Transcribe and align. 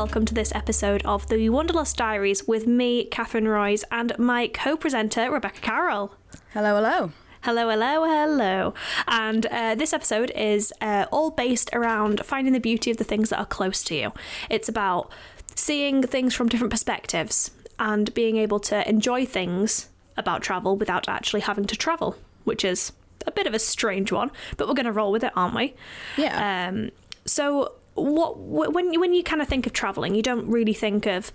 welcome 0.00 0.24
to 0.24 0.32
this 0.32 0.54
episode 0.54 1.02
of 1.04 1.28
the 1.28 1.50
Wanderlust 1.50 1.94
Diaries 1.98 2.48
with 2.48 2.66
me, 2.66 3.04
Catherine 3.04 3.46
Royce, 3.46 3.84
and 3.90 4.18
my 4.18 4.48
co 4.48 4.74
presenter, 4.74 5.30
Rebecca 5.30 5.60
Carroll. 5.60 6.14
Hello, 6.54 6.76
hello. 6.76 7.12
Hello, 7.42 7.68
hello, 7.68 8.04
hello. 8.06 8.74
And 9.06 9.44
uh, 9.44 9.74
this 9.74 9.92
episode 9.92 10.32
is 10.34 10.72
uh, 10.80 11.04
all 11.12 11.30
based 11.30 11.68
around 11.74 12.24
finding 12.24 12.54
the 12.54 12.60
beauty 12.60 12.90
of 12.90 12.96
the 12.96 13.04
things 13.04 13.28
that 13.28 13.38
are 13.40 13.44
close 13.44 13.84
to 13.84 13.94
you. 13.94 14.12
It's 14.48 14.70
about 14.70 15.12
seeing 15.54 16.02
things 16.02 16.34
from 16.34 16.48
different 16.48 16.70
perspectives 16.70 17.50
and 17.78 18.14
being 18.14 18.38
able 18.38 18.58
to 18.60 18.88
enjoy 18.88 19.26
things 19.26 19.90
about 20.16 20.40
travel 20.40 20.76
without 20.76 21.10
actually 21.10 21.42
having 21.42 21.66
to 21.66 21.76
travel, 21.76 22.16
which 22.44 22.64
is 22.64 22.92
a 23.26 23.30
bit 23.30 23.46
of 23.46 23.52
a 23.52 23.58
strange 23.58 24.10
one, 24.10 24.30
but 24.56 24.66
we're 24.66 24.72
going 24.72 24.86
to 24.86 24.92
roll 24.92 25.12
with 25.12 25.24
it, 25.24 25.32
aren't 25.36 25.54
we? 25.54 25.74
Yeah. 26.16 26.68
Um, 26.70 26.90
so, 27.26 27.74
what 28.04 28.38
when 28.38 28.92
you, 28.92 29.00
when 29.00 29.12
you 29.14 29.22
kind 29.22 29.42
of 29.42 29.48
think 29.48 29.66
of 29.66 29.72
traveling, 29.72 30.14
you 30.14 30.22
don't 30.22 30.46
really 30.46 30.74
think 30.74 31.06
of 31.06 31.32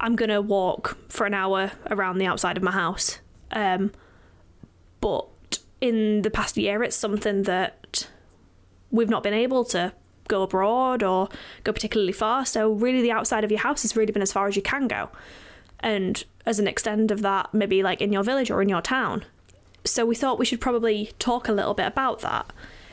I'm 0.00 0.16
going 0.16 0.30
to 0.30 0.42
walk 0.42 0.98
for 1.08 1.26
an 1.26 1.34
hour 1.34 1.72
around 1.90 2.18
the 2.18 2.26
outside 2.26 2.56
of 2.56 2.62
my 2.62 2.72
house. 2.72 3.18
Um, 3.50 3.92
but 5.00 5.26
in 5.80 6.22
the 6.22 6.30
past 6.30 6.56
year, 6.56 6.82
it's 6.82 6.96
something 6.96 7.44
that 7.44 8.08
we've 8.90 9.08
not 9.08 9.22
been 9.22 9.34
able 9.34 9.64
to 9.66 9.92
go 10.28 10.42
abroad 10.42 11.02
or 11.02 11.28
go 11.64 11.72
particularly 11.72 12.12
far. 12.12 12.44
So, 12.44 12.72
really, 12.72 13.02
the 13.02 13.12
outside 13.12 13.44
of 13.44 13.50
your 13.50 13.60
house 13.60 13.82
has 13.82 13.96
really 13.96 14.12
been 14.12 14.22
as 14.22 14.32
far 14.32 14.48
as 14.48 14.56
you 14.56 14.62
can 14.62 14.88
go. 14.88 15.10
And 15.80 16.22
as 16.44 16.58
an 16.58 16.66
extent 16.66 17.10
of 17.10 17.22
that, 17.22 17.52
maybe 17.52 17.82
like 17.82 18.00
in 18.00 18.12
your 18.12 18.22
village 18.22 18.50
or 18.50 18.62
in 18.62 18.68
your 18.68 18.82
town. 18.82 19.24
So, 19.84 20.04
we 20.04 20.14
thought 20.14 20.38
we 20.38 20.44
should 20.44 20.60
probably 20.60 21.12
talk 21.18 21.48
a 21.48 21.52
little 21.52 21.74
bit 21.74 21.86
about 21.86 22.20
that 22.20 22.52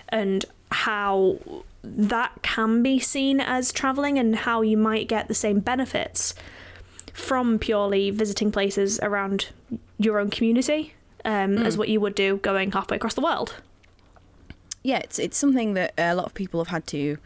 and 0.10 0.46
how 0.72 1.38
that 1.84 2.42
can 2.42 2.82
be 2.82 3.00
seen 3.00 3.40
as 3.40 3.72
traveling 3.72 4.18
and 4.18 4.36
how 4.38 4.62
you 4.62 4.78
might 4.78 5.08
get 5.08 5.28
the 5.28 5.34
same 5.34 5.60
benefits 5.60 6.34
from 7.14 7.60
purely 7.60 8.10
visiting 8.10 8.52
places 8.52 9.00
around 9.02 9.50
your 9.98 10.20
own 10.20 10.30
community 10.30 10.94
um, 11.26 11.58
as 11.58 11.78
what 11.78 11.90
you 11.90 12.00
would 12.00 12.16
do 12.16 12.38
going 12.38 12.72
halfway 12.72 12.98
across 12.98 13.14
the 13.14 13.22
world. 13.22 13.56
yeah, 14.84 14.98
it's 14.98 15.20
it's 15.20 15.38
something 15.38 15.74
that 15.76 15.94
a 15.98 16.16
lot 16.16 16.26
of 16.26 16.34
people 16.34 16.60
have 16.60 16.70
had 16.70 16.88
to 16.88 17.18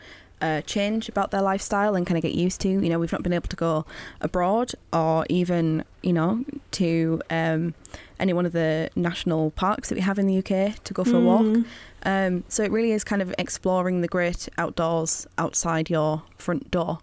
uh, 0.42 0.62
change 0.62 1.10
about 1.10 1.32
their 1.32 1.42
lifestyle 1.42 1.96
and 1.96 2.06
kind 2.06 2.18
of 2.18 2.22
get 2.22 2.34
used 2.34 2.62
to. 2.62 2.70
You 2.70 2.90
know, 2.90 3.00
we've 3.00 3.12
not 3.12 3.24
been 3.24 3.34
able 3.34 3.48
to 3.48 3.56
go 3.56 3.86
abroad 4.22 4.72
or 4.94 5.26
even, 5.30 5.84
you 6.04 6.14
know, 6.14 6.44
to 6.72 7.22
um, 7.30 7.74
any 8.20 8.34
one 8.34 8.46
of 8.46 8.52
the 8.54 8.90
national 8.96 9.52
parks 9.52 9.90
that 9.90 9.96
we 9.96 10.02
have 10.02 10.20
in 10.20 10.28
the 10.28 10.38
UK 10.38 10.84
to 10.84 10.94
go 10.94 11.04
for 11.04 11.18
a 11.18 11.20
walk. 11.20 11.66
Um, 12.04 12.44
so 12.48 12.64
it 12.64 12.72
really 12.72 12.92
is 12.92 13.04
kind 13.04 13.22
of 13.22 13.34
exploring 13.38 14.02
the 14.02 14.08
great 14.08 14.48
outdoors 14.58 15.28
outside 15.38 15.90
your 15.90 16.24
front 16.38 16.72
door, 16.72 17.00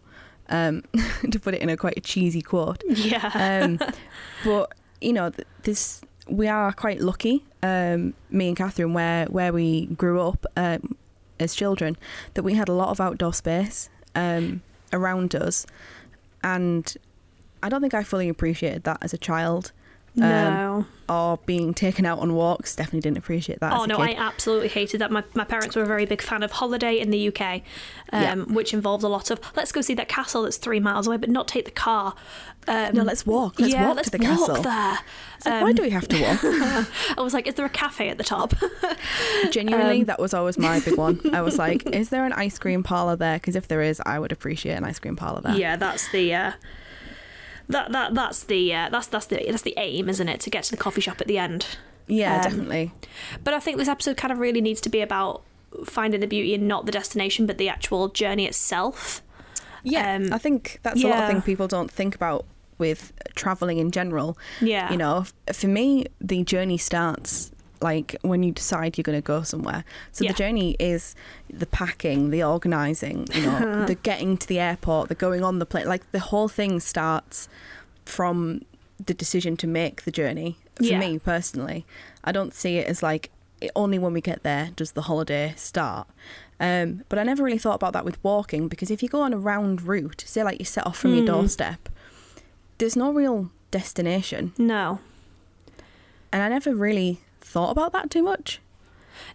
um, 0.49 0.83
to 1.31 1.39
put 1.41 1.55
it 1.55 1.61
in 1.61 1.69
a 1.69 1.77
quite 1.77 1.97
a 1.97 2.01
cheesy 2.01 2.43
quote. 2.43 2.83
Yeah. 2.89 3.31
um, 3.35 3.79
but 4.45 4.73
you 5.01 5.13
know, 5.13 5.31
this 5.63 6.01
we 6.27 6.49
are 6.49 6.73
quite 6.73 7.01
lucky, 7.01 7.45
um, 7.63 8.15
me 8.31 8.49
and 8.49 8.57
Catherine, 8.57 8.95
where 8.95 9.27
where 9.27 9.53
we 9.53 9.87
grew 9.87 10.21
up 10.21 10.47
um, 10.57 10.97
as 11.41 11.55
children, 11.55 11.97
that 12.35 12.43
we 12.43 12.55
had 12.55 12.69
a 12.69 12.73
lot 12.73 12.89
of 12.89 13.01
outdoor 13.01 13.33
space 13.33 13.89
um, 14.15 14.63
around 14.93 15.35
us, 15.35 15.67
and 16.43 16.97
I 17.63 17.69
don't 17.69 17.81
think 17.81 17.95
I 17.95 18.03
fully 18.03 18.29
appreciated 18.29 18.85
that 18.85 18.99
as 19.01 19.15
a 19.15 19.19
child. 19.19 19.73
Um, 20.17 20.21
no. 20.23 20.87
or 21.09 21.39
being 21.45 21.75
taken 21.75 22.07
out 22.07 22.21
on 22.21 22.35
walks, 22.35 22.77
definitely 22.77 23.01
didn't 23.01 23.19
appreciate 23.19 23.59
that. 23.59 23.73
Oh 23.73 23.85
no. 23.85 23.97
I 23.99 24.15
absolutely 24.17 24.69
hated 24.69 25.01
that. 25.01 25.11
My, 25.11 25.25
my 25.35 25.43
parents 25.45 25.75
were 25.75 25.83
a 25.83 25.87
very 25.87 26.07
big 26.07 26.23
fan 26.23 26.45
of 26.45 26.53
Holiday 26.53 27.01
in 27.01 27.11
the 27.11 27.29
UK, 27.29 27.63
um, 28.13 28.23
Yeah. 28.23 28.35
which 28.37 28.73
involved 28.73 29.03
a 29.03 29.09
lot 29.09 29.31
of 29.33 29.41
let's 29.57 29.73
go 29.73 29.81
see 29.81 29.95
that 29.95 30.09
castle 30.09 30.43
that's 30.45 30.57
three 30.57 30.79
miles 30.79 31.09
away, 31.09 31.17
but 31.17 31.31
not 31.31 31.49
take 31.49 31.65
the 31.65 31.73
car. 31.73 32.15
Um, 32.69 32.95
no, 32.95 33.03
let's 33.03 33.27
walk. 33.27 33.59
Let's 33.59 33.73
yeah, 33.75 33.89
walk 33.89 33.97
let's 33.97 34.11
to 34.11 34.17
the 34.19 34.25
walk 34.25 34.39
castle. 34.39 34.63
there. 34.63 34.99
Like, 35.47 35.63
why 35.63 35.73
do 35.73 35.83
we 35.83 35.91
have 35.91 36.07
to 36.09 36.23
walk? 36.23 36.39
I 37.19 37.21
was 37.21 37.35
like, 37.35 37.47
is 37.49 37.55
there 37.55 37.67
a 37.67 37.71
cafe 37.71 38.09
at 38.09 38.17
the 38.17 38.25
top? 38.25 38.55
Genuinely, 39.51 40.01
Um, 40.01 40.05
that 40.07 40.19
was 40.21 40.33
always 40.33 40.57
my 40.59 40.81
big 40.81 40.97
one. 40.97 41.21
I 41.35 41.43
was 41.43 41.59
like, 41.59 41.85
is 41.93 42.09
there 42.09 42.25
an 42.25 42.33
ice 42.33 42.59
cream 42.59 42.83
parlor 42.83 43.17
there? 43.17 43.37
Because 43.37 43.57
if 43.57 43.69
there 43.69 43.83
is, 43.83 44.01
I 44.07 44.19
would 44.19 44.33
appreciate 44.33 44.75
an 44.75 44.85
ice 44.85 44.99
cream 44.99 45.17
parlor 45.17 45.41
there. 45.43 45.57
yeah, 45.57 45.77
that's 45.77 46.09
the. 46.13 46.35
Uh, 46.35 46.53
that, 47.69 47.93
that 47.93 48.15
that's 48.15 48.45
the 48.45 48.75
uh, 48.75 48.89
that's 48.91 49.07
that's 49.07 49.27
the 49.27 49.45
that's 49.49 49.63
the 49.63 49.75
aim, 49.77 50.09
isn't 50.09 50.29
it? 50.29 50.41
To 50.41 50.51
get 50.51 50.65
to 50.65 50.71
the 50.71 50.77
coffee 50.77 51.01
shop 51.01 51.21
at 51.21 51.27
the 51.27 51.39
end. 51.39 51.67
Yeah, 52.07 52.37
Um, 52.37 52.43
definitely. 52.43 52.93
But 53.43 53.55
I 53.55 53.61
think 53.61 53.79
this 53.79 53.89
episode 53.89 54.17
kind 54.17 54.33
of 54.33 54.39
really 54.39 54.61
needs 54.61 54.81
to 54.83 54.91
be 54.91 55.01
about 55.01 55.43
finding 55.85 56.21
the 56.21 56.27
beauty 56.27 56.55
and 56.55 56.69
not 56.69 56.87
the 56.87 56.93
destination, 56.93 57.47
but 57.47 57.59
the 57.59 57.69
actual 57.69 58.09
journey 58.09 58.47
itself. 58.47 59.23
Yeah, 59.83 60.15
um, 60.15 60.33
I 60.33 60.39
think 60.39 60.81
that's 60.83 61.03
a 61.03 61.07
lot 61.09 61.25
of 61.25 61.29
things 61.31 61.45
people 61.45 61.67
don't 61.69 61.91
think 61.91 62.15
about 62.15 62.45
with 62.79 63.13
traveling 63.35 63.79
in 63.79 63.91
general. 63.91 64.37
Yeah. 64.61 64.91
You 64.91 64.97
know, 64.97 65.27
for 65.53 65.67
me, 65.67 66.07
the 66.21 66.43
journey 66.45 66.79
starts 66.79 67.51
like 67.91 68.17
when 68.23 68.43
you 68.43 68.53
decide 68.53 68.97
you're 68.97 69.03
going 69.11 69.19
to 69.25 69.29
go 69.35 69.43
somewhere. 69.43 69.85
So 70.13 70.25
Yeah. 70.25 70.33
the 70.33 70.39
journey 70.43 70.71
is 70.93 71.15
the 71.63 71.67
packing, 71.67 72.31
the 72.31 72.43
organizing, 72.43 73.19
you 73.35 73.43
know, 73.43 73.85
the 73.91 73.95
getting 74.11 74.37
to 74.39 74.47
the 74.49 74.59
airport, 74.59 75.09
the 75.09 75.15
going 75.27 75.43
on 75.45 75.59
the 75.61 75.67
plane. 75.67 75.87
Like 75.95 76.05
the 76.13 76.19
whole 76.31 76.49
thing 76.49 76.81
starts 76.81 77.49
from 78.05 78.63
the 79.09 79.15
decision 79.15 79.57
to 79.59 79.67
make 79.67 80.03
the 80.03 80.11
journey. 80.11 80.57
For 80.77 80.85
Yeah. 80.85 80.99
me 80.99 81.19
personally, 81.19 81.85
I 82.25 82.33
don't 82.33 82.53
see 82.53 82.79
it 82.79 82.87
as 82.89 83.03
like 83.03 83.31
it, 83.61 83.71
only 83.77 83.99
when 83.99 84.13
we 84.13 84.21
get 84.21 84.43
there 84.43 84.71
does 84.75 84.93
the 84.93 85.03
holiday 85.03 85.53
start. 85.57 86.07
Um, 86.61 87.03
but 87.09 87.19
I 87.19 87.23
never 87.25 87.43
really 87.45 87.59
thought 87.65 87.75
about 87.81 87.93
that 87.93 88.05
with 88.05 88.19
walking 88.25 88.69
because 88.69 88.91
if 88.91 89.03
you 89.03 89.09
go 89.09 89.21
on 89.23 89.33
a 89.33 89.39
round 89.39 89.83
route, 89.83 90.25
say 90.27 90.43
like 90.43 90.59
you 90.59 90.65
set 90.65 90.87
off 90.87 90.99
from 90.99 91.13
your 91.15 91.23
Hmm. 91.27 91.33
doorstep, 91.35 91.89
there's 92.79 92.97
no 92.97 93.13
real 93.13 93.51
destination. 93.71 94.53
No. 94.59 94.99
And 96.33 96.43
I 96.43 96.49
never 96.49 96.75
really 96.75 97.21
thought 97.45 97.71
about 97.71 97.93
that 97.93 98.11
too 98.11 98.23
much 98.23 98.61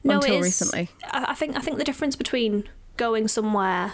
No, 0.04 0.16
until 0.16 0.34
it 0.36 0.40
is- 0.40 0.44
recently. 0.46 0.90
I 1.06 1.26
I 1.30 1.36
think 1.36 1.56
I 1.56 1.60
think 1.62 1.78
the 1.78 1.84
difference 1.86 2.16
between 2.18 2.68
going 2.98 3.28
somewhere 3.28 3.94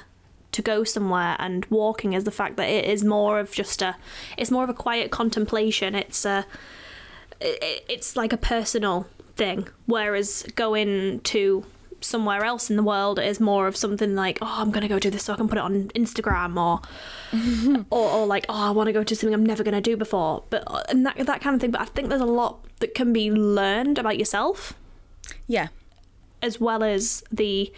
to 0.52 0.62
go 0.62 0.84
somewhere 0.86 1.36
and 1.38 1.66
walking 1.66 2.14
is 2.14 2.24
the 2.24 2.32
fact 2.32 2.56
that 2.58 2.70
it 2.70 2.86
is 2.86 3.04
more 3.04 3.40
of 3.40 3.52
just 3.52 3.82
a 3.82 3.96
it's 4.38 4.50
more 4.52 4.64
of 4.64 4.70
a 4.70 4.74
quiet 4.74 5.12
contemplation. 5.12 5.94
It's 5.96 6.26
a 6.26 6.46
it, 7.42 7.84
it's 7.90 8.16
like 8.16 8.32
a 8.34 8.38
personal 8.38 9.08
thing, 9.36 9.68
whereas 9.86 10.44
going 10.56 11.20
to 11.22 11.66
somewhere 12.02 12.44
else 12.44 12.70
in 12.70 12.76
the 12.76 12.84
world 12.84 13.20
is 13.20 13.40
more 13.40 13.68
of 13.68 13.76
something 13.76 14.16
like 14.16 14.38
oh 14.42 14.56
I'm 14.62 14.72
gonna 14.72 14.88
go 14.88 15.00
do 15.00 15.10
this 15.10 15.24
so 15.24 15.34
I 15.34 15.38
can 15.38 15.48
put 15.48 15.58
it 15.58 15.64
on 15.64 15.90
Instagram 15.90 16.56
or 16.58 16.82
or, 17.90 18.10
or 18.12 18.26
like 18.28 18.46
oh 18.50 18.54
I 18.68 18.70
want 18.72 18.88
to 18.88 18.94
go 18.94 19.04
to 19.04 19.16
something 19.16 19.34
I'm 19.34 19.46
never 19.46 19.64
gonna 19.64 19.82
do 19.82 19.98
before 19.98 20.44
but 20.50 20.64
uh, 20.68 20.84
and 20.90 21.06
that 21.06 21.18
that 21.26 21.42
kind 21.42 21.56
of 21.56 21.62
thing 21.62 21.72
but 21.72 21.82
I 21.82 21.86
think 21.86 22.10
there's 22.10 22.22
a 22.22 22.26
lot 22.26 22.64
that 22.80 22.94
can 22.94 23.12
be 23.14 23.32
learned 23.32 23.98
about 23.98 24.18
yourself 24.20 24.74
Yeah. 25.48 25.68
as 26.42 26.60
well 26.60 26.84
as 26.84 27.24
the 27.32 27.72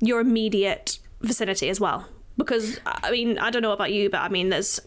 your 0.00 0.20
immediate 0.20 0.98
vicinity 1.20 1.68
as 1.68 1.78
well. 1.78 2.06
Because 2.38 2.80
I 2.86 3.10
mean, 3.10 3.38
I 3.38 3.50
don't 3.50 3.60
know 3.60 3.72
about 3.72 3.92
you, 3.92 4.08
but 4.08 4.20
I 4.22 4.28
mean, 4.30 4.48
there's 4.48 4.80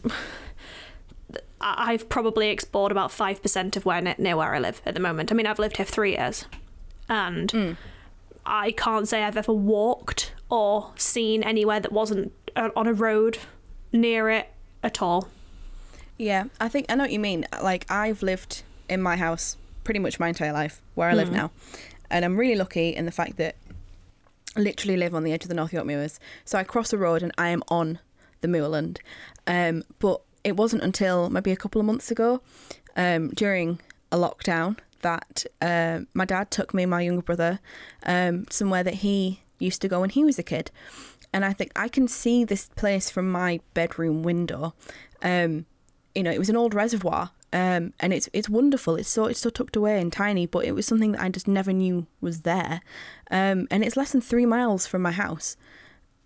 I've 1.60 2.08
probably 2.08 2.48
explored 2.50 2.90
about 2.92 3.12
five 3.12 3.40
percent 3.40 3.76
of 3.76 3.84
where 3.86 4.00
near 4.18 4.36
where 4.36 4.54
I 4.54 4.58
live 4.58 4.82
at 4.84 4.94
the 4.94 5.00
moment. 5.00 5.30
I 5.30 5.34
mean, 5.34 5.46
I've 5.46 5.58
lived 5.60 5.76
here 5.76 5.86
three 5.86 6.12
years, 6.12 6.46
and 7.08 7.76
I 8.46 8.72
can't 8.72 9.08
say 9.08 9.22
I've 9.22 9.36
ever 9.36 9.52
walked 9.52 10.32
or 10.50 10.92
seen 10.96 11.42
anywhere 11.42 11.80
that 11.80 11.92
wasn't 11.92 12.32
uh, 12.56 12.70
on 12.76 12.86
a 12.86 12.92
road 12.92 13.38
near 13.92 14.28
it 14.30 14.48
at 14.82 15.00
all. 15.00 15.28
Yeah, 16.18 16.44
I 16.60 16.68
think 16.68 16.86
I 16.88 16.94
know 16.94 17.04
what 17.04 17.12
you 17.12 17.18
mean. 17.18 17.46
Like 17.62 17.90
I've 17.90 18.22
lived 18.22 18.62
in 18.88 19.02
my 19.02 19.16
house 19.16 19.56
pretty 19.82 20.00
much 20.00 20.20
my 20.20 20.28
entire 20.28 20.52
life 20.52 20.80
where 20.94 21.08
I 21.08 21.14
live 21.14 21.30
now, 21.32 21.50
and 22.10 22.24
I'm 22.24 22.36
really 22.36 22.54
lucky 22.54 22.90
in 22.90 23.04
the 23.04 23.12
fact 23.12 23.36
that 23.36 23.56
I 24.56 24.60
literally 24.60 24.96
live 24.96 25.14
on 25.14 25.24
the 25.24 25.32
edge 25.32 25.42
of 25.42 25.48
the 25.48 25.54
North 25.54 25.72
York 25.72 25.86
Moors. 25.86 26.20
So 26.44 26.58
I 26.58 26.64
cross 26.64 26.90
the 26.90 26.98
road 26.98 27.22
and 27.22 27.32
I 27.36 27.48
am 27.48 27.62
on 27.68 27.98
the 28.40 28.48
moorland. 28.48 29.00
Um, 29.46 29.82
but 29.98 30.22
it 30.44 30.56
wasn't 30.56 30.82
until 30.82 31.28
maybe 31.30 31.50
a 31.50 31.56
couple 31.56 31.80
of 31.80 31.86
months 31.86 32.10
ago, 32.10 32.40
um, 32.96 33.30
during 33.30 33.80
a 34.12 34.16
lockdown, 34.16 34.78
that 35.04 35.46
um 35.62 36.08
my 36.14 36.24
dad 36.24 36.50
took 36.50 36.74
me 36.74 36.82
and 36.82 36.90
my 36.90 37.02
younger 37.02 37.22
brother 37.22 37.60
um, 38.04 38.46
somewhere 38.50 38.82
that 38.82 38.94
he 38.94 39.40
used 39.58 39.80
to 39.82 39.88
go 39.88 40.00
when 40.00 40.10
he 40.10 40.24
was 40.24 40.38
a 40.38 40.42
kid. 40.42 40.70
And 41.32 41.44
I 41.44 41.52
think 41.52 41.72
I 41.74 41.88
can 41.88 42.06
see 42.06 42.44
this 42.44 42.68
place 42.76 43.10
from 43.10 43.30
my 43.30 43.60
bedroom 43.74 44.22
window. 44.22 44.74
Um, 45.22 45.66
you 46.14 46.22
know, 46.22 46.30
it 46.30 46.38
was 46.38 46.48
an 46.48 46.56
old 46.56 46.74
reservoir, 46.74 47.30
um, 47.52 47.92
and 47.98 48.12
it's 48.12 48.28
it's 48.32 48.48
wonderful. 48.48 48.94
It's 48.96 49.08
so 49.08 49.24
it's 49.24 49.40
so 49.40 49.50
tucked 49.50 49.74
away 49.74 50.00
and 50.00 50.12
tiny, 50.12 50.46
but 50.46 50.64
it 50.64 50.72
was 50.72 50.86
something 50.86 51.12
that 51.12 51.22
I 51.22 51.28
just 51.28 51.48
never 51.48 51.72
knew 51.72 52.06
was 52.20 52.42
there. 52.42 52.82
Um, 53.32 53.66
and 53.70 53.82
it's 53.84 53.96
less 53.96 54.12
than 54.12 54.20
three 54.20 54.46
miles 54.46 54.86
from 54.86 55.02
my 55.02 55.10
house, 55.10 55.56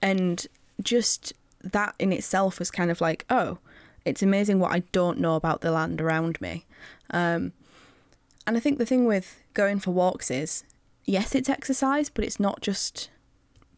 and 0.02 0.46
just 0.82 1.32
that 1.64 1.94
in 1.98 2.12
itself 2.12 2.58
was 2.58 2.70
kind 2.70 2.90
of 2.90 3.00
like, 3.00 3.24
oh, 3.30 3.58
it's 4.04 4.22
amazing 4.22 4.58
what 4.58 4.72
I 4.72 4.80
don't 4.92 5.20
know 5.20 5.36
about 5.36 5.62
the 5.62 5.70
land 5.70 6.00
around 6.02 6.40
me. 6.40 6.66
Um, 7.10 7.52
and 8.48 8.56
I 8.56 8.60
think 8.60 8.78
the 8.78 8.86
thing 8.86 9.04
with 9.04 9.44
going 9.52 9.78
for 9.78 9.90
walks 9.90 10.30
is, 10.30 10.64
yes, 11.04 11.34
it's 11.34 11.50
exercise, 11.50 12.08
but 12.08 12.24
it's 12.24 12.40
not 12.40 12.62
just 12.62 13.10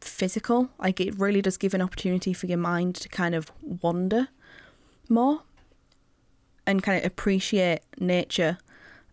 physical. 0.00 0.70
Like 0.78 1.00
it 1.00 1.19
really 1.19 1.43
does 1.43 1.56
give 1.56 1.75
an 1.75 1.82
opportunity 1.82 2.32
for 2.32 2.46
your 2.46 2.56
mind 2.56 2.94
to 2.94 3.08
kind 3.08 3.34
of 3.34 3.50
wander 3.61 4.28
more 5.08 5.43
and 6.69 6.84
kind 6.84 6.99
of 6.99 7.05
appreciate 7.05 7.81
nature 7.99 8.58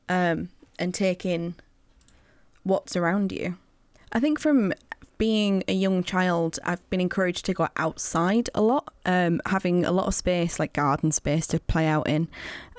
um, 0.07 0.50
and 0.77 0.94
take 0.94 1.25
in 1.25 1.56
what's 2.62 2.95
around 2.95 3.31
you. 3.31 3.57
I 4.12 4.19
think 4.19 4.39
from 4.39 4.74
being 5.18 5.63
a 5.68 5.74
young 5.74 6.04
child, 6.04 6.59
I've 6.65 6.88
been 6.92 7.01
encouraged 7.01 7.45
to 7.45 7.56
go 7.56 7.68
outside 7.77 8.48
a 8.54 8.62
lot, 8.62 8.94
um, 9.07 9.42
having 9.48 9.86
a 9.86 9.92
lot 9.92 10.06
of 10.06 10.13
space, 10.13 10.59
like 10.59 10.74
garden 10.74 11.12
space, 11.12 11.48
to 11.48 11.59
play 11.59 11.88
out 11.88 12.07
in. 12.07 12.27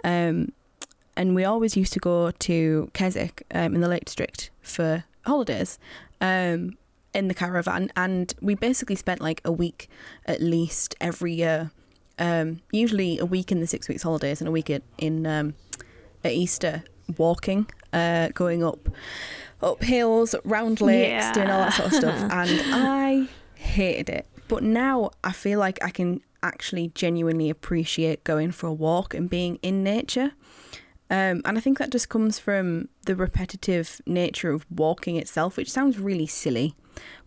Um, 0.04 0.52
and 1.18 1.34
we 1.34 1.44
always 1.44 1.76
used 1.76 1.92
to 1.92 1.98
go 2.00 2.30
to 2.30 2.90
Keswick 2.94 3.44
um, 3.52 3.74
in 3.74 3.80
the 3.82 3.88
Lake 3.88 4.06
District 4.06 4.50
for 4.62 5.04
holidays 5.26 5.78
um, 6.22 6.78
in 7.12 7.28
the 7.28 7.34
caravan, 7.34 7.90
and 7.96 8.32
we 8.40 8.54
basically 8.54 8.96
spent 8.96 9.20
like 9.20 9.40
a 9.44 9.52
week 9.52 9.88
at 10.24 10.40
least 10.40 10.94
every 11.00 11.34
year. 11.34 11.70
Um, 12.20 12.60
usually 12.72 13.18
a 13.20 13.26
week 13.26 13.52
in 13.52 13.60
the 13.60 13.66
six 13.66 13.88
weeks 13.88 14.02
holidays 14.02 14.40
and 14.40 14.48
a 14.48 14.50
week 14.50 14.70
at, 14.70 14.82
in 14.96 15.26
um, 15.26 15.54
at 16.24 16.32
Easter 16.32 16.82
walking, 17.16 17.66
uh, 17.92 18.28
going 18.34 18.64
up 18.64 18.88
up 19.62 19.82
hills, 19.82 20.34
round 20.44 20.80
lakes, 20.80 21.08
Yeah. 21.08 21.32
doing 21.32 21.50
all 21.50 21.60
that 21.60 21.74
sort 21.74 21.88
of 21.88 21.94
stuff, 21.94 22.14
and 22.32 22.50
I 22.74 23.28
hated 23.54 24.08
it. 24.08 24.26
But 24.48 24.62
now 24.62 25.10
I 25.22 25.32
feel 25.32 25.58
like 25.60 25.78
I 25.84 25.90
can 25.90 26.20
actually 26.42 26.90
genuinely 26.94 27.50
appreciate 27.50 28.22
going 28.24 28.52
for 28.52 28.66
a 28.68 28.72
walk 28.72 29.14
and 29.14 29.28
being 29.28 29.58
in 29.62 29.82
nature. 29.84 30.32
Um, 31.10 31.40
and 31.44 31.56
I 31.56 31.60
think 31.60 31.78
that 31.78 31.90
just 31.90 32.08
comes 32.08 32.38
from 32.38 32.88
the 33.06 33.16
repetitive 33.16 34.00
nature 34.06 34.52
of 34.52 34.66
walking 34.70 35.16
itself, 35.16 35.56
which 35.56 35.70
sounds 35.70 35.98
really 35.98 36.26
silly, 36.26 36.74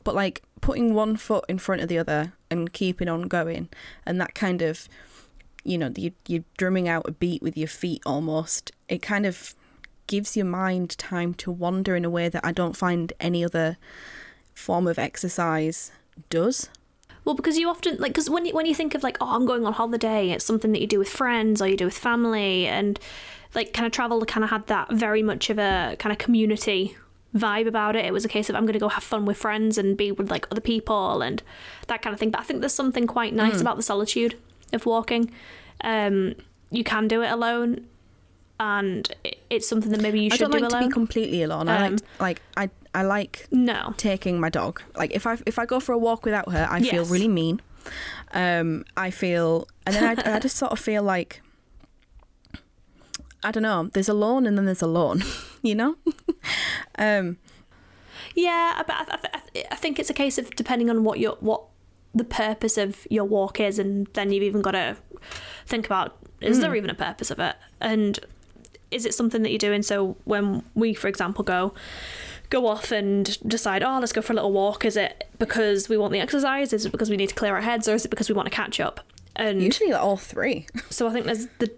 but 0.03 0.13
like 0.13 0.43
putting 0.61 0.93
one 0.93 1.15
foot 1.17 1.45
in 1.49 1.57
front 1.57 1.81
of 1.81 1.87
the 1.87 1.97
other 1.97 2.33
and 2.51 2.71
keeping 2.71 3.09
on 3.09 3.23
going, 3.23 3.69
and 4.05 4.21
that 4.21 4.35
kind 4.35 4.61
of, 4.61 4.87
you 5.63 5.77
know, 5.77 5.91
you, 5.95 6.11
you're 6.27 6.43
drumming 6.57 6.87
out 6.87 7.07
a 7.07 7.11
beat 7.11 7.41
with 7.41 7.57
your 7.57 7.67
feet 7.67 8.03
almost. 8.05 8.71
It 8.87 9.01
kind 9.01 9.25
of 9.25 9.55
gives 10.05 10.37
your 10.37 10.45
mind 10.45 10.97
time 10.97 11.33
to 11.35 11.51
wander 11.51 11.95
in 11.95 12.05
a 12.05 12.09
way 12.09 12.29
that 12.29 12.45
I 12.45 12.51
don't 12.51 12.75
find 12.77 13.13
any 13.19 13.43
other 13.43 13.77
form 14.53 14.85
of 14.85 14.99
exercise 14.99 15.91
does. 16.29 16.69
Well, 17.23 17.35
because 17.35 17.57
you 17.57 17.69
often 17.69 17.97
like 17.97 18.13
because 18.13 18.29
when 18.29 18.45
you, 18.45 18.53
when 18.53 18.65
you 18.65 18.73
think 18.75 18.95
of 18.95 19.03
like 19.03 19.17
oh 19.21 19.35
I'm 19.35 19.45
going 19.45 19.65
on 19.65 19.73
holiday, 19.73 20.31
it's 20.31 20.43
something 20.45 20.71
that 20.71 20.81
you 20.81 20.87
do 20.87 20.99
with 20.99 21.09
friends 21.09 21.61
or 21.61 21.67
you 21.67 21.77
do 21.77 21.85
with 21.85 21.97
family, 21.97 22.65
and 22.67 22.99
like 23.53 23.73
kind 23.73 23.85
of 23.85 23.91
travel 23.91 24.23
kind 24.25 24.43
of 24.43 24.49
had 24.49 24.67
that 24.67 24.91
very 24.91 25.21
much 25.21 25.49
of 25.49 25.59
a 25.59 25.95
kind 25.99 26.11
of 26.11 26.17
community 26.17 26.95
vibe 27.35 27.67
about 27.67 27.95
it. 27.95 28.03
It 28.05 28.11
was 28.11 28.25
a 28.25 28.29
case 28.29 28.49
of 28.49 28.55
I'm 28.55 28.63
going 28.63 28.73
to 28.73 28.79
go 28.79 28.89
have 28.89 29.03
fun 29.03 29.25
with 29.25 29.37
friends 29.37 29.77
and 29.77 29.95
be 29.95 30.11
with 30.11 30.29
like 30.31 30.47
other 30.51 30.61
people 30.61 31.21
and 31.21 31.41
that 31.87 32.01
kind 32.01 32.13
of 32.13 32.19
thing. 32.19 32.31
But 32.31 32.41
I 32.41 32.43
think 32.43 32.59
there's 32.61 32.73
something 32.73 33.07
quite 33.07 33.33
nice 33.33 33.55
Hmm. 33.55 33.61
about 33.61 33.77
the 33.77 33.83
solitude 33.83 34.35
of 34.73 34.85
walking. 34.85 35.31
Um, 35.83 36.33
you 36.71 36.83
can 36.83 37.07
do 37.07 37.21
it 37.21 37.31
alone, 37.31 37.85
and 38.59 39.09
it- 39.23 39.37
it's 39.49 39.67
something 39.67 39.91
that 39.91 40.01
maybe 40.01 40.19
you 40.21 40.29
I 40.31 40.35
should 40.35 40.51
don't 40.51 40.51
like 40.61 40.69
do 40.69 40.79
to 40.79 40.87
be 40.87 40.91
completely 40.91 41.43
alone. 41.43 41.67
I 41.69 41.85
Um, 41.87 41.91
like 41.93 42.01
like 42.19 42.41
I 42.57 42.69
I 42.93 43.03
like 43.03 43.47
no, 43.51 43.93
taking 43.97 44.39
my 44.39 44.49
dog. 44.49 44.81
Like 44.95 45.11
if 45.11 45.25
I 45.25 45.37
if 45.45 45.57
I 45.59 45.65
go 45.65 45.79
for 45.79 45.93
a 45.93 45.97
walk 45.97 46.25
without 46.25 46.51
her, 46.51 46.67
I 46.69 46.81
feel 46.81 47.05
really 47.05 47.27
mean. 47.29 47.61
Um, 48.33 48.85
I 48.95 49.09
feel, 49.11 49.67
and 49.85 49.95
then 49.95 50.03
I, 50.19 50.35
I 50.35 50.39
just 50.39 50.55
sort 50.57 50.71
of 50.71 50.79
feel 50.79 51.01
like 51.03 51.41
I 53.43 53.51
don't 53.51 53.63
know. 53.63 53.89
There's 53.93 54.09
a 54.09 54.13
lawn, 54.13 54.45
and 54.45 54.57
then 54.57 54.65
there's 54.65 54.81
a 54.83 54.87
lawn, 54.87 55.23
You 55.63 55.75
know. 55.75 55.95
um, 56.99 57.37
Yeah, 58.35 58.81
but 58.85 58.95
I, 58.95 59.03
I, 59.09 59.19
I- 59.33 59.41
I 59.71 59.75
think 59.75 59.99
it's 59.99 60.09
a 60.09 60.13
case 60.13 60.37
of 60.37 60.49
depending 60.55 60.89
on 60.89 61.03
what 61.03 61.19
your 61.19 61.35
what 61.41 61.63
the 62.15 62.23
purpose 62.23 62.77
of 62.77 63.05
your 63.09 63.25
walk 63.25 63.59
is, 63.59 63.79
and 63.79 64.07
then 64.13 64.31
you've 64.31 64.43
even 64.43 64.61
got 64.61 64.71
to 64.71 64.95
think 65.65 65.85
about 65.85 66.17
is 66.39 66.57
Hmm. 66.57 66.61
there 66.61 66.75
even 66.75 66.89
a 66.89 66.93
purpose 66.95 67.31
of 67.31 67.39
it, 67.39 67.55
and 67.81 68.19
is 68.91 69.05
it 69.05 69.13
something 69.13 69.41
that 69.43 69.49
you're 69.49 69.57
doing? 69.59 69.81
So 69.83 70.15
when 70.23 70.63
we, 70.73 70.93
for 70.93 71.07
example, 71.09 71.43
go 71.43 71.73
go 72.51 72.67
off 72.67 72.91
and 72.91 73.39
decide, 73.47 73.81
oh, 73.81 73.97
let's 73.99 74.11
go 74.13 74.21
for 74.21 74.33
a 74.33 74.35
little 74.35 74.51
walk. 74.51 74.85
Is 74.85 74.95
it 74.95 75.27
because 75.39 75.89
we 75.89 75.97
want 75.97 76.13
the 76.13 76.19
exercise? 76.19 76.71
Is 76.73 76.85
it 76.85 76.91
because 76.91 77.09
we 77.09 77.17
need 77.17 77.29
to 77.29 77.35
clear 77.35 77.55
our 77.55 77.61
heads, 77.61 77.87
or 77.87 77.95
is 77.95 78.05
it 78.05 78.09
because 78.09 78.29
we 78.29 78.35
want 78.35 78.45
to 78.47 78.55
catch 78.55 78.79
up? 78.79 78.99
And 79.35 79.61
usually 79.63 79.91
all 79.93 80.17
three. 80.17 80.67
so 80.91 81.07
I 81.07 81.13
think 81.13 81.25
there's 81.25 81.47
the. 81.57 81.71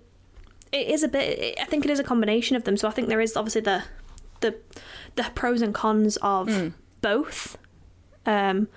It 0.73 0.87
is 0.87 1.03
a 1.03 1.07
bit. 1.07 1.57
I 1.61 1.65
think 1.65 1.85
it 1.85 1.91
is 1.91 1.99
a 1.99 2.03
combination 2.03 2.57
of 2.57 2.65
them. 2.65 2.75
So 2.75 2.87
I 2.87 2.91
think 2.91 3.07
there 3.07 3.21
is 3.21 3.37
obviously 3.37 3.61
the, 3.61 3.83
the, 4.41 4.55
the 5.15 5.23
pros 5.35 5.61
and 5.61 5.73
cons 5.73 6.17
of 6.17 6.47
Mm. 6.49 6.73
both. 7.01 7.57
Um, 8.25 8.67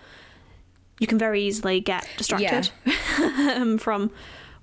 you 1.00 1.06
can 1.06 1.19
very 1.19 1.43
easily 1.43 1.81
get 1.81 2.06
distracted 2.19 2.70
um, 3.38 3.78
from 3.87 4.10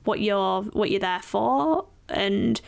what 0.04 0.20
you're 0.20 0.62
what 0.64 0.92
you're 0.92 1.00
there 1.00 1.22
for, 1.22 1.86
and 2.10 2.60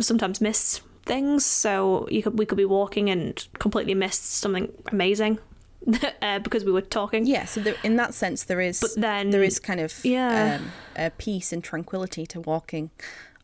sometimes 0.00 0.40
miss 0.40 0.80
things. 1.08 1.44
So 1.44 2.06
you 2.10 2.22
could 2.22 2.38
we 2.38 2.46
could 2.46 2.58
be 2.58 2.64
walking 2.64 3.10
and 3.10 3.44
completely 3.58 3.94
miss 3.94 4.16
something 4.16 4.70
amazing 4.92 5.38
uh, 6.22 6.38
because 6.38 6.64
we 6.64 6.70
were 6.72 6.82
talking. 6.82 7.26
Yeah. 7.26 7.44
So 7.46 7.60
there, 7.60 7.74
in 7.82 7.96
that 7.96 8.14
sense, 8.14 8.44
there 8.44 8.60
is. 8.60 8.80
But 8.80 8.94
then 9.00 9.30
there 9.30 9.42
is 9.42 9.58
kind 9.58 9.80
of 9.80 9.92
Yeah. 10.04 10.58
um, 10.60 10.72
a 10.96 11.10
peace 11.10 11.52
and 11.52 11.64
tranquility 11.64 12.24
to 12.26 12.40
walking 12.40 12.90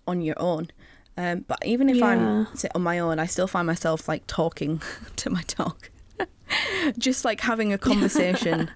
on 0.07 0.21
your 0.21 0.37
own. 0.41 0.69
Um, 1.17 1.45
but 1.49 1.59
even 1.65 1.89
if 1.89 1.97
Yeah. 1.97 2.07
I'm 2.07 2.47
sit 2.55 2.71
on 2.75 2.83
my 2.83 2.99
own, 2.99 3.19
I 3.19 3.27
still 3.27 3.47
find 3.47 3.67
myself 3.67 4.09
like 4.09 4.27
talking 4.27 4.81
to 5.17 5.31
my 5.31 5.43
dog, 5.57 5.89
just 6.99 7.25
like 7.25 7.41
having 7.41 7.73
a 7.73 7.79
conversation, 7.79 8.71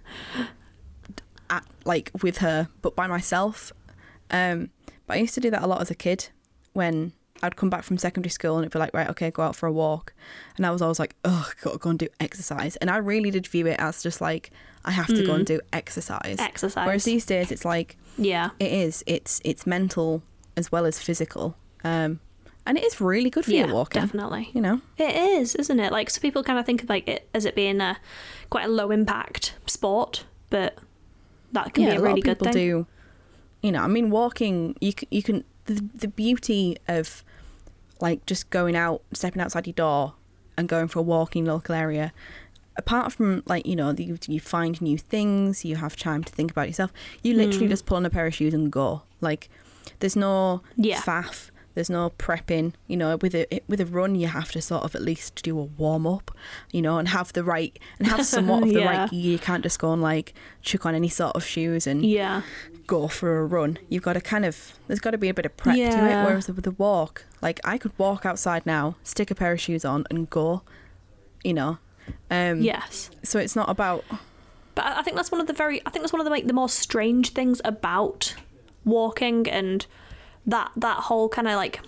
at, 1.51 1.65
like 1.85 2.11
with 2.23 2.39
her, 2.39 2.69
but 2.83 2.95
by 2.95 3.07
myself. 3.07 3.73
Um, 4.31 4.71
but 5.07 5.17
I 5.17 5.21
used 5.21 5.35
to 5.35 5.41
do 5.41 5.51
that 5.51 5.63
a 5.63 5.67
lot 5.67 5.81
as 5.81 5.91
a 5.91 5.95
kid 5.95 6.29
when 6.75 7.13
I'd 7.43 7.57
come 7.57 7.71
back 7.71 7.85
from 7.85 7.99
secondary 7.99 8.31
school 8.31 8.57
and 8.57 8.65
it'd 8.65 8.73
be 8.73 8.79
like, 8.79 8.95
right, 8.95 9.09
okay, 9.11 9.31
go 9.31 9.43
out 9.43 9.57
for 9.57 9.67
a 9.67 9.73
walk. 9.73 10.13
And 10.57 10.67
I 10.67 10.71
was 10.71 10.83
always 10.83 10.99
like, 10.99 11.15
oh, 11.25 11.51
gotta 11.63 11.79
go 11.79 11.91
and 11.91 11.99
do 11.99 12.09
exercise. 12.21 12.77
And 12.77 12.91
I 12.91 12.97
really 12.97 13.31
did 13.31 13.47
view 13.47 13.67
it 13.67 13.77
as 13.79 14.03
just 14.03 14.21
like, 14.21 14.51
I 14.85 14.91
have 14.91 15.07
to 15.09 15.25
go 15.27 15.35
and 15.35 15.47
do 15.47 15.61
exercise. 15.73 16.37
Exercise. 16.39 16.87
Whereas 16.87 17.05
these 17.05 17.27
days 17.27 17.53
it's 17.53 17.65
like, 17.65 17.97
yeah. 18.17 18.51
it 18.59 18.73
is, 18.73 19.05
it's 19.07 19.41
it's 19.45 19.67
mental 19.67 20.23
as 20.57 20.73
well 20.73 20.87
as 20.87 20.99
physical. 20.99 21.57
Um, 21.85 22.21
and 22.67 22.77
it 22.77 22.85
is 22.85 23.01
really 23.01 23.31
good 23.31 23.45
for 23.45 23.51
yeah, 23.51 23.67
your 23.67 23.75
walking. 23.75 24.03
definitely. 24.03 24.51
You 24.53 24.61
know? 24.61 24.81
It 24.99 25.15
is, 25.15 25.55
isn't 25.55 25.81
it? 25.81 25.91
Like, 25.91 26.11
so 26.11 26.21
people 26.21 26.43
kind 26.43 26.59
of 26.59 26.67
think 26.67 26.83
of 26.83 26.89
like 26.89 27.09
it 27.09 27.29
as 27.33 27.45
it 27.45 27.55
being 27.55 27.81
a 27.81 27.99
quite 28.51 28.67
a 28.67 28.69
low 28.69 28.91
impact 28.91 29.55
sport, 29.67 30.25
but 30.51 30.79
that 31.53 31.73
can 31.73 31.85
yeah, 31.85 31.91
be 31.91 31.97
a 31.97 32.01
a 32.01 32.03
really 32.03 32.21
good 32.21 32.39
people 32.39 32.53
thing. 32.53 32.69
do. 32.69 32.87
You 33.63 33.73
know, 33.73 33.83
I 33.83 33.87
mean, 33.87 34.11
walking. 34.11 34.77
You 34.81 34.93
can, 34.93 35.09
you 35.11 35.23
can 35.23 35.45
the, 35.65 35.85
the 35.95 36.09
beauty 36.09 36.77
of 36.89 37.25
like 38.01 38.25
just 38.27 38.51
going 38.51 38.77
out, 38.77 39.03
stepping 39.13 39.43
outside 39.43 39.67
your 39.67 39.75
door, 39.75 40.15
and 40.57 40.69
going 40.69 40.89
for 40.89 40.99
a 41.01 41.03
walk 41.03 41.37
in 41.37 41.45
your 41.45 41.55
local 41.55 41.75
area. 41.75 42.13
Apart 42.77 43.13
from 43.13 43.43
like 43.47 43.67
you 43.67 43.75
know, 43.75 43.93
you, 43.97 44.19
you 44.29 44.39
find 44.41 44.81
new 44.81 44.97
things, 44.99 45.65
you 45.65 45.77
have 45.77 45.97
time 45.97 46.23
to 46.25 46.33
think 46.33 46.51
about 46.53 46.69
yourself. 46.69 46.93
You 47.23 47.35
literally 47.35 47.67
Mm. 47.67 47.71
just 47.71 47.87
pull 47.87 47.97
on 47.97 48.07
a 48.07 48.11
pair 48.11 48.27
of 48.27 48.35
shoes 48.35 48.55
and 48.55 48.71
go. 48.71 49.03
Like, 49.21 49.49
there's 49.99 50.15
no 50.17 50.63
Yeah. 50.77 51.01
faff. 51.01 51.51
There's 51.75 51.91
no 51.91 52.11
prepping. 52.19 52.75
You 52.89 52.97
know, 52.97 53.17
with 53.17 53.35
a 53.35 53.47
with 53.69 53.81
a 53.81 53.87
run, 53.87 54.15
you 54.15 54.29
have 54.29 54.51
to 54.53 54.61
sort 54.63 54.85
of 54.85 54.95
at 54.95 55.03
least 55.03 55.43
do 55.43 55.59
a 55.59 55.63
warm 55.65 56.07
up. 56.07 56.31
You 56.73 56.83
know, 56.83 56.99
and 56.99 57.09
have 57.09 57.33
the 57.33 57.43
right 57.45 57.77
and 57.99 58.07
have 58.09 58.25
somewhat 58.27 58.63
of 58.65 58.69
the 58.69 58.75
Yeah. 58.81 59.01
right 59.03 59.11
gear. 59.11 59.21
You 59.33 59.39
can't 59.41 59.63
just 59.65 59.79
go 59.81 59.93
and 59.93 60.01
like 60.03 60.35
chuck 60.63 60.87
on 60.87 60.95
any 60.95 61.09
sort 61.09 61.35
of 61.37 61.45
shoes 61.45 61.87
and 61.87 62.05
Yeah, 62.07 62.43
go 62.89 63.07
for 63.07 63.39
a 63.39 63.47
run. 63.47 63.79
You've 63.89 64.03
got 64.03 64.15
to 64.15 64.21
kind 64.21 64.45
of 64.45 64.73
there's 64.89 64.99
got 64.99 65.13
to 65.13 65.19
be 65.19 65.29
a 65.29 65.35
bit 65.35 65.47
of 65.47 65.57
prep 65.57 65.77
to 65.77 65.83
it. 65.83 66.25
Whereas 66.25 66.49
with 66.49 66.65
the 66.65 66.73
walk, 66.73 67.25
like 67.41 67.61
I 67.63 67.79
could 67.79 67.97
walk 67.97 68.27
outside 68.27 68.67
now, 68.67 68.97
stick 69.05 69.31
a 69.31 69.37
pair 69.37 69.53
of 69.53 69.61
shoes 69.61 69.85
on, 69.85 70.05
and 70.11 70.29
go. 70.29 70.63
You 71.45 71.55
know, 71.55 71.79
um, 72.33 72.61
yes. 72.63 73.11
So 73.23 73.39
it's 73.39 73.55
not 73.55 73.71
about 73.71 74.05
But 74.75 74.87
I 74.87 74.99
I 74.99 75.03
think 75.03 75.17
that's 75.17 75.31
one 75.31 75.41
of 75.41 75.47
the 75.47 75.53
very. 75.53 75.81
I 75.87 75.91
think 75.91 76.03
that's 76.03 76.13
one 76.13 76.21
of 76.21 76.25
the 76.25 76.31
like 76.31 76.49
the 76.49 76.53
more 76.53 76.69
strange 76.69 77.31
things 77.31 77.61
about 77.65 78.35
walking 78.85 79.49
and 79.49 79.87
that 80.47 80.73
that 80.77 80.99
whole 81.05 81.29
kind 81.29 81.47
of 81.47 81.55
like 81.55 81.81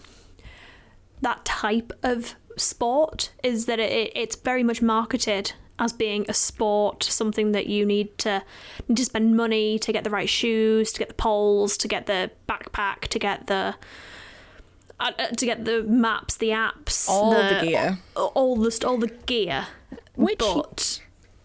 that 1.22 1.44
type 1.44 1.92
of 2.02 2.34
sport 2.56 3.32
is 3.42 3.66
that 3.66 3.78
it, 3.78 4.12
it's 4.14 4.36
very 4.36 4.62
much 4.62 4.82
marketed 4.82 5.52
as 5.80 5.92
being 5.92 6.24
a 6.28 6.34
sport, 6.34 7.02
something 7.02 7.50
that 7.52 7.66
you 7.66 7.84
need 7.84 8.16
to 8.18 8.42
need 8.86 8.96
to 8.98 9.04
spend 9.04 9.36
money 9.36 9.78
to 9.80 9.92
get 9.92 10.04
the 10.04 10.10
right 10.10 10.28
shoes, 10.28 10.92
to 10.92 10.98
get 11.00 11.08
the 11.08 11.14
poles, 11.14 11.76
to 11.78 11.88
get 11.88 12.06
the 12.06 12.30
backpack, 12.48 13.08
to 13.08 13.18
get 13.18 13.46
the 13.48 13.74
uh, 15.00 15.10
uh, 15.18 15.26
to 15.28 15.46
get 15.46 15.64
the 15.64 15.82
maps, 15.82 16.36
the 16.36 16.50
apps, 16.50 17.08
all 17.08 17.30
the, 17.32 17.58
gear. 17.62 17.98
all, 18.14 18.26
all 18.34 18.56
the 18.56 18.84
all 18.86 18.98
the 18.98 19.08
gear. 19.26 19.66
Which- 20.14 20.38
but 20.38 21.00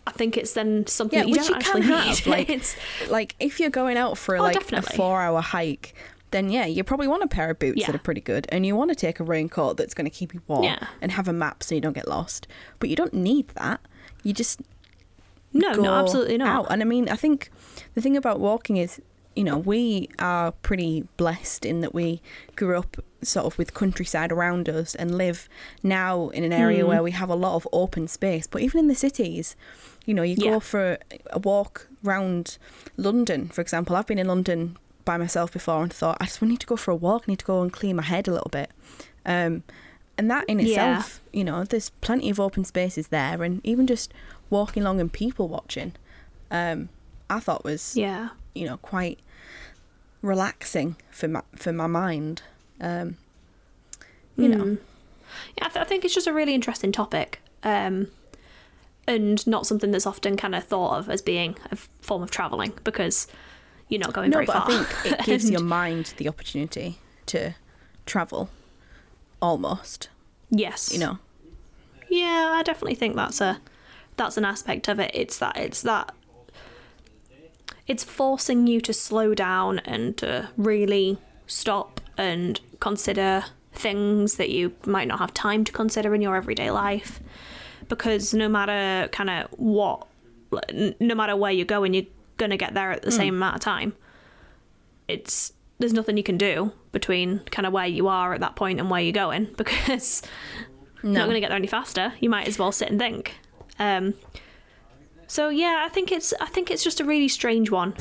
I 0.08 0.12
think 0.12 0.38
it's 0.38 0.54
then 0.54 0.86
something 0.86 1.18
Yeah, 1.18 1.24
that 1.24 1.30
you 1.30 1.36
which 1.38 1.50
you 1.50 1.56
actually 1.56 1.82
can 1.82 1.92
have. 1.92 2.27
Like, 2.27 2.75
like 3.10 3.36
if 3.39 3.60
you're 3.60 3.70
going 3.72 3.98
out 3.98 4.18
for 4.18 4.38
Oh, 4.38 4.42
like 4.42 4.54
definitely. 4.54 4.94
a 4.94 4.98
four-hour 4.98 5.42
hike, 5.42 5.96
then 6.32 6.50
yeah, 6.50 6.65
you 6.65 6.84
probably 6.84 7.08
want 7.08 7.24
a 7.24 7.27
pair 7.27 7.50
of 7.50 7.58
boots 7.60 7.80
Yeah. 7.80 7.88
that 7.88 7.96
are 7.96 8.00
pretty 8.04 8.22
good, 8.22 8.46
and 8.50 8.65
you 8.65 8.75
want 8.75 8.89
to 8.89 8.96
take 8.96 9.20
a 9.20 9.24
raincoat 9.24 9.77
that's 9.77 9.94
going 9.94 10.06
to 10.06 10.12
keep 10.12 10.34
you 10.34 10.42
warm, 10.48 10.63
Yeah. 10.63 10.86
and 11.01 11.12
have 11.13 11.27
a 11.30 11.34
map 11.34 11.63
so 11.63 11.74
you 11.74 11.82
don't 11.82 11.94
get 11.94 12.08
lost. 12.10 12.48
But 12.80 12.89
you 12.89 12.96
don't 12.98 13.13
need 13.13 13.48
that. 13.56 13.80
You 14.25 14.34
just 14.34 14.60
No, 15.53 15.72
no, 15.74 15.94
absolutely 15.94 16.38
not. 16.38 16.48
out. 16.65 16.67
And 16.72 16.82
I 16.82 16.86
mean, 16.86 17.08
I 17.10 17.15
think 17.15 17.50
the 17.94 18.01
thing 18.01 18.17
about 18.17 18.39
walking 18.41 18.75
is, 18.77 19.00
you 19.36 19.44
know, 19.44 19.58
we 19.58 20.10
are 20.20 20.51
pretty 20.51 21.08
blessed 21.17 21.63
in 21.65 21.79
that 21.82 21.94
we 21.94 22.22
grew 22.55 22.77
up 22.77 22.98
sort 23.22 23.46
of 23.46 23.58
with 23.58 23.74
countryside 23.74 24.32
around 24.32 24.67
us 24.67 24.96
and 24.96 25.17
live 25.17 25.48
now 25.84 26.29
in 26.29 26.44
an 26.44 26.51
area 26.53 26.84
Hmm. 26.84 26.89
where 26.89 27.03
we 27.03 27.12
have 27.12 27.29
a 27.29 27.36
lot 27.36 27.55
of 27.55 27.67
open 27.72 28.08
space. 28.08 28.48
But 28.48 28.62
even 28.62 28.79
in 28.79 28.88
the 28.88 28.96
cities, 28.96 29.55
you 30.05 30.13
know, 30.13 30.24
you 30.24 30.36
Yeah. 30.38 30.51
go 30.51 30.60
for 30.60 30.98
a 31.32 31.39
walk 31.39 31.88
round 32.03 32.58
London, 32.98 33.50
for 33.50 33.62
example. 33.62 33.96
I've 33.96 34.08
been 34.08 34.20
in 34.20 34.27
London 34.27 34.77
by 35.05 35.17
myself 35.17 35.51
before 35.53 35.84
and 35.84 35.94
thought, 35.94 36.17
I 36.20 36.25
just 36.25 36.41
need 36.41 36.60
to 36.62 36.67
go 36.67 36.75
for 36.75 36.91
a 36.91 36.96
walk. 36.96 37.24
I 37.27 37.32
need 37.32 37.39
to 37.39 37.46
go 37.46 37.62
and 37.62 37.72
clean 37.72 37.96
my 37.96 38.03
head 38.03 38.27
a 38.27 38.32
little 38.32 38.50
bit. 38.51 38.72
Um, 39.25 39.63
and 40.17 40.29
that 40.31 40.45
in 40.48 40.60
Yeah. 40.60 40.65
itself, 40.65 41.22
you 41.34 41.43
know, 41.43 41.63
there's 41.63 41.89
plenty 42.01 42.29
of 42.29 42.39
open 42.39 42.63
spaces 42.65 43.07
there, 43.10 43.43
and 43.43 43.62
even 43.65 43.88
just 43.88 44.13
walking 44.50 44.84
along 44.84 45.00
and 45.01 45.12
people 45.12 45.48
watching, 45.48 45.93
um, 46.51 46.89
I 47.29 47.39
thought 47.39 47.63
was 47.63 47.95
Yeah. 47.98 48.29
you 48.53 48.65
know 48.65 48.77
quite 48.77 49.19
relaxing 50.22 50.95
for 51.12 51.27
my 51.27 51.41
for 51.55 51.72
my 51.72 51.88
mind. 51.88 52.41
Um, 52.81 53.17
you 54.38 54.50
know, 54.50 54.63
Mm. 54.65 54.77
Yeah, 55.57 55.65
I, 55.65 55.69
th- 55.69 55.81
I 55.81 55.84
think 55.88 56.05
it's 56.05 56.13
just 56.13 56.27
a 56.27 56.34
really 56.34 56.53
interesting 56.53 56.91
topic, 56.91 57.41
um, 57.63 58.07
and 59.07 59.45
not 59.48 59.65
something 59.67 59.91
that's 59.91 60.05
often 60.05 60.38
kind 60.38 60.55
of 60.55 60.63
thought 60.63 60.98
of 61.00 61.10
as 61.10 61.22
being 61.22 61.57
a 61.72 61.75
form 62.01 62.22
of 62.24 62.31
traveling 62.31 62.74
because 62.84 63.27
you're 63.89 64.00
not 64.00 64.13
going 64.13 64.29
no, 64.31 64.36
very 64.38 64.45
but 64.45 64.53
far. 64.53 64.63
I 64.72 64.84
think 64.84 65.13
it 65.13 65.25
gives 65.25 65.43
And- 65.45 65.53
your 65.53 65.62
mind 65.63 66.13
the 66.17 66.27
opportunity 66.29 67.00
to 67.27 67.53
travel, 68.05 68.50
almost. 69.42 70.10
yes, 70.50 70.92
You 70.92 71.00
know, 71.00 71.20
Yeah, 72.10 72.54
I 72.56 72.63
definitely 72.63 72.96
think 72.96 73.15
that's 73.15 73.42
a 73.42 73.60
that's 74.18 74.38
an 74.38 74.46
aspect 74.46 74.88
of 74.88 75.00
it. 75.00 75.12
It's 75.13 75.38
that 75.39 75.58
it's 75.58 75.82
that 75.82 76.13
it's 77.88 78.04
forcing 78.04 78.68
you 78.68 78.82
to 78.82 78.94
slow 78.94 79.34
down 79.34 79.80
and 79.80 80.18
to 80.18 80.50
really 80.58 81.18
stop 81.48 82.01
and 82.18 82.60
consider 82.80 83.46
things 83.74 84.36
that 84.36 84.50
you 84.50 84.74
might 84.86 85.08
not 85.08 85.20
have 85.20 85.34
time 85.34 85.63
to 85.63 85.72
consider 85.72 86.15
in 86.15 86.22
your 86.22 86.36
everyday 86.36 86.72
life 86.72 87.20
because 87.89 88.34
no 88.34 88.48
matter 88.48 89.08
kind 89.10 89.30
of 89.30 89.48
what 89.60 90.08
no 90.74 91.15
matter 91.15 91.36
where 91.36 91.51
you're 91.51 91.65
going 91.65 91.94
you're 91.94 92.06
going 92.38 92.50
to 92.50 92.58
get 92.58 92.74
there 92.74 92.92
at 92.92 93.01
the 93.01 93.10
mm. 93.10 93.18
same 93.18 93.36
amount 93.36 93.56
of 93.56 93.62
time 93.62 93.94
it's 95.08 95.51
there's 95.79 95.94
nothing 95.94 96.17
you 96.17 96.24
can 96.24 96.38
do 96.38 96.72
between 96.91 97.39
kind 97.51 97.65
of 97.65 97.74
where 97.74 97.86
you 97.88 98.08
are 98.08 98.34
at 98.34 98.39
that 98.39 98.55
point 98.55 98.79
and 98.79 98.89
where 98.89 99.01
you're 99.01 99.12
going 99.12 99.46
because 99.58 100.22
you're 101.03 101.12
not 101.12 101.25
going 101.25 101.36
to 101.36 101.39
get 101.39 101.50
there 101.50 101.58
any 101.58 101.67
faster. 101.67 102.13
You 102.20 102.29
might 102.29 102.48
as 102.48 102.58
well 102.58 102.72
sit 102.72 102.89
and 102.89 103.00
think. 103.00 103.36
Um, 103.77 104.13
so 105.27 105.50
yeah, 105.50 105.84
I 105.86 105.89
think 105.89 106.12
it's 106.12 106.34
I 106.39 106.48
think 106.48 106.72
it's 106.72 106.84
just 106.84 107.00
a 107.00 107.05
really 107.05 107.27
strange 107.27 107.72
one. 107.72 107.94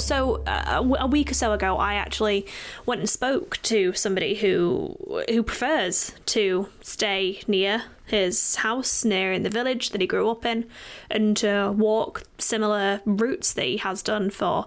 So 0.00 0.42
uh, 0.46 0.82
a 0.98 1.06
week 1.06 1.30
or 1.30 1.34
so 1.34 1.52
ago, 1.52 1.76
I 1.76 1.94
actually 1.94 2.46
went 2.86 3.00
and 3.00 3.08
spoke 3.08 3.58
to 3.62 3.92
somebody 3.92 4.34
who 4.34 4.96
who 5.28 5.42
prefers 5.42 6.12
to 6.26 6.68
stay 6.80 7.42
near 7.46 7.84
his 8.06 8.56
house, 8.56 9.04
near 9.04 9.32
in 9.32 9.44
the 9.44 9.50
village 9.50 9.90
that 9.90 10.00
he 10.00 10.06
grew 10.06 10.30
up 10.30 10.44
in, 10.44 10.66
and 11.10 11.36
to 11.38 11.72
walk 11.76 12.24
similar 12.38 13.00
routes 13.04 13.52
that 13.52 13.64
he 13.64 13.76
has 13.78 14.02
done 14.02 14.30
for 14.30 14.66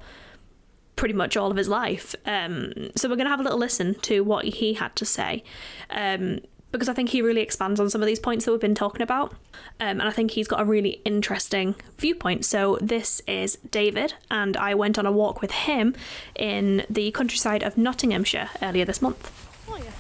pretty 0.96 1.14
much 1.14 1.36
all 1.36 1.52
of 1.52 1.58
his 1.58 1.68
life. 1.68 2.16
Um, 2.26 2.92
so 2.96 3.10
we're 3.10 3.16
going 3.16 3.26
to 3.26 3.32
have 3.32 3.40
a 3.40 3.44
little 3.44 3.60
listen 3.60 3.96
to 4.02 4.24
what 4.24 4.46
he 4.46 4.74
had 4.74 4.96
to 4.96 5.06
say. 5.06 5.44
Um, 5.90 6.40
because 6.74 6.90
I 6.90 6.94
think 6.94 7.10
he 7.10 7.22
really 7.22 7.42
expands 7.42 7.80
on 7.80 7.90
some 7.90 8.02
of 8.02 8.08
these 8.08 8.20
points 8.20 8.46
that 8.46 8.52
we've 8.52 8.60
been 8.60 8.76
talking 8.76 9.04
about. 9.04 9.32
Um, 9.80 10.02
and 10.02 10.02
I 10.02 10.12
think 10.12 10.32
he's 10.32 10.48
got 10.48 10.60
a 10.60 10.66
really 10.66 11.02
interesting 11.06 11.76
viewpoint. 11.98 12.46
So 12.46 12.80
this 12.82 13.22
is 13.28 13.60
David, 13.70 14.16
and 14.32 14.58
I 14.58 14.74
went 14.74 14.98
on 14.98 15.06
a 15.06 15.12
walk 15.12 15.40
with 15.40 15.52
him 15.52 15.96
in 16.36 16.84
the 16.90 17.12
countryside 17.12 17.62
of 17.64 17.78
Nottinghamshire 17.78 18.50
earlier 18.62 18.86
this 18.86 19.02
month. 19.02 19.32
Oh, 19.70 19.78
yeah. 19.78 19.92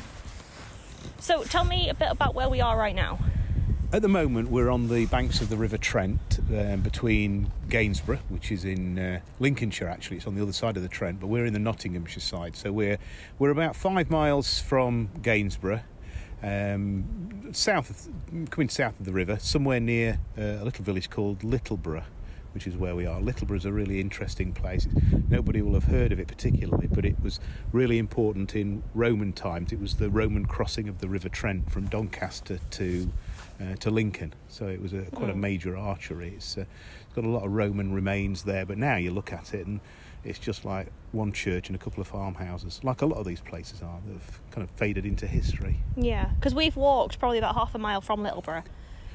So 1.20 1.44
tell 1.44 1.64
me 1.64 1.90
a 1.90 1.94
bit 1.94 2.10
about 2.10 2.34
where 2.34 2.50
we 2.50 2.60
are 2.60 2.76
right 2.78 2.96
now. 2.96 3.20
At 3.94 4.02
the 4.02 4.08
moment, 4.08 4.50
we're 4.50 4.72
on 4.72 4.88
the 4.88 5.06
banks 5.06 5.40
of 5.42 5.50
the 5.50 5.56
River 5.56 5.78
Trent 5.78 6.40
um, 6.52 6.82
between 6.82 7.52
Gainsborough, 7.70 8.22
which 8.30 8.52
is 8.52 8.66
in 8.66 8.98
uh, 8.98 9.20
Lincolnshire. 9.40 9.88
Actually, 9.88 10.18
it's 10.18 10.26
on 10.26 10.34
the 10.34 10.42
other 10.42 10.52
side 10.52 10.76
of 10.76 10.82
the 10.82 10.90
Trent, 10.90 11.20
but 11.20 11.28
we're 11.28 11.46
in 11.46 11.54
the 11.54 11.60
Nottinghamshire 11.60 12.20
side. 12.20 12.56
So 12.56 12.72
we're 12.72 12.98
we're 13.38 13.52
about 13.52 13.76
five 13.76 14.10
miles 14.10 14.60
from 14.60 15.10
Gainsborough, 15.22 15.82
um, 16.44 17.50
south 17.52 17.90
of, 17.90 18.50
coming 18.52 18.70
south 18.70 19.00
of 19.00 19.06
the 19.06 19.14
river, 19.14 19.38
somewhere 19.40 19.80
near 19.80 20.20
uh, 20.38 20.42
a 20.62 20.64
little 20.64 20.84
village 20.84 21.10
called 21.10 21.40
Littleborough. 21.40 22.04
Which 22.54 22.68
is 22.68 22.78
where 22.78 22.96
we 22.96 23.08
are. 23.08 23.20
Littleborough 23.20 23.58
is 23.58 23.66
a 23.66 23.72
really 23.72 24.00
interesting 24.00 24.54
place. 24.54 24.88
Nobody 25.28 25.64
will 25.64 25.74
have 25.74 25.86
heard 25.86 26.12
of 26.12 26.20
it 26.20 26.28
particularly, 26.28 26.86
but 26.86 27.04
it 27.04 27.16
was 27.20 27.40
really 27.72 27.98
important 27.98 28.56
in 28.56 28.84
Roman 28.94 29.34
times. 29.34 29.72
It 29.72 29.80
was 29.80 29.96
the 29.96 30.12
Roman 30.12 30.46
crossing 30.46 30.88
of 30.88 31.00
the 31.00 31.08
River 31.08 31.30
Trent 31.30 31.72
from 31.72 31.88
Doncaster 31.88 32.60
to 32.70 33.12
uh, 33.60 33.76
to 33.78 33.90
Lincoln. 33.90 34.36
So 34.50 34.68
it 34.68 34.80
was 34.80 34.94
a, 34.94 35.02
quite 35.16 35.32
a 35.32 35.36
major 35.36 35.76
archery. 35.76 36.34
It's, 36.36 36.56
uh, 36.56 36.66
it's 37.06 37.16
got 37.16 37.24
a 37.24 37.30
lot 37.30 37.44
of 37.44 37.52
Roman 37.52 37.92
remains 37.92 38.44
there, 38.44 38.68
but 38.68 38.78
now 38.78 38.98
you 38.98 39.10
look 39.10 39.34
at 39.34 39.56
it 39.56 39.66
and 39.66 39.80
it's 40.24 40.40
just 40.40 40.66
like 40.66 40.88
one 41.12 41.32
church 41.32 41.70
and 41.70 41.76
a 41.76 41.80
couple 41.80 42.02
of 42.02 42.08
farmhouses, 42.08 42.80
like 42.84 43.02
a 43.02 43.06
lot 43.06 43.20
of 43.20 43.26
these 43.26 43.42
places 43.42 43.82
are. 43.82 44.00
They've 44.08 44.42
kind 44.52 44.68
of 44.68 44.72
faded 44.76 45.06
into 45.06 45.28
history. 45.28 45.78
Yeah, 45.96 46.30
because 46.36 46.56
we've 46.56 46.76
walked 46.76 47.20
probably 47.20 47.38
about 47.38 47.56
half 47.56 47.76
a 47.76 47.78
mile 47.78 48.02
from 48.02 48.22
Littleborough, 48.22 48.64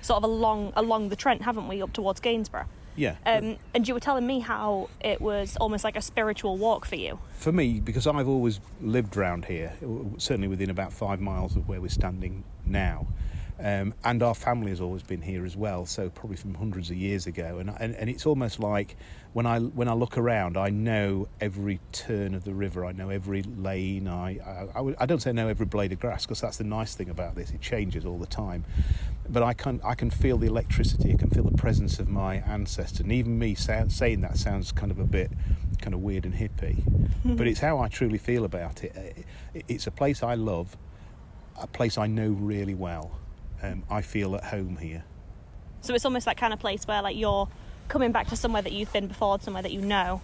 sort 0.03 0.19
of 0.19 0.25
along 0.25 0.73
along 0.77 1.09
the 1.09 1.17
Trent, 1.17 1.43
haven't 1.43 1.69
we, 1.69 1.83
up 1.83 1.93
towards 1.93 2.21
Gainsborough? 2.21 2.67
Yeah. 2.97 3.15
Um, 3.25 3.59
and 3.75 3.87
you 3.87 3.95
were 3.95 4.01
telling 4.01 4.27
me 4.27 4.41
how 4.41 4.91
it 5.01 5.21
was 5.21 5.57
almost 5.59 5.85
like 5.85 5.97
a 5.97 6.03
spiritual 6.03 6.57
walk 6.57 6.85
for 6.85 6.97
you. 6.97 7.21
For 7.35 7.53
me, 7.53 7.79
because 7.79 8.09
I've 8.09 8.27
always 8.27 8.59
lived 8.83 9.17
round 9.17 9.45
here, 9.45 9.73
certainly 10.19 10.49
within 10.49 10.69
about 10.69 10.93
five 10.93 11.21
miles 11.21 11.55
of 11.55 11.69
where 11.69 11.81
we're 11.81 11.91
standing 11.91 12.43
now, 12.67 13.07
um, 13.61 13.93
and 14.05 14.23
our 14.23 14.35
family 14.35 14.71
has 14.71 14.81
always 14.81 15.03
been 15.03 15.21
here 15.21 15.45
as 15.45 15.57
well. 15.57 15.85
So 15.85 16.11
probably 16.11 16.37
from 16.37 16.55
hundreds 16.55 16.91
of 16.91 16.97
years 16.97 17.27
ago, 17.27 17.59
and, 17.59 17.71
and 17.81 17.95
and 17.97 18.09
it's 18.09 18.25
almost 18.25 18.61
like 18.61 18.97
when 19.33 19.47
I 19.47 19.59
when 19.59 19.89
I 19.89 19.95
look 19.95 20.17
around, 20.17 20.57
I 20.57 20.71
know 20.71 21.29
every 21.41 21.81
turn 21.91 22.35
of 22.35 22.45
the 22.45 22.55
river. 22.55 22.85
I 22.85 22.93
know 22.93 23.11
every 23.11 23.43
lane. 23.43 24.07
I 24.07 24.39
I, 24.39 24.81
I, 24.81 24.95
I 25.01 25.07
don't 25.07 25.21
say 25.21 25.31
I 25.31 25.33
know 25.33 25.49
every 25.49 25.67
blade 25.67 25.93
of 25.93 25.99
grass 25.99 26.25
because 26.25 26.41
that's 26.41 26.59
the 26.59 26.65
nice 26.65 26.95
thing 26.95 27.11
about 27.11 27.35
this. 27.35 27.51
It 27.51 27.61
changes 27.61 28.07
all 28.07 28.19
the 28.19 28.27
time, 28.27 28.65
but 29.29 29.43
I 29.43 29.55
can 29.55 29.81
I 29.85 29.95
can 29.95 30.11
feel 30.11 30.39
the 30.39 30.47
electricity. 30.47 31.13
I 31.13 31.17
can 31.17 31.31
feel 31.31 31.45
the 31.45 31.57
presence 31.57 31.99
of 31.99 32.09
my 32.09 32.37
ancestors, 32.37 33.01
and 33.01 33.11
even 33.13 33.39
me 33.41 33.57
sa- 33.57 33.89
saying 33.89 34.21
that 34.21 34.39
sounds 34.39 34.71
kind 34.71 34.93
of 34.93 35.01
a 35.01 35.05
bit 35.05 35.33
kind 35.83 35.95
of 35.95 36.01
weird 36.01 36.25
and 36.25 36.35
hippie, 36.35 36.83
but 37.25 37.49
it's 37.49 37.61
how 37.61 37.81
I 37.81 37.89
truly 37.89 38.19
feel 38.19 38.45
about 38.45 38.85
it. 38.85 39.25
It's 39.67 39.89
a 39.89 39.91
place 39.91 40.23
I 40.23 40.35
love, 40.35 40.77
a 41.61 41.67
place 41.67 41.99
I 41.99 42.07
know 42.07 42.29
really 42.29 42.75
well. 42.75 43.19
Um, 43.63 43.83
I 43.91 44.03
feel 44.03 44.35
at 44.37 44.45
home 44.45 44.77
here. 44.81 45.05
So 45.81 45.95
it's 45.95 46.05
almost 46.05 46.27
that 46.27 46.37
kind 46.37 46.53
of 46.53 46.59
place 46.61 46.87
where 46.87 47.03
like 47.03 47.17
you're 47.17 47.49
coming 47.89 48.13
back 48.13 48.29
to 48.29 48.37
somewhere 48.37 48.63
that 48.63 48.73
you've 48.73 48.93
been 48.93 49.07
before, 49.07 49.41
somewhere 49.41 49.63
that 49.63 49.73
you 49.73 49.81
know, 49.81 50.21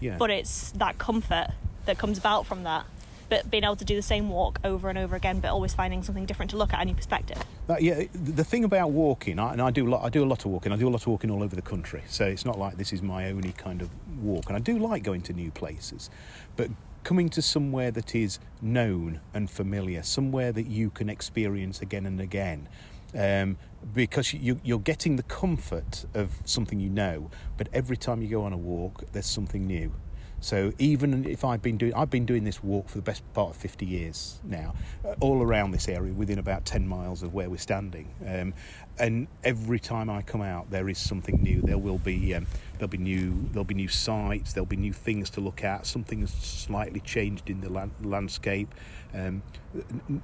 Yeah. 0.00 0.16
but 0.18 0.30
it's 0.30 0.70
that 0.72 0.98
comfort 0.98 1.48
that 1.86 1.98
comes 1.98 2.18
about 2.18 2.46
from 2.46 2.62
that. 2.64 2.86
But 3.28 3.50
being 3.50 3.64
able 3.64 3.76
to 3.76 3.84
do 3.84 3.94
the 3.94 4.00
same 4.02 4.30
walk 4.30 4.58
over 4.64 4.88
and 4.88 4.96
over 4.96 5.14
again, 5.14 5.40
but 5.40 5.50
always 5.50 5.74
finding 5.74 6.02
something 6.02 6.24
different 6.24 6.50
to 6.52 6.56
look 6.56 6.72
at, 6.72 6.80
a 6.80 6.84
new 6.86 6.94
perspective. 6.94 7.36
That, 7.66 7.82
yeah, 7.82 8.04
the 8.14 8.44
thing 8.44 8.64
about 8.64 8.90
walking, 8.90 9.38
I, 9.38 9.52
and 9.52 9.60
I 9.60 9.70
do 9.70 9.86
lot. 9.86 10.02
I 10.02 10.08
do 10.08 10.24
a 10.24 10.26
lot 10.26 10.46
of 10.46 10.50
walking. 10.50 10.72
I 10.72 10.76
do 10.76 10.88
a 10.88 10.90
lot 10.90 11.02
of 11.02 11.06
walking 11.08 11.30
all 11.30 11.42
over 11.42 11.54
the 11.54 11.60
country. 11.60 12.02
So 12.08 12.24
it's 12.24 12.46
not 12.46 12.58
like 12.58 12.78
this 12.78 12.90
is 12.90 13.02
my 13.02 13.30
only 13.30 13.52
kind 13.52 13.82
of 13.82 13.90
walk. 14.22 14.46
And 14.48 14.56
I 14.56 14.60
do 14.60 14.78
like 14.78 15.02
going 15.02 15.20
to 15.22 15.34
new 15.34 15.50
places, 15.50 16.08
but 16.56 16.70
coming 17.04 17.28
to 17.30 17.42
somewhere 17.42 17.90
that 17.90 18.14
is 18.14 18.38
known 18.60 19.20
and 19.34 19.50
familiar, 19.50 20.02
somewhere 20.02 20.52
that 20.52 20.66
you 20.66 20.90
can 20.90 21.08
experience 21.08 21.80
again 21.80 22.06
and 22.06 22.20
again, 22.20 22.68
um, 23.14 23.56
because 23.94 24.32
you, 24.32 24.60
you're 24.62 24.78
getting 24.78 25.16
the 25.16 25.22
comfort 25.24 26.04
of 26.14 26.30
something 26.44 26.80
you 26.80 26.90
know. 26.90 27.30
But 27.56 27.68
every 27.72 27.96
time 27.96 28.22
you 28.22 28.28
go 28.28 28.42
on 28.42 28.52
a 28.52 28.58
walk, 28.58 29.04
there's 29.12 29.26
something 29.26 29.66
new. 29.66 29.92
So 30.40 30.72
even 30.78 31.24
if 31.24 31.44
I've 31.44 31.62
been 31.62 31.76
doing, 31.76 31.94
I've 31.94 32.10
been 32.10 32.24
doing 32.24 32.44
this 32.44 32.62
walk 32.62 32.88
for 32.88 32.98
the 32.98 33.02
best 33.02 33.22
part 33.34 33.50
of 33.50 33.56
50 33.56 33.84
years 33.86 34.40
now, 34.44 34.74
uh, 35.04 35.14
all 35.20 35.42
around 35.42 35.72
this 35.72 35.88
area, 35.88 36.12
within 36.12 36.38
about 36.38 36.64
10 36.64 36.86
miles 36.86 37.22
of 37.22 37.34
where 37.34 37.50
we're 37.50 37.56
standing. 37.56 38.08
Um, 38.24 38.54
and 39.00 39.26
every 39.42 39.80
time 39.80 40.08
I 40.08 40.22
come 40.22 40.42
out, 40.42 40.70
there 40.70 40.88
is 40.88 40.98
something 40.98 41.42
new. 41.42 41.60
There 41.62 41.78
will 41.78 41.98
be, 41.98 42.34
um, 42.34 42.46
there'll 42.78 42.88
be 42.88 42.98
new, 42.98 43.48
there'll 43.52 43.64
be 43.64 43.74
new 43.74 43.88
sights. 43.88 44.52
There'll 44.52 44.66
be 44.66 44.76
new 44.76 44.92
things 44.92 45.30
to 45.30 45.40
look 45.40 45.64
at. 45.64 45.86
Something 45.86 46.20
has 46.20 46.30
slightly 46.30 47.00
changed 47.00 47.50
in 47.50 47.60
the 47.60 47.68
land, 47.70 47.92
landscape. 48.02 48.74
Um, 49.14 49.42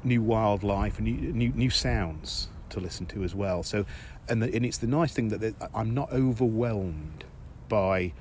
new 0.03 0.23
wildlife 0.23 1.01
new, 1.01 1.15
new, 1.33 1.51
new 1.51 1.71
sounds 1.71 2.49
to 2.71 2.81
listen 2.81 3.07
to 3.07 3.25
as 3.25 3.35
well. 3.35 3.63
So, 3.63 3.87
and, 4.29 4.43
the, 4.43 4.55
and 4.55 4.65
it's 4.65 4.79
the 4.79 4.87
nice 4.87 5.13
thing 5.13 5.29
that 5.29 5.41
that 5.41 5.71
I'm 5.75 5.95
not 5.95 6.13
overwhelmed 6.13 7.25
by 7.69 8.13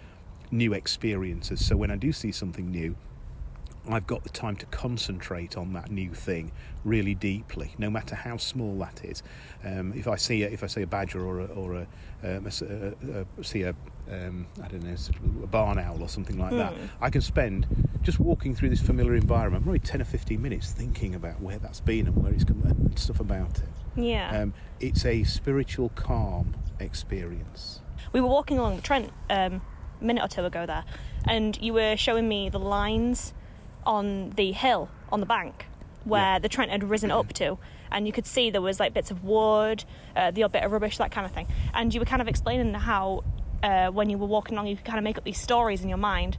new 0.52 0.74
experiences. 0.74 1.66
So 1.66 1.75
when 1.75 1.92
I 1.92 1.96
do 1.96 2.12
see 2.12 2.32
something 2.32 2.70
new, 2.70 2.96
I've 3.90 4.08
got 4.08 4.24
the 4.24 4.30
time 4.30 4.56
to 4.58 4.66
concentrate 4.68 5.58
on 5.58 5.74
that 5.74 5.92
new 5.92 6.13
thing 6.13 6.54
really 6.86 7.16
deeply, 7.16 7.74
no 7.78 7.90
matter 7.90 8.16
how 8.16 8.38
small 8.38 8.78
that 8.80 9.04
is. 9.04 9.24
Um, 9.63 9.94
if 9.94 10.08
I 10.08 10.16
see 10.16 10.44
a, 10.44 10.50
if 10.50 10.63
I 10.63 10.68
see 10.68 10.84
a 10.84 10.88
badger 10.88 11.25
or 11.25 11.42
a, 11.42 11.46
or 11.48 11.74
a, 11.74 11.88
um, 12.38 12.48
a- 12.48 13.24
a- 13.42 13.44
see 13.44 13.63
a 13.63 13.75
um, 14.12 14.48
I 14.63 14.67
don't 14.67 14.83
know 14.83 14.95
sort 14.95 15.17
of 15.17 15.43
a 15.43 15.48
barn 15.48 15.79
owl 15.79 16.01
or 16.01 16.10
something 16.10 16.38
like 16.38 16.51
that, 16.51 16.74
Hmm. 16.74 16.86
I 17.01 17.10
can 17.10 17.22
spend 17.22 17.65
just 18.01 18.19
walking 18.19 18.53
through 18.55 18.69
this 18.69 18.81
familiar 18.81 19.15
environment, 19.15 19.63
probably 19.63 19.79
ten 19.79 20.01
or 20.01 20.05
fifteen 20.05 20.41
minutes, 20.41 20.72
thinking 20.72 21.15
about 21.15 21.41
where 21.41 21.57
that's 21.57 21.79
been 21.79 22.07
and 22.07 22.15
where 22.22 22.33
it's 22.33 22.43
come 22.43 22.62
and 22.63 22.98
stuff 23.00 23.19
about 23.19 23.60
it. 23.60 23.69
Yeah. 23.95 24.41
Um, 24.41 24.53
it's 24.79 25.05
a 25.05 25.24
spiritual 25.24 25.89
calm 25.95 26.55
experience. 26.79 27.79
we 28.12 28.22
were 28.22 28.27
walking 28.27 28.60
along 28.60 28.75
the 28.75 28.81
Trent 28.81 29.10
um, 29.29 29.62
a 30.01 30.03
minute 30.03 30.24
or 30.24 30.27
two 30.27 30.45
ago 30.45 30.65
there, 30.65 30.83
and 31.25 31.57
you 31.62 31.74
were 31.74 31.95
showing 31.98 32.27
me 32.27 32.50
the 32.50 32.60
lines 32.60 33.33
on 33.86 34.31
the 34.31 34.51
hill 34.51 34.89
on 35.12 35.19
the 35.19 35.25
bank 35.25 35.65
where 36.05 36.22
Yeah. 36.33 36.39
the 36.39 36.50
Trent 36.50 36.69
had 36.72 36.83
risen 36.83 37.12
up 37.12 37.31
to, 37.33 37.57
and 37.91 38.05
you 38.05 38.12
could 38.13 38.25
see 38.27 38.50
there 38.51 38.62
was 38.62 38.79
like 38.79 38.93
bits 38.93 39.10
of 39.12 39.24
wood, 39.24 39.83
uh, 40.15 40.31
the 40.31 40.43
odd 40.43 40.51
bit 40.51 40.63
of 40.63 40.72
rubbish, 40.72 40.98
that 40.98 41.12
kind 41.12 41.25
of 41.25 41.31
thing. 41.31 41.48
And 41.74 41.93
you 41.93 42.00
were 42.01 42.05
kind 42.05 42.22
of 42.22 42.27
explaining 42.27 42.74
how 42.74 43.24
uh, 43.63 43.89
when 43.91 44.10
you 44.10 44.17
were 44.17 44.27
walking 44.27 44.55
along, 44.58 44.67
you 44.67 44.75
could 44.75 44.86
kind 44.86 44.98
of 45.00 45.03
make 45.03 45.17
up 45.17 45.24
these 45.24 45.39
stories 45.39 45.82
in 45.82 45.89
your 45.89 45.98
mind 45.98 46.38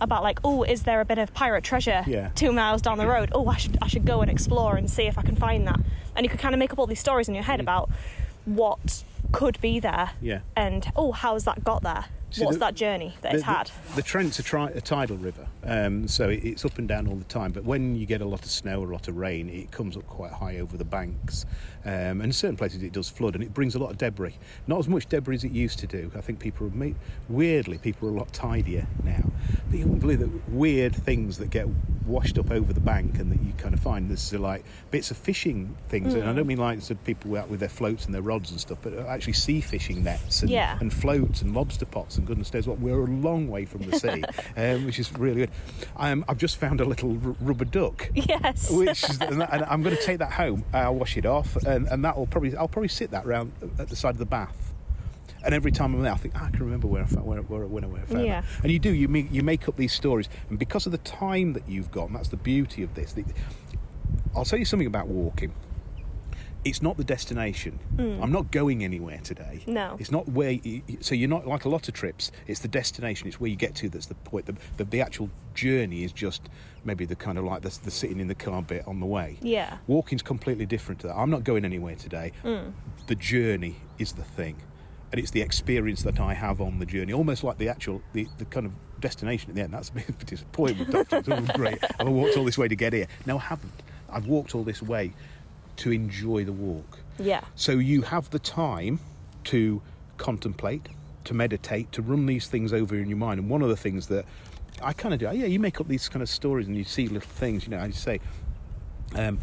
about 0.00 0.22
like, 0.22 0.38
oh, 0.44 0.62
is 0.62 0.84
there 0.84 1.00
a 1.00 1.04
bit 1.04 1.18
of 1.18 1.34
pirate 1.34 1.64
treasure 1.64 2.04
Yeah. 2.06 2.30
two 2.36 2.52
miles 2.52 2.82
down 2.82 2.98
the 2.98 3.06
road? 3.06 3.30
Oh, 3.32 3.48
I 3.48 3.56
should 3.56 3.76
I 3.82 3.88
should 3.88 4.04
go 4.04 4.20
and 4.20 4.30
explore 4.30 4.76
and 4.76 4.88
see 4.88 5.04
if 5.08 5.18
I 5.18 5.22
can 5.22 5.34
find 5.34 5.66
that. 5.66 5.80
And 6.14 6.24
you 6.24 6.30
could 6.30 6.40
kind 6.40 6.54
of 6.54 6.58
make 6.60 6.72
up 6.72 6.78
all 6.78 6.86
these 6.86 7.00
stories 7.00 7.28
in 7.28 7.34
your 7.34 7.44
head 7.44 7.58
about 7.58 7.90
what 8.44 9.02
could 9.32 9.60
be 9.60 9.78
there 9.80 10.10
Yeah. 10.20 10.40
and 10.56 10.90
oh, 10.96 11.12
how's 11.12 11.44
that 11.44 11.64
got 11.64 11.82
there? 11.82 12.04
What's 12.38 12.56
the- 12.56 12.60
that 12.60 12.74
journey 12.74 13.16
that 13.22 13.34
it's 13.34 13.42
had? 13.42 13.70
The, 13.90 13.96
the 13.96 14.02
Trent's 14.02 14.38
a, 14.38 14.42
tri- 14.42 14.70
a 14.70 14.80
tidal 14.82 15.16
river, 15.16 15.46
um, 15.64 16.06
so 16.08 16.28
it, 16.28 16.44
it's 16.44 16.64
up 16.64 16.76
and 16.78 16.86
down 16.86 17.08
all 17.08 17.16
the 17.16 17.24
time. 17.24 17.52
But 17.52 17.64
when 17.64 17.96
you 17.96 18.04
get 18.06 18.20
a 18.20 18.26
lot 18.26 18.40
of 18.44 18.50
snow 18.50 18.82
or 18.82 18.90
a 18.90 18.92
lot 18.92 19.08
of 19.08 19.16
rain, 19.16 19.48
it 19.48 19.70
comes 19.70 19.96
up 19.96 20.06
quite 20.06 20.32
high 20.32 20.58
over 20.58 20.76
the 20.76 20.84
banks. 20.84 21.46
Um, 21.88 22.20
and 22.20 22.24
in 22.24 22.32
certain 22.32 22.56
places 22.58 22.82
it 22.82 22.92
does 22.92 23.08
flood, 23.08 23.34
and 23.34 23.42
it 23.42 23.54
brings 23.54 23.74
a 23.74 23.78
lot 23.78 23.90
of 23.90 23.96
debris. 23.96 24.36
Not 24.66 24.78
as 24.80 24.88
much 24.88 25.08
debris 25.08 25.36
as 25.36 25.44
it 25.44 25.52
used 25.52 25.78
to 25.78 25.86
do. 25.86 26.10
I 26.14 26.20
think 26.20 26.38
people 26.38 26.66
are 26.66 26.70
made, 26.70 26.96
weirdly 27.30 27.78
people 27.78 28.08
are 28.08 28.12
a 28.12 28.14
lot 28.14 28.30
tidier 28.34 28.86
now. 29.04 29.24
But 29.70 29.78
you 29.78 29.84
wouldn't 29.84 30.00
believe 30.00 30.18
that 30.20 30.48
weird 30.50 30.94
things 30.94 31.38
that 31.38 31.48
get 31.50 31.66
washed 32.04 32.38
up 32.38 32.50
over 32.50 32.72
the 32.72 32.80
bank 32.80 33.18
and 33.18 33.30
that 33.32 33.40
you 33.42 33.52
kind 33.58 33.72
of 33.74 33.80
find. 33.80 34.10
This 34.10 34.32
is 34.32 34.38
like 34.38 34.64
bits 34.90 35.10
of 35.10 35.16
fishing 35.16 35.76
things, 35.88 36.12
and 36.14 36.28
I 36.28 36.32
don't 36.34 36.46
mean 36.46 36.58
like 36.58 36.80
sort 36.82 36.98
of 36.98 37.04
people 37.04 37.36
out 37.36 37.48
with 37.48 37.60
their 37.60 37.68
floats 37.70 38.04
and 38.04 38.14
their 38.14 38.22
rods 38.22 38.50
and 38.50 38.60
stuff, 38.60 38.78
but 38.82 38.92
actually 39.06 39.32
sea 39.34 39.60
fishing 39.62 40.04
nets 40.04 40.42
and, 40.42 40.50
Yeah. 40.50 40.76
and 40.80 40.92
floats 40.92 41.40
and 41.42 41.54
lobster 41.54 41.86
pots 41.86 42.18
and 42.18 42.26
goodness 42.26 42.52
knows 42.52 42.66
what. 42.66 42.78
We're 42.80 43.00
a 43.02 43.06
long 43.06 43.48
way 43.48 43.64
from 43.64 43.82
the 43.82 43.98
sea, 43.98 44.22
um, 44.56 44.84
which 44.84 44.98
is 44.98 45.10
really 45.18 45.36
good. 45.42 45.50
Um, 45.96 46.24
I've 46.28 46.38
just 46.38 46.58
found 46.58 46.80
a 46.80 46.84
little 46.84 47.18
r- 47.24 47.36
rubber 47.40 47.64
duck. 47.64 48.10
Yes. 48.14 48.70
Which 48.70 49.04
is, 49.08 49.20
and 49.20 49.42
and 49.42 49.64
I'm 49.64 49.82
going 49.82 49.96
to 49.96 50.02
take 50.02 50.18
that 50.18 50.32
home. 50.32 50.64
I'll 50.72 50.94
wash 50.94 51.16
it 51.16 51.24
off, 51.26 51.56
and, 51.78 51.86
and 51.88 52.04
that 52.04 52.16
will 52.16 52.26
probably 52.26 52.56
I'll 52.56 52.68
probably 52.68 52.88
sit 52.88 53.10
that 53.12 53.24
round 53.24 53.52
at 53.78 53.88
the 53.88 53.96
side 53.96 54.10
of 54.10 54.18
the 54.18 54.26
bath. 54.26 54.74
And 55.44 55.54
every 55.54 55.70
time 55.70 55.94
I'm 55.94 56.02
there, 56.02 56.12
I 56.12 56.16
think 56.16 56.34
"Ah, 56.36 56.46
I 56.46 56.50
can 56.50 56.64
remember 56.64 56.88
where 56.88 57.02
I 57.02 57.06
found 57.06 57.24
where, 57.24 57.40
where, 57.40 57.66
where 57.66 58.02
I 58.02 58.04
found 58.04 58.26
Yeah. 58.26 58.42
And 58.62 58.72
you 58.72 58.78
do 58.80 58.92
you 58.92 59.06
make 59.08 59.32
you 59.32 59.42
make 59.42 59.68
up 59.68 59.76
these 59.76 59.92
stories, 59.92 60.28
and 60.50 60.58
because 60.58 60.84
of 60.86 60.92
the 60.92 60.98
time 60.98 61.52
that 61.52 61.68
you've 61.68 61.90
got, 61.90 62.08
and 62.08 62.16
that's 62.16 62.28
the 62.28 62.36
beauty 62.36 62.82
of 62.82 62.94
this. 62.94 63.12
The, 63.12 63.24
I'll 64.34 64.44
tell 64.44 64.58
you 64.58 64.64
something 64.64 64.86
about 64.86 65.06
walking. 65.06 65.52
It's 66.68 66.82
not 66.82 66.98
the 66.98 67.04
destination. 67.04 67.78
Hmm. 67.96 68.22
I'm 68.22 68.30
not 68.30 68.50
going 68.50 68.84
anywhere 68.84 69.20
today. 69.24 69.64
No. 69.66 69.96
It's 69.98 70.10
not 70.10 70.28
where. 70.28 70.50
You, 70.50 70.82
so 71.00 71.14
you're 71.14 71.28
not 71.28 71.46
like 71.46 71.64
a 71.64 71.70
lot 71.70 71.88
of 71.88 71.94
trips. 71.94 72.30
It's 72.46 72.60
the 72.60 72.68
destination. 72.68 73.26
It's 73.26 73.40
where 73.40 73.48
you 73.48 73.56
get 73.56 73.74
to. 73.76 73.88
That's 73.88 74.04
the 74.04 74.14
point. 74.16 74.44
The, 74.44 74.54
the, 74.76 74.84
the 74.84 75.00
actual 75.00 75.30
journey 75.54 76.04
is 76.04 76.12
just 76.12 76.50
maybe 76.84 77.06
the 77.06 77.16
kind 77.16 77.38
of 77.38 77.44
like 77.44 77.62
the, 77.62 77.76
the 77.84 77.90
sitting 77.90 78.20
in 78.20 78.28
the 78.28 78.34
car 78.34 78.60
bit 78.60 78.86
on 78.86 79.00
the 79.00 79.06
way. 79.06 79.38
Yeah. 79.40 79.78
Walking's 79.86 80.20
completely 80.20 80.66
different 80.66 81.00
to 81.00 81.06
that. 81.06 81.16
I'm 81.16 81.30
not 81.30 81.42
going 81.42 81.64
anywhere 81.64 81.94
today. 81.94 82.32
Hmm. 82.42 82.70
The 83.06 83.14
journey 83.14 83.76
is 83.98 84.12
the 84.12 84.24
thing. 84.24 84.56
And 85.10 85.18
it's 85.18 85.30
the 85.30 85.40
experience 85.40 86.02
that 86.02 86.20
I 86.20 86.34
have 86.34 86.60
on 86.60 86.80
the 86.80 86.86
journey, 86.86 87.14
almost 87.14 87.42
like 87.42 87.56
the 87.56 87.70
actual, 87.70 88.02
the, 88.12 88.28
the 88.36 88.44
kind 88.44 88.66
of 88.66 88.72
destination 89.00 89.48
at 89.48 89.56
the 89.56 89.62
end. 89.62 89.72
That's 89.72 89.88
a 89.88 89.92
bit 89.94 90.08
of 90.10 90.20
a 90.20 90.24
disappointment. 90.26 90.90
Doctor. 90.90 91.16
It's 91.16 91.28
all 91.30 91.40
great. 91.54 91.78
I've 91.98 92.08
walked 92.08 92.36
all 92.36 92.44
this 92.44 92.58
way 92.58 92.68
to 92.68 92.76
get 92.76 92.92
here. 92.92 93.06
No, 93.24 93.38
I 93.38 93.40
haven't. 93.40 93.72
I've 94.10 94.26
walked 94.26 94.54
all 94.54 94.64
this 94.64 94.82
way 94.82 95.14
to 95.78 95.92
enjoy 95.92 96.44
the 96.44 96.52
walk. 96.52 96.98
Yeah. 97.18 97.42
So 97.54 97.72
you 97.72 98.02
have 98.02 98.30
the 98.30 98.38
time 98.38 99.00
to 99.44 99.82
contemplate, 100.16 100.88
to 101.24 101.34
meditate, 101.34 101.90
to 101.92 102.02
run 102.02 102.26
these 102.26 102.46
things 102.46 102.72
over 102.72 102.96
in 102.96 103.08
your 103.08 103.18
mind. 103.18 103.40
And 103.40 103.50
one 103.50 103.62
of 103.62 103.68
the 103.68 103.76
things 103.76 104.08
that 104.08 104.24
I 104.82 104.92
kind 104.92 105.14
of 105.14 105.20
do, 105.20 105.26
yeah, 105.26 105.46
you 105.46 105.58
make 105.58 105.80
up 105.80 105.88
these 105.88 106.08
kind 106.08 106.22
of 106.22 106.28
stories 106.28 106.66
and 106.66 106.76
you 106.76 106.84
see 106.84 107.08
little 107.08 107.28
things. 107.28 107.64
You 107.64 107.70
know, 107.70 107.80
I 107.80 107.90
say, 107.90 108.20
um, 109.14 109.40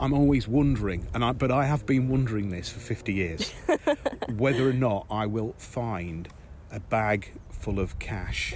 I'm 0.00 0.12
always 0.12 0.46
wondering, 0.46 1.08
and 1.12 1.24
I, 1.24 1.32
but 1.32 1.50
I 1.50 1.64
have 1.64 1.86
been 1.86 2.08
wondering 2.08 2.50
this 2.50 2.68
for 2.68 2.78
50 2.78 3.12
years, 3.12 3.52
whether 4.36 4.68
or 4.68 4.72
not 4.72 5.06
I 5.10 5.26
will 5.26 5.54
find 5.58 6.28
a 6.70 6.78
bag 6.78 7.32
full 7.58 7.78
of 7.80 7.98
cash 7.98 8.54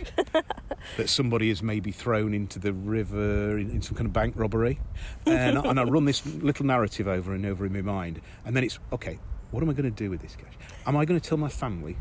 that 0.97 1.09
somebody 1.09 1.49
has 1.49 1.63
maybe 1.63 1.93
thrown 1.93 2.35
into 2.35 2.59
the 2.59 2.73
river 2.73 3.59
in, 3.59 3.71
in 3.71 3.83
some 3.83 3.97
kind 3.97 4.07
of 4.07 4.13
bank 4.13 4.35
robbery. 4.37 4.81
And, 5.27 5.59
I- 5.59 5.63
and 5.63 5.81
I 5.81 5.85
run 5.85 6.05
this 6.05 6.25
little 6.27 6.67
narrative 6.67 7.09
over 7.09 7.35
and 7.35 7.45
over 7.45 7.67
in 7.67 7.73
my 7.73 7.83
mind. 7.83 8.21
And 8.45 8.57
then 8.57 8.65
it's, 8.65 8.79
okay, 8.93 9.19
what 9.51 9.63
am 9.63 9.69
I 9.69 9.75
going 9.75 9.85
to 9.85 9.91
do 9.91 10.09
with 10.09 10.23
this 10.23 10.35
cash? 10.35 10.55
Am 10.87 10.97
I 10.97 11.05
going 11.05 11.21
to 11.21 11.29
tell 11.29 11.39
my 11.39 11.51
family? 11.51 11.99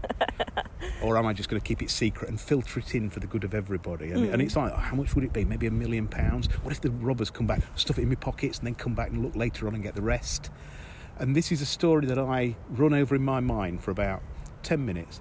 or 1.04 1.18
am 1.18 1.26
I 1.26 1.34
just 1.34 1.50
going 1.50 1.62
to 1.62 1.68
keep 1.68 1.82
it 1.82 1.90
secret 1.90 2.30
and 2.30 2.40
filter 2.40 2.80
it 2.80 2.96
in 2.96 3.10
for 3.10 3.20
the 3.20 3.28
good 3.28 3.44
of 3.44 3.54
everybody? 3.54 4.12
And, 4.12 4.26
and 4.26 4.36
hmm. 4.36 4.42
it's 4.42 4.56
like, 4.56 4.74
how 4.74 4.96
much 4.96 5.16
would 5.16 5.26
it 5.26 5.34
be? 5.34 5.44
Maybe 5.44 5.68
a 5.68 5.72
million 5.72 6.08
pounds? 6.08 6.48
What 6.64 6.72
if 6.72 6.82
the 6.82 6.92
robbers 6.92 7.30
come 7.30 7.48
back, 7.48 7.62
stuff 7.76 8.00
it 8.00 8.04
in 8.04 8.10
my 8.10 8.16
pockets, 8.16 8.60
and 8.60 8.68
then 8.68 8.76
come 8.76 8.96
back 8.96 9.10
and 9.10 9.22
look 9.22 9.36
later 9.36 9.68
on 9.68 9.76
and 9.76 9.84
get 9.84 9.96
the 9.96 10.02
rest? 10.02 10.50
And 11.20 11.36
this 11.36 11.52
is 11.52 11.62
a 11.62 11.66
story 11.66 12.06
that 12.08 12.18
I 12.18 12.56
run 12.70 12.94
over 12.94 13.16
in 13.16 13.24
my 13.24 13.42
mind 13.42 13.84
for 13.84 13.92
about 13.92 14.24
10 14.64 14.86
minutes, 14.86 15.20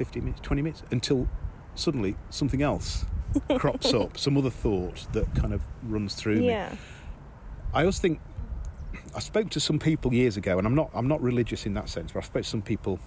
15 0.00 0.24
minutes, 0.24 0.40
20 0.40 0.62
minutes, 0.62 0.82
until 0.92 1.28
suddenly 1.74 2.16
something 2.30 2.62
else 2.62 3.04
crops 3.58 3.92
up, 3.92 4.16
some 4.16 4.38
other 4.38 4.48
thought 4.48 5.06
that 5.12 5.26
kind 5.34 5.52
of 5.52 5.60
runs 5.82 6.14
through 6.14 6.36
me. 6.36 6.46
I 7.74 7.80
always 7.80 7.98
think 7.98 8.18
I 9.14 9.20
spoke 9.20 9.50
to 9.50 9.60
some 9.60 9.78
people 9.78 10.14
years 10.14 10.38
ago, 10.38 10.56
and 10.56 10.66
I'm 10.66 10.74
not 10.74 10.90
I'm 10.94 11.06
not 11.06 11.20
religious 11.20 11.66
in 11.66 11.74
that 11.74 11.90
sense, 11.90 12.12
but 12.12 12.24
I 12.24 12.26
spoke 12.26 12.44
to 12.44 12.48
some 12.48 12.62
people 12.62 12.98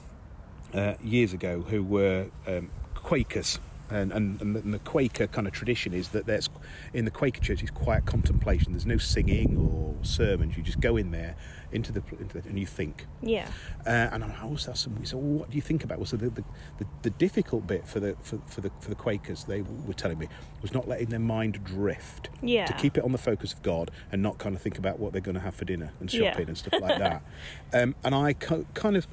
uh, 0.76 0.94
years 1.04 1.34
ago 1.34 1.62
who 1.62 1.82
were 1.82 2.28
um, 2.46 2.70
Quakers. 2.94 3.58
And, 3.94 4.12
and, 4.12 4.42
and, 4.42 4.74
the, 4.74 4.80
Quaker 4.80 5.28
kind 5.28 5.46
of 5.46 5.54
tradition 5.54 5.94
is 5.94 6.10
that 6.10 6.26
there's 6.26 6.50
in 6.94 7.06
the 7.06 7.12
Quaker 7.12 7.40
church 7.40 7.62
it's 7.62 7.72
quiet 7.72 8.06
contemplation. 8.06 8.72
There's 8.74 8.86
no 8.86 8.98
singing 8.98 9.56
or 9.58 9.94
sermons. 10.04 10.58
You 10.58 10.64
just 10.64 10.80
go 10.80 10.98
in 10.98 11.12
there 11.12 11.36
into 11.72 11.92
the, 11.92 12.02
into 12.20 12.42
the 12.42 12.50
and 12.50 12.58
you 12.58 12.66
think. 12.66 13.06
Yeah. 13.22 13.48
Uh, 13.86 14.10
and 14.12 14.24
I 14.24 14.36
always 14.44 14.68
asked 14.68 14.86
them, 14.86 15.06
so 15.06 15.18
what 15.18 15.50
do 15.50 15.56
you 15.56 15.62
think 15.62 15.84
about? 15.84 16.00
Well, 16.00 16.06
so 16.08 16.18
the, 16.18 16.30
the, 16.30 16.44
the, 16.80 16.86
the 17.04 17.10
difficult 17.12 17.68
bit 17.68 17.88
for 17.88 18.00
the 18.00 18.16
for, 18.22 18.40
for 18.48 18.62
the 18.62 18.72
for 18.80 18.90
the 18.90 18.96
Quakers, 18.96 19.44
they 19.44 19.62
were 19.62 19.94
telling 19.94 20.18
me, 20.18 20.28
was 20.62 20.74
not 20.74 20.88
letting 20.88 21.08
their 21.10 21.20
mind 21.20 21.64
drift. 21.64 22.30
Yeah. 22.42 22.66
To 22.66 22.74
keep 22.74 22.98
it 22.98 23.04
on 23.04 23.12
the 23.12 23.18
focus 23.18 23.54
of 23.54 23.62
God 23.62 23.92
and 24.12 24.22
not 24.22 24.38
kind 24.40 24.56
of 24.56 24.62
think 24.62 24.78
about 24.78 25.00
what 25.00 25.12
they're 25.14 25.22
going 25.22 25.36
to 25.36 25.42
have 25.42 25.56
for 25.56 25.66
dinner 25.66 25.92
and 26.00 26.12
Yeah. 26.12 26.32
shopping 26.32 26.48
and 26.48 26.58
stuff 26.58 26.80
like 26.82 26.98
that. 27.00 27.22
Um, 27.74 27.96
and 28.04 28.14
I 28.14 28.34
co- 28.34 28.66
kind 28.76 28.96
of 28.96 29.08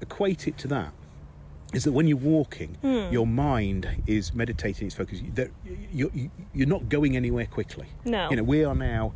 equate 0.00 0.48
it 0.48 0.58
to 0.58 0.68
that. 0.68 0.92
Is 1.72 1.84
that 1.84 1.92
when 1.92 2.06
you're 2.06 2.16
walking, 2.16 2.76
Hmm. 2.80 3.12
your 3.12 3.26
mind 3.26 3.88
is 4.06 4.32
meditating 4.34 4.86
its 4.86 4.96
focus. 4.96 5.20
That 5.34 5.50
you're, 5.92 6.10
you're 6.54 6.68
not 6.68 6.88
going 6.88 7.16
anywhere 7.16 7.46
quickly. 7.46 7.86
No. 8.04 8.30
You 8.30 8.36
know, 8.36 8.42
we 8.44 8.64
are 8.64 8.74
now. 8.74 9.12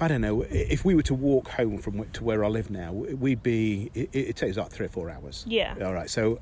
I 0.00 0.08
don't 0.08 0.20
know. 0.20 0.42
If 0.42 0.84
we 0.84 0.94
were 0.94 1.02
to 1.02 1.14
walk 1.14 1.48
home 1.48 1.78
from 1.78 2.04
to 2.12 2.24
where 2.24 2.44
I 2.44 2.48
live 2.48 2.70
now, 2.70 2.92
we'd 2.92 3.42
be. 3.42 3.90
It, 3.94 4.08
it 4.12 4.36
takes 4.36 4.56
like 4.56 4.70
three 4.70 4.86
or 4.86 4.88
four 4.88 5.10
hours. 5.10 5.44
Yeah. 5.48 5.74
All 5.84 5.92
right. 5.92 6.08
So 6.08 6.40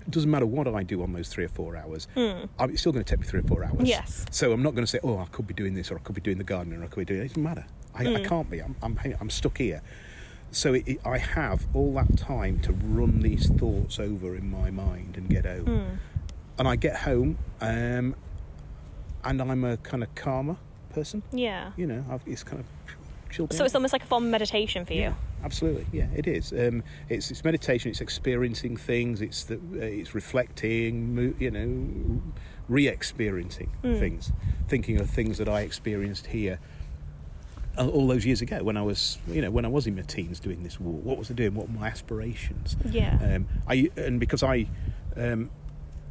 it 0.00 0.10
doesn't 0.10 0.30
matter 0.30 0.46
what 0.46 0.66
I 0.66 0.82
do 0.82 1.02
on 1.02 1.12
those 1.12 1.28
three 1.28 1.44
or 1.44 1.48
four 1.48 1.76
hours. 1.76 2.08
Hmm. 2.14 2.44
I'm, 2.58 2.70
it's 2.70 2.80
still 2.80 2.92
going 2.92 3.04
to 3.04 3.10
take 3.10 3.20
me 3.20 3.26
three 3.26 3.40
or 3.40 3.44
four 3.44 3.64
hours. 3.64 3.82
Yes. 3.88 4.24
So 4.30 4.52
I'm 4.52 4.62
not 4.62 4.74
going 4.74 4.84
to 4.84 4.90
say, 4.90 5.00
oh, 5.04 5.18
I 5.18 5.26
could 5.26 5.46
be 5.46 5.54
doing 5.54 5.74
this, 5.74 5.90
or 5.90 5.96
I 5.96 6.00
could 6.00 6.14
be 6.14 6.20
doing 6.20 6.38
the 6.38 6.44
gardening, 6.44 6.80
or 6.80 6.84
I 6.84 6.88
could 6.88 7.00
be 7.06 7.14
doing. 7.14 7.20
It 7.24 7.28
doesn't 7.28 7.42
matter. 7.42 7.66
I, 7.94 8.04
Hmm. 8.04 8.16
I 8.16 8.20
can't 8.20 8.48
be. 8.50 8.60
I'm, 8.60 8.74
I'm, 8.82 8.98
I'm 9.20 9.30
stuck 9.30 9.58
here. 9.58 9.82
So 10.52 10.74
it, 10.74 10.86
it, 10.86 11.00
I 11.04 11.18
have 11.18 11.66
all 11.74 11.94
that 11.94 12.16
time 12.16 12.60
to 12.60 12.72
run 12.72 13.20
these 13.20 13.48
thoughts 13.48 13.98
over 13.98 14.36
in 14.36 14.50
my 14.50 14.70
mind 14.70 15.16
and 15.16 15.28
get 15.28 15.44
home. 15.44 15.64
Hmm. 15.66 15.94
And 16.58 16.68
I 16.68 16.76
get 16.76 16.96
home, 16.96 17.38
um, 17.60 18.14
and 19.24 19.40
I'm 19.40 19.64
a 19.64 19.78
kind 19.78 20.02
of 20.02 20.14
calmer 20.14 20.56
person. 20.90 21.22
Yeah. 21.32 21.72
You 21.76 21.86
know, 21.86 22.04
I've, 22.10 22.22
it's 22.26 22.44
kind 22.44 22.60
of 22.60 22.66
chilled. 23.30 23.52
So 23.54 23.64
it's 23.64 23.74
almost 23.74 23.94
like 23.94 24.02
a 24.04 24.06
form 24.06 24.24
of 24.24 24.30
meditation 24.30 24.84
for 24.84 24.92
you. 24.92 25.00
Yeah, 25.00 25.14
absolutely. 25.42 25.86
Yeah, 25.90 26.08
it 26.14 26.26
is. 26.26 26.52
Um, 26.52 26.84
it's 27.08 27.30
it's 27.30 27.42
meditation. 27.42 27.90
It's 27.90 28.02
experiencing 28.02 28.76
things. 28.76 29.22
It's 29.22 29.44
the, 29.44 29.54
uh, 29.56 29.78
it's 29.80 30.14
reflecting. 30.14 31.34
You 31.38 31.50
know, 31.50 32.22
re-experiencing 32.68 33.70
Hmm. 33.82 33.94
things, 33.94 34.32
thinking 34.68 35.00
of 35.00 35.10
things 35.10 35.38
that 35.38 35.48
I 35.48 35.62
experienced 35.62 36.26
here 36.26 36.58
all 37.78 38.06
those 38.06 38.26
years 38.26 38.40
ago 38.42 38.62
when 38.62 38.76
I 38.76 38.82
was, 38.82 39.18
you 39.26 39.40
know, 39.40 39.50
when 39.50 39.64
I 39.64 39.68
was 39.68 39.86
in 39.86 39.96
my 39.96 40.02
teens 40.02 40.40
doing 40.40 40.62
this 40.62 40.78
walk. 40.78 41.04
What 41.04 41.18
was 41.18 41.30
I 41.30 41.34
doing? 41.34 41.54
What 41.54 41.68
were 41.68 41.78
my 41.78 41.88
aspirations? 41.88 42.76
Yeah. 42.90 43.18
Um, 43.22 43.46
I 43.66 43.90
and 43.96 44.20
because 44.20 44.42
I, 44.42 44.66
um, 45.16 45.50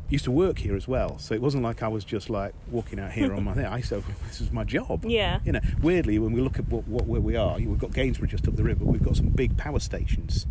used 0.10 0.26
to 0.26 0.32
work 0.32 0.60
here 0.60 0.76
as 0.76 0.88
well, 0.90 1.18
so 1.20 1.34
it 1.34 1.42
wasn't 1.42 1.64
like 1.64 1.82
I 1.82 1.88
was 1.88 2.04
just 2.04 2.30
like 2.30 2.54
walking 2.70 3.00
out 3.00 3.12
here 3.12 3.34
on 3.34 3.46
my 3.46 3.54
thing. 3.56 3.66
I 3.66 3.80
said 3.82 4.04
this 4.28 4.42
is 4.42 4.52
my 4.52 4.64
job. 4.66 5.06
Yeah. 5.06 5.40
You 5.46 5.54
know, 5.54 5.62
weirdly, 5.82 6.20
when 6.20 6.34
we 6.34 6.42
look 6.42 6.60
at 6.60 6.68
what, 6.68 6.86
what 6.88 7.06
where 7.06 7.22
we 7.22 7.36
are, 7.38 7.58
we've 7.58 7.80
got 7.80 7.94
Gainsborough 7.94 8.28
just 8.28 8.48
up 8.48 8.56
the 8.56 8.64
river. 8.64 8.84
We've 8.84 9.04
got 9.04 9.16
some 9.16 9.30
big 9.30 9.56
power 9.58 9.80
stations 9.80 10.48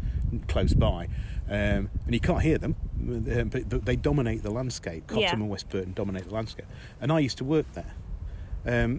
close 0.48 0.72
by, 0.72 1.08
um, 1.48 1.90
and 2.06 2.14
you 2.14 2.20
can't 2.20 2.40
hear 2.40 2.56
them, 2.56 2.76
uh, 3.30 3.42
but, 3.44 3.68
but 3.68 3.84
they 3.84 3.96
dominate 3.96 4.42
the 4.42 4.50
landscape. 4.50 5.06
Cottam 5.08 5.20
Yeah. 5.20 5.32
and 5.32 5.50
West 5.50 5.68
Burton 5.68 5.92
dominate 5.92 6.28
the 6.28 6.34
landscape, 6.34 6.66
and 7.00 7.12
I 7.12 7.18
used 7.18 7.36
to 7.38 7.44
work 7.44 7.66
there. 7.74 8.94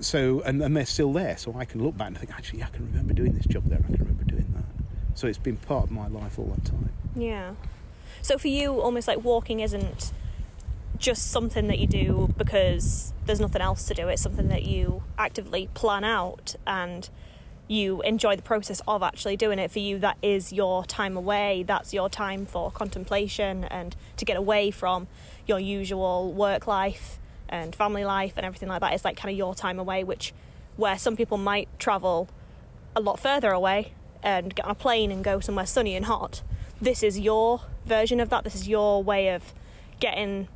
So 0.00 0.42
and, 0.42 0.62
and 0.62 0.76
they're 0.76 0.86
still 0.86 1.12
there, 1.12 1.36
so 1.36 1.54
I 1.56 1.64
can 1.64 1.82
look 1.82 1.96
back 1.96 2.08
and 2.08 2.18
think, 2.18 2.32
actually, 2.32 2.62
I 2.62 2.68
can 2.68 2.86
remember 2.86 3.14
doing 3.14 3.32
this 3.32 3.46
job 3.46 3.64
there. 3.64 3.78
I 3.78 3.86
can 3.86 3.96
remember 3.96 4.24
doing 4.24 4.52
that. 4.54 4.64
So 5.16 5.26
it's 5.26 5.38
been 5.38 5.56
part 5.56 5.84
of 5.84 5.90
my 5.90 6.08
life 6.08 6.38
all 6.38 6.46
that 6.46 6.64
time. 6.64 6.90
Yeah. 7.14 7.54
So 8.22 8.38
for 8.38 8.48
you, 8.48 8.80
almost 8.80 9.08
like 9.08 9.24
walking 9.24 9.60
isn't 9.60 10.12
just 10.98 11.30
something 11.30 11.68
that 11.68 11.78
you 11.78 11.86
do 11.86 12.34
because 12.36 13.12
there's 13.24 13.40
nothing 13.40 13.62
else 13.62 13.86
to 13.86 13.94
do. 13.94 14.08
It's 14.08 14.22
something 14.22 14.48
that 14.48 14.64
you 14.64 15.02
actively 15.18 15.68
plan 15.74 16.04
out 16.04 16.56
and 16.66 17.08
you 17.68 18.00
enjoy 18.02 18.36
the 18.36 18.42
process 18.42 18.80
of 18.86 19.02
actually 19.02 19.36
doing 19.36 19.58
it. 19.58 19.70
For 19.70 19.78
you, 19.78 19.98
that 19.98 20.18
is 20.22 20.52
your 20.52 20.84
time 20.84 21.16
away. 21.16 21.64
That's 21.66 21.92
your 21.92 22.08
time 22.08 22.46
for 22.46 22.70
contemplation 22.70 23.64
and 23.64 23.96
to 24.16 24.24
get 24.24 24.36
away 24.36 24.70
from 24.70 25.08
your 25.46 25.58
usual 25.58 26.32
work 26.32 26.66
life 26.66 27.18
and 27.48 27.74
family 27.74 28.04
life 28.04 28.34
and 28.36 28.44
everything 28.44 28.68
like 28.68 28.80
that 28.80 28.94
is 28.94 29.04
like 29.04 29.16
kind 29.16 29.30
of 29.32 29.38
your 29.38 29.54
time 29.54 29.78
away, 29.78 30.04
which 30.04 30.32
where 30.76 30.98
some 30.98 31.16
people 31.16 31.38
might 31.38 31.68
travel 31.78 32.28
a 32.94 33.00
lot 33.00 33.18
further 33.18 33.50
away 33.50 33.92
and 34.22 34.54
get 34.54 34.64
on 34.64 34.70
a 34.70 34.74
plane 34.74 35.10
and 35.10 35.22
go 35.22 35.40
somewhere 35.40 35.66
sunny 35.66 35.94
and 35.94 36.06
hot. 36.06 36.42
This 36.80 37.02
is 37.02 37.18
your 37.18 37.62
version 37.84 38.20
of 38.20 38.28
that. 38.30 38.44
This 38.44 38.54
is 38.54 38.68
your 38.68 39.02
way 39.02 39.30
of 39.30 39.54
getting 40.00 40.48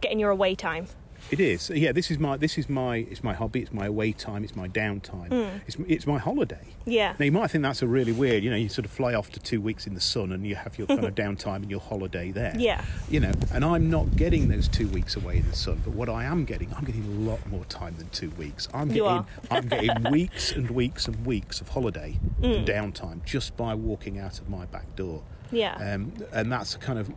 getting 0.00 0.18
your 0.18 0.30
away 0.30 0.54
time. 0.54 0.86
It 1.34 1.40
is. 1.40 1.68
Yeah, 1.68 1.90
this 1.90 2.12
is 2.12 2.18
my 2.20 2.36
this 2.36 2.56
is 2.58 2.68
my 2.68 2.98
it's 3.10 3.24
my 3.24 3.34
hobby. 3.34 3.60
It's 3.62 3.72
my 3.72 3.86
away 3.86 4.12
time. 4.12 4.44
It's 4.44 4.54
my 4.54 4.68
downtime. 4.68 5.30
Hmm. 5.32 5.58
It's 5.66 5.76
it's 5.88 6.06
my 6.06 6.18
holiday. 6.18 6.64
Yeah. 6.84 7.16
Now 7.18 7.24
you 7.24 7.32
might 7.32 7.50
think 7.50 7.62
that's 7.62 7.82
a 7.82 7.88
really 7.88 8.12
weird. 8.12 8.44
You 8.44 8.50
know, 8.50 8.56
you 8.56 8.68
sort 8.68 8.84
of 8.84 8.92
fly 8.92 9.14
off 9.14 9.32
to 9.32 9.40
two 9.40 9.60
weeks 9.60 9.88
in 9.88 9.94
the 9.94 10.00
sun 10.00 10.30
and 10.30 10.46
you 10.46 10.54
have 10.54 10.78
your 10.78 10.86
kind 10.86 11.04
of 11.04 11.12
downtime 11.24 11.56
and 11.56 11.70
your 11.72 11.80
holiday 11.80 12.30
there. 12.30 12.54
Yeah. 12.56 12.84
You 13.10 13.18
know, 13.18 13.32
and 13.52 13.64
I'm 13.64 13.90
not 13.90 14.14
getting 14.14 14.46
those 14.48 14.68
two 14.68 14.86
weeks 14.88 15.16
away 15.16 15.38
in 15.38 15.50
the 15.50 15.56
sun. 15.56 15.80
But 15.84 15.94
what 15.94 16.08
I 16.08 16.22
am 16.22 16.44
getting, 16.44 16.72
I'm 16.76 16.84
getting 16.84 17.02
a 17.04 17.28
lot 17.28 17.44
more 17.48 17.64
time 17.64 17.96
than 17.98 18.08
two 18.10 18.30
weeks. 18.38 18.68
I'm 18.72 18.90
You 18.90 19.02
getting 19.02 19.08
are. 19.08 19.26
I'm 19.50 19.66
getting 19.66 20.02
weeks 20.12 20.52
and 20.52 20.70
weeks 20.70 21.08
and 21.08 21.26
weeks 21.26 21.60
of 21.60 21.70
holiday 21.70 22.12
Hmm. 22.38 22.44
and 22.44 22.68
downtime 22.68 23.24
just 23.24 23.56
by 23.56 23.74
walking 23.74 24.20
out 24.20 24.38
of 24.38 24.48
my 24.48 24.66
back 24.66 24.94
door. 24.94 25.24
Yeah. 25.50 25.74
Um, 25.94 26.12
and 26.32 26.52
that's 26.52 26.76
kind 26.76 26.98
of 27.00 27.10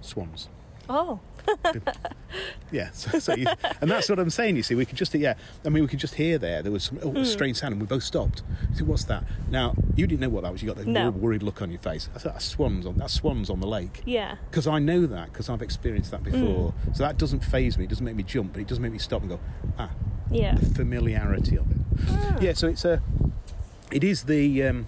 swans. 0.00 0.48
oh. 0.88 1.20
Yeah, 2.72 2.90
so, 2.92 3.18
so 3.18 3.34
you, 3.34 3.46
and 3.80 3.90
that's 3.90 4.08
what 4.08 4.20
I'm 4.20 4.30
saying. 4.30 4.54
You 4.54 4.62
see, 4.62 4.76
we 4.76 4.86
could 4.86 4.96
just 4.96 5.12
yeah. 5.14 5.34
I 5.66 5.68
mean, 5.68 5.82
we 5.82 5.88
could 5.88 5.98
just 5.98 6.14
hear 6.14 6.38
there. 6.38 6.62
There 6.62 6.70
was 6.70 6.84
some 6.84 7.00
oh, 7.02 7.10
Hmm. 7.10 7.16
a 7.16 7.24
strange 7.24 7.56
sound, 7.56 7.72
and 7.72 7.80
we 7.80 7.86
both 7.88 8.04
stopped. 8.04 8.42
I 8.70 8.76
said, 8.76 8.86
"What's 8.86 9.02
that?" 9.04 9.24
Now 9.50 9.74
you 9.96 10.06
didn't 10.06 10.20
know 10.20 10.28
what 10.28 10.44
that 10.44 10.52
was. 10.52 10.62
You 10.62 10.68
got 10.68 10.76
the 10.76 10.84
No. 10.84 11.10
worried 11.10 11.42
look 11.42 11.60
on 11.60 11.72
your 11.72 11.80
face. 11.80 12.08
I 12.14 12.18
thought 12.20 12.34
that's 12.34 12.44
swans 12.44 12.86
on 12.86 12.96
that's 12.98 13.12
swans 13.14 13.50
on 13.50 13.58
the 13.58 13.66
lake. 13.66 14.02
Yeah. 14.06 14.36
Because 14.48 14.68
I 14.68 14.78
know 14.78 15.06
that 15.06 15.32
because 15.32 15.50
I've 15.50 15.60
experienced 15.62 16.12
that 16.12 16.22
before. 16.22 16.70
Hmm. 16.70 16.92
So 16.92 17.02
that 17.02 17.18
doesn't 17.18 17.40
faze 17.40 17.76
me. 17.76 17.84
It 17.84 17.90
doesn't 17.90 18.04
make 18.04 18.14
me 18.14 18.22
jump, 18.22 18.52
but 18.52 18.62
it 18.62 18.68
doesn't 18.68 18.82
make 18.82 18.92
me 18.92 18.98
stop 18.98 19.22
and 19.22 19.30
go, 19.30 19.40
ah, 19.76 19.90
Yeah. 20.30 20.54
the 20.54 20.66
familiarity 20.66 21.56
of 21.58 21.68
it. 21.68 21.76
Ah. 22.10 22.38
Yeah. 22.40 22.52
So 22.52 22.68
it's 22.68 22.84
a, 22.84 23.02
it 23.90 24.04
is 24.04 24.22
the, 24.24 24.62
um, 24.62 24.86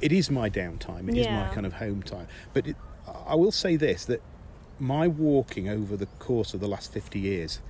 it 0.00 0.10
is 0.10 0.28
my 0.28 0.50
downtime. 0.50 1.08
It 1.08 1.18
is 1.18 1.26
Yeah. 1.26 1.46
my 1.46 1.54
kind 1.54 1.66
of 1.66 1.74
home 1.74 2.02
time. 2.02 2.26
But 2.52 2.66
it, 2.66 2.76
I 3.26 3.36
will 3.36 3.52
say 3.52 3.76
this 3.76 4.04
that 4.06 4.20
my 4.82 5.06
walking 5.06 5.68
over 5.68 5.96
the 5.96 6.06
course 6.18 6.54
of 6.54 6.60
the 6.60 6.66
last 6.66 6.92
50 6.92 7.20
years 7.20 7.60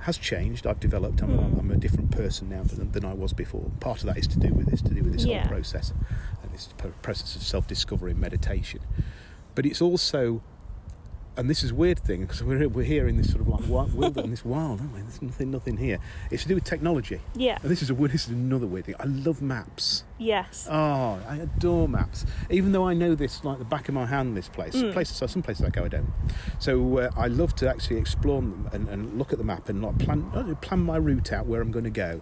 has 0.00 0.16
changed. 0.16 0.64
I've 0.64 0.78
developed. 0.78 1.20
I'm, 1.20 1.36
Hmm. 1.36 1.58
I'm 1.58 1.70
a 1.72 1.76
different 1.76 2.12
person 2.12 2.48
now 2.48 2.62
than, 2.62 2.92
than 2.92 3.04
I 3.04 3.12
was 3.12 3.32
before. 3.32 3.68
Part 3.80 4.00
of 4.00 4.06
that 4.06 4.16
is 4.16 4.28
to 4.28 4.38
do 4.38 4.54
with 4.54 4.66
this, 4.70 4.80
to 4.82 4.94
do 4.94 5.02
with 5.02 5.12
this 5.14 5.24
Yeah. 5.24 5.40
whole 5.40 5.48
process, 5.48 5.92
and 6.44 6.52
this 6.52 6.68
process 7.02 7.34
of 7.34 7.42
self-discovery 7.42 8.12
and 8.12 8.20
meditation. 8.20 8.80
But 9.56 9.66
it's 9.66 9.82
also, 9.82 10.42
and 11.36 11.50
this 11.50 11.62
is 11.62 11.70
a 11.70 11.74
weird 11.74 11.98
thing 11.98 12.22
because 12.22 12.42
we're, 12.42 12.68
we're 12.68 12.84
here 12.84 13.06
in 13.08 13.16
this 13.16 13.28
sort 13.30 13.40
of 13.42 13.48
like 13.48 13.66
wild, 13.68 13.94
wilderness, 13.94 14.44
wild, 14.44 14.80
aren't 14.80 14.94
we? 14.94 15.00
There's 15.00 15.20
nothing, 15.20 15.50
nothing 15.50 15.76
here. 15.76 15.98
It's 16.30 16.42
to 16.44 16.48
do 16.48 16.54
with 16.54 16.64
technology. 16.64 17.20
Yeah. 17.34 17.58
And 17.62 17.70
this 17.70 17.82
is 17.82 17.90
a 17.90 17.94
weird, 17.94 18.12
this 18.12 18.24
is 18.26 18.30
another 18.32 18.66
weird 18.66 18.86
thing. 18.86 18.94
I 18.98 19.04
love 19.04 19.42
maps. 19.42 20.04
Yes. 20.18 20.66
Oh, 20.70 21.20
I 21.28 21.36
adore 21.36 21.88
maps. 21.88 22.24
Even 22.50 22.72
though 22.72 22.86
I 22.88 22.94
know 22.94 23.14
this 23.14 23.44
like 23.44 23.58
the 23.58 23.64
back 23.64 23.88
of 23.88 23.94
my 23.94 24.06
hand, 24.06 24.36
this 24.36 24.48
place. 24.48 24.74
Mm. 24.74 24.92
Places, 24.92 25.30
some 25.30 25.42
places 25.42 25.64
I 25.66 25.70
go, 25.70 25.84
I 25.84 25.88
don't. 25.88 26.10
So 26.58 26.98
uh, 26.98 27.10
I 27.16 27.26
love 27.26 27.54
to 27.56 27.68
actually 27.68 27.98
explore 27.98 28.40
them 28.40 28.68
and, 28.72 28.88
and 28.88 29.18
look 29.18 29.32
at 29.32 29.38
the 29.38 29.44
map 29.44 29.68
and 29.68 29.82
like 29.82 29.98
plan 29.98 30.30
uh, 30.34 30.54
plan 30.56 30.80
my 30.80 30.96
route 30.96 31.32
out 31.32 31.46
where 31.46 31.60
I'm 31.60 31.70
going 31.70 31.84
to 31.84 31.90
go. 31.90 32.20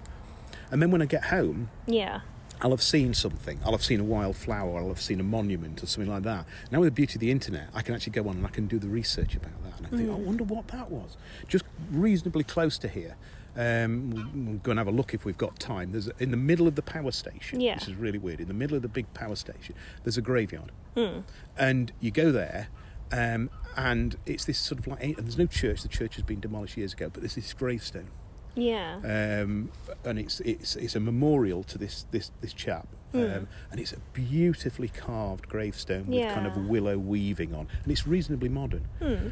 And 0.70 0.82
then 0.82 0.90
when 0.90 1.02
I 1.02 1.06
get 1.06 1.24
home, 1.26 1.70
Yeah. 1.86 2.20
I'll 2.64 2.70
have 2.70 2.82
seen 2.82 3.12
something. 3.12 3.60
I'll 3.62 3.72
have 3.72 3.84
seen 3.84 4.00
a 4.00 4.04
wildflower. 4.04 4.78
I'll 4.80 4.88
have 4.88 5.00
seen 5.00 5.20
a 5.20 5.22
monument 5.22 5.82
or 5.82 5.86
something 5.86 6.10
like 6.10 6.22
that. 6.22 6.46
Now, 6.70 6.80
with 6.80 6.86
the 6.86 6.92
beauty 6.92 7.16
of 7.16 7.20
the 7.20 7.30
internet, 7.30 7.68
I 7.74 7.82
can 7.82 7.94
actually 7.94 8.12
go 8.12 8.26
on 8.26 8.36
and 8.38 8.46
I 8.46 8.48
can 8.48 8.66
do 8.66 8.78
the 8.78 8.88
research 8.88 9.34
about 9.34 9.52
that. 9.64 9.76
And 9.76 9.86
I 9.86 9.90
think, 9.90 10.08
I 10.10 10.14
wonder 10.14 10.44
what 10.44 10.68
that 10.68 10.90
was. 10.90 11.18
Just 11.46 11.66
reasonably 11.90 12.42
close 12.42 12.78
to 12.78 12.88
here. 12.88 13.16
Um, 13.54 14.10
we'll, 14.10 14.26
we'll 14.46 14.58
go 14.60 14.70
and 14.70 14.78
have 14.78 14.88
a 14.88 14.90
look 14.92 15.12
if 15.12 15.26
we've 15.26 15.36
got 15.36 15.60
time. 15.60 15.92
There's 15.92 16.08
in 16.18 16.30
the 16.30 16.38
middle 16.38 16.66
of 16.66 16.74
the 16.74 16.82
power 16.82 17.10
station. 17.10 17.60
Yeah. 17.60 17.74
This 17.74 17.88
is 17.88 17.96
really 17.96 18.18
weird. 18.18 18.40
In 18.40 18.48
the 18.48 18.54
middle 18.54 18.76
of 18.76 18.82
the 18.82 18.88
big 18.88 19.12
power 19.12 19.36
station, 19.36 19.74
there's 20.02 20.16
a 20.16 20.22
graveyard, 20.22 20.72
Hmm. 20.96 21.20
and 21.58 21.92
you 22.00 22.10
go 22.10 22.32
there. 22.32 22.68
Um, 23.12 23.50
and 23.76 24.16
it's 24.24 24.46
this 24.46 24.58
sort 24.58 24.78
of 24.80 24.86
like, 24.86 25.02
and 25.04 25.16
there's 25.16 25.36
no 25.38 25.46
church. 25.46 25.82
The 25.82 25.88
church 25.88 26.14
has 26.14 26.24
been 26.24 26.40
demolished 26.40 26.78
years 26.78 26.94
ago, 26.94 27.10
but 27.12 27.20
there's 27.20 27.34
this 27.34 27.52
gravestone 27.52 28.08
Yeah. 28.56 28.96
um, 29.42 29.70
and 30.04 30.18
it's 30.18 30.40
it's 30.40 30.76
it's 30.76 30.94
a 30.94 31.00
memorial 31.00 31.62
to 31.64 31.78
this 31.78 32.06
this 32.10 32.30
this 32.40 32.52
chap, 32.52 32.86
um, 33.12 33.48
and 33.70 33.80
it's 33.80 33.92
a 33.92 33.98
beautifully 34.12 34.88
carved 34.88 35.48
gravestone 35.48 36.06
with 36.06 36.32
kind 36.32 36.46
of 36.46 36.56
willow 36.68 36.98
weaving 36.98 37.54
on, 37.54 37.68
and 37.82 37.92
it's 37.92 38.06
reasonably 38.06 38.48
modern. 38.48 38.86
Hmm. 39.00 39.28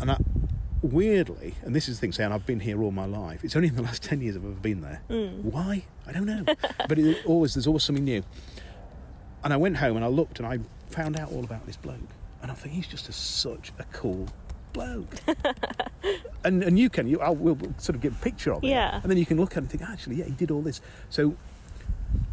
And 0.00 0.10
I, 0.10 0.16
weirdly, 0.82 1.54
and 1.62 1.74
this 1.74 1.88
is 1.88 1.96
the 1.96 2.00
thing, 2.00 2.12
saying 2.12 2.32
I've 2.32 2.46
been 2.46 2.60
here 2.60 2.82
all 2.82 2.90
my 2.90 3.06
life. 3.06 3.44
It's 3.44 3.54
only 3.56 3.68
in 3.68 3.76
the 3.76 3.82
last 3.82 4.02
ten 4.02 4.20
years 4.20 4.36
I've 4.36 4.44
ever 4.44 4.54
been 4.54 4.80
there. 4.80 5.02
Why? 5.42 5.84
I 6.06 6.12
don't 6.12 6.26
know. 6.26 6.44
but 6.88 6.98
it 6.98 7.24
always 7.26 7.54
there's 7.54 7.66
always 7.66 7.82
something 7.84 8.04
new. 8.04 8.22
And 9.42 9.52
I 9.52 9.56
went 9.56 9.76
home 9.76 9.96
and 9.96 10.04
I 10.04 10.08
looked 10.08 10.38
and 10.38 10.48
I 10.48 10.58
found 10.88 11.18
out 11.18 11.30
all 11.30 11.44
about 11.44 11.66
this 11.66 11.76
bloke, 11.76 11.98
and 12.42 12.50
I 12.50 12.54
think 12.54 12.74
he's 12.74 12.86
just 12.86 13.08
a, 13.08 13.12
such 13.12 13.72
a 13.78 13.84
cool 13.84 14.28
bloke. 14.74 15.14
and 16.44 16.62
and 16.62 16.78
you 16.78 16.90
can 16.90 17.06
you 17.08 17.18
I'll, 17.20 17.34
we'll 17.34 17.54
we'll 17.54 17.72
sort 17.78 17.96
of 17.96 18.02
get 18.02 18.12
a 18.12 18.16
picture 18.16 18.52
of 18.52 18.62
it, 18.62 18.68
Yeah. 18.68 19.00
and 19.02 19.10
then 19.10 19.16
you 19.16 19.24
can 19.24 19.38
look 19.38 19.52
at 19.52 19.56
it 19.56 19.60
and 19.60 19.70
think, 19.70 19.82
actually, 19.90 20.16
yeah, 20.16 20.26
he 20.26 20.32
did 20.32 20.50
all 20.50 20.60
this. 20.60 20.82
So. 21.08 21.36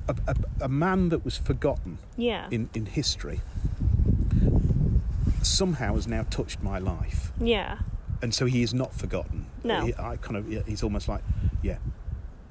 A, 0.08 0.16
a, 0.28 0.36
a 0.66 0.70
man 0.70 1.10
that 1.10 1.24
was 1.26 1.38
forgotten 1.38 1.98
Yeah. 2.18 2.48
in, 2.52 2.70
in 2.76 2.86
history 2.86 3.40
somehow 5.42 5.96
has 5.96 6.08
now 6.08 6.24
touched 6.30 6.62
my 6.62 6.78
life 6.78 7.32
yeah. 7.40 7.78
and 8.22 8.34
so 8.34 8.46
he 8.46 8.62
is 8.62 8.74
not 8.74 8.94
forgotten. 8.94 9.46
No. 9.64 9.86
He, 9.86 9.94
I 9.98 10.18
kind 10.18 10.38
of, 10.38 10.68
he's 10.68 10.84
almost 10.84 11.08
like, 11.08 11.22
yeah, 11.64 11.78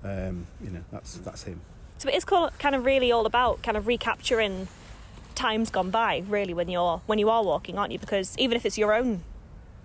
um, 0.05 0.47
you 0.63 0.71
know, 0.71 0.83
that's 0.91 1.19
that's 1.19 1.45
him. 1.45 1.61
So 1.99 2.09
it 2.09 2.15
is 2.15 2.25
kind 2.25 2.75
of 2.75 2.85
really 2.85 3.13
all 3.13 3.27
about 3.27 3.63
kind 3.63 3.77
of 3.77 3.87
recapturing 3.87 4.67
times 5.35 5.71
gone 5.71 5.91
by, 5.91 6.23
really, 6.29 6.55
when 6.55 6.69
you're 6.69 7.03
when 7.07 7.19
you 7.19 7.29
are 7.31 7.45
walking, 7.45 7.79
aren't 7.79 7.93
you? 7.93 7.99
Because 7.99 8.35
even 8.39 8.57
if 8.57 8.65
it's 8.67 8.79
your 8.79 8.93
own 8.93 9.23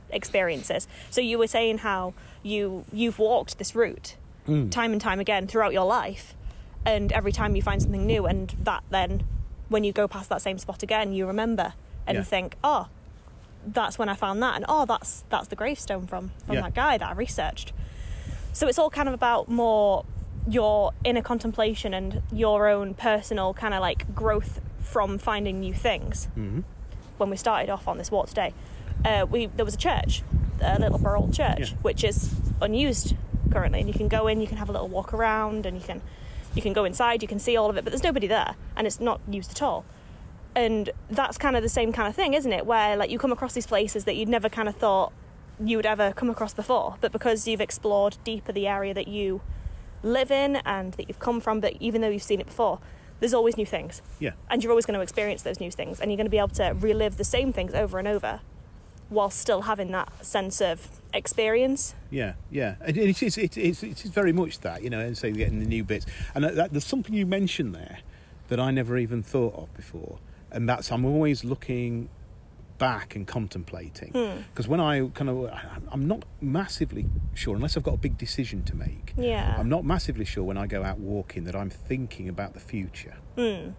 experiences. 0.10 0.88
So 1.10 1.22
you 1.22 1.38
were 1.38 1.48
saying 1.48 1.80
how 1.80 2.14
you 2.44 2.86
you've 2.94 3.20
walked 3.20 3.58
this 3.58 3.76
route 3.76 4.16
Mm. 4.48 4.70
time 4.70 4.92
and 4.92 5.02
time 5.02 5.20
again 5.20 5.48
throughout 5.48 5.74
your 5.74 5.86
life, 5.86 6.36
and 6.86 7.12
every 7.12 7.32
time 7.32 7.56
you 7.56 7.64
find 7.64 7.82
something 7.82 8.06
new, 8.06 8.28
and 8.28 8.54
that 8.62 8.84
then 8.92 9.24
when 9.70 9.84
you 9.84 9.92
go 9.92 10.08
past 10.08 10.30
that 10.30 10.40
same 10.42 10.60
spot 10.60 10.84
again, 10.84 11.14
you 11.14 11.26
remember 11.26 11.74
and 12.06 12.18
Yeah. 12.18 12.24
think, 12.24 12.56
oh, 12.64 12.88
that's 13.66 13.98
when 13.98 14.08
I 14.08 14.14
found 14.14 14.44
that, 14.44 14.56
and 14.56 14.64
oh, 14.70 14.86
that's 14.86 15.24
that's 15.30 15.48
the 15.48 15.56
gravestone 15.56 16.06
from 16.06 16.32
from 16.46 16.56
Yeah. 16.56 16.62
that 16.62 16.76
guy 16.76 16.98
that 17.00 17.10
I 17.10 17.14
researched. 17.14 17.74
So 18.54 18.68
it's 18.68 18.78
all 18.78 18.92
kind 18.92 19.08
of 19.08 19.16
about 19.16 19.50
more 19.50 20.06
your 20.48 20.92
inner 21.04 21.24
contemplation 21.24 21.92
and 21.96 22.22
your 22.32 22.68
own 22.68 22.94
personal 22.94 23.56
kind 23.56 23.74
of 23.74 23.82
like 23.82 24.14
growth 24.14 24.62
from 24.80 25.18
finding 25.18 25.60
new 25.60 25.74
things. 25.74 26.26
hmm 26.36 26.60
When 27.18 27.32
we 27.32 27.38
started 27.38 27.72
off 27.72 27.88
on 27.88 27.98
this 27.98 28.12
walk 28.12 28.28
today, 28.30 28.54
uh, 29.06 29.26
we 29.30 29.46
there 29.48 29.66
was 29.66 29.76
a 29.76 29.78
church, 29.78 30.24
a 30.62 30.80
little 30.80 31.00
old 31.08 31.34
church, 31.34 31.72
Yeah. 31.72 31.78
which 31.82 32.04
is 32.04 32.34
unused 32.62 33.16
currently, 33.52 33.80
and 33.80 33.88
you 33.88 33.94
can 33.94 34.08
go 34.08 34.28
in, 34.28 34.42
you 34.42 34.48
can 34.48 34.58
have 34.58 34.70
a 34.70 34.72
little 34.72 34.88
walk 34.88 35.14
around, 35.14 35.66
and 35.66 35.78
you 35.78 35.84
can 35.86 36.02
you 36.56 36.62
can 36.62 36.74
go 36.74 36.86
inside, 36.86 37.22
you 37.22 37.28
can 37.28 37.40
see 37.40 37.56
all 37.58 37.70
of 37.70 37.78
it, 37.78 37.84
but 37.84 37.92
there's 37.92 38.04
nobody 38.04 38.28
there, 38.28 38.56
and 38.76 38.88
it's 38.88 39.00
not 39.00 39.20
used 39.30 39.52
at 39.52 39.62
all. 39.62 39.86
And 40.56 40.90
that's 41.10 41.38
kind 41.38 41.56
of 41.58 41.64
the 41.64 41.70
same 41.70 41.92
kind 41.92 42.08
of 42.08 42.16
thing, 42.16 42.34
isn't 42.34 42.52
it? 42.54 42.66
Where 42.66 42.96
like 42.96 43.10
you 43.10 43.20
come 43.20 43.32
across 43.32 43.54
these 43.54 43.68
places 43.68 44.06
that 44.06 44.16
you'd 44.16 44.30
never 44.30 44.50
kind 44.50 44.68
of 44.70 44.76
thought 44.76 45.12
you 45.64 45.78
would 45.78 45.86
ever 45.86 46.12
come 46.14 46.30
across 46.30 46.54
before, 46.54 46.96
but 47.02 47.12
because 47.12 47.48
you've 47.48 47.62
explored 47.62 48.18
deeper 48.24 48.52
the 48.52 48.68
area 48.68 48.94
that 48.94 49.08
you 49.08 49.42
live 50.04 50.32
in 50.32 50.58
and 50.58 50.94
that 50.94 51.08
you've 51.08 51.20
come 51.20 51.40
from, 51.42 51.60
but 51.60 51.74
even 51.80 52.02
though 52.02 52.10
you've 52.10 52.24
seen 52.24 52.40
it 52.40 52.46
before, 52.46 52.80
there's 53.20 53.32
there's 53.32 53.34
always 53.34 53.56
new 53.58 53.66
things. 53.66 54.02
Yeah. 54.20 54.32
And 54.50 54.62
you're 54.64 54.72
always 54.72 54.86
going 54.86 54.96
to 54.98 55.02
experience 55.02 55.42
those 55.44 55.60
new 55.60 55.72
things, 55.72 56.00
and 56.00 56.12
you're 56.12 56.18
going 56.18 56.26
to 56.26 56.32
be 56.32 56.38
able 56.38 56.50
to 56.50 56.76
relive 56.80 57.18
the 57.18 57.24
same 57.24 57.52
things 57.54 57.74
over 57.74 57.98
and 58.00 58.08
over 58.08 58.42
while 59.10 59.30
still 59.30 59.62
having 59.64 59.92
that 59.92 60.26
sense 60.26 60.62
of 60.62 60.88
experience. 61.14 61.96
Yeah, 62.10 62.34
yeah, 62.52 62.76
and 62.82 62.98
it 62.98 63.22
is. 63.22 63.38
It 63.38 63.58
is. 63.58 63.84
It 63.84 64.06
is 64.06 64.12
very 64.12 64.34
much 64.34 64.60
that 64.62 64.84
you 64.84 64.90
know. 64.90 65.00
And 65.00 65.18
so 65.18 65.32
getting 65.32 65.60
the 65.60 65.66
new 65.66 65.84
bits, 65.84 66.06
and 66.34 66.44
that, 66.44 66.72
there's 66.72 66.86
something 66.86 67.14
you 67.14 67.26
mentioned 67.26 67.76
there 67.76 68.00
that 68.48 68.60
I 68.60 68.72
never 68.72 68.98
even 68.98 69.24
thought 69.24 69.56
of 69.56 69.74
before, 69.76 70.20
and 70.52 70.68
that's 70.68 70.92
I'm 70.92 71.06
always 71.06 71.44
looking 71.44 72.10
back 72.78 73.16
and 73.16 73.26
contemplating 73.26 74.12
hmm. 74.12 74.42
because 74.54 74.68
when 74.68 74.82
I 74.82 75.08
kind 75.14 75.30
of 75.30 75.50
I'm 75.90 76.08
not 76.08 76.26
massively 76.42 77.06
sure 77.34 77.56
unless 77.56 77.78
I've 77.78 77.84
got 77.84 77.94
a 77.94 77.98
big 77.98 78.18
decision 78.18 78.64
to 78.64 78.76
make. 78.76 79.14
Yeah. 79.18 79.56
I'm 79.58 79.70
not 79.70 79.86
massively 79.86 80.26
sure 80.26 80.44
when 80.44 80.58
I 80.58 80.68
go 80.68 80.84
out 80.84 81.00
walking 81.00 81.46
that 81.46 81.56
I'm 81.56 81.70
thinking 81.70 82.28
about 82.28 82.54
the 82.54 82.60
future. 82.60 83.16
Hmm. 83.36 83.70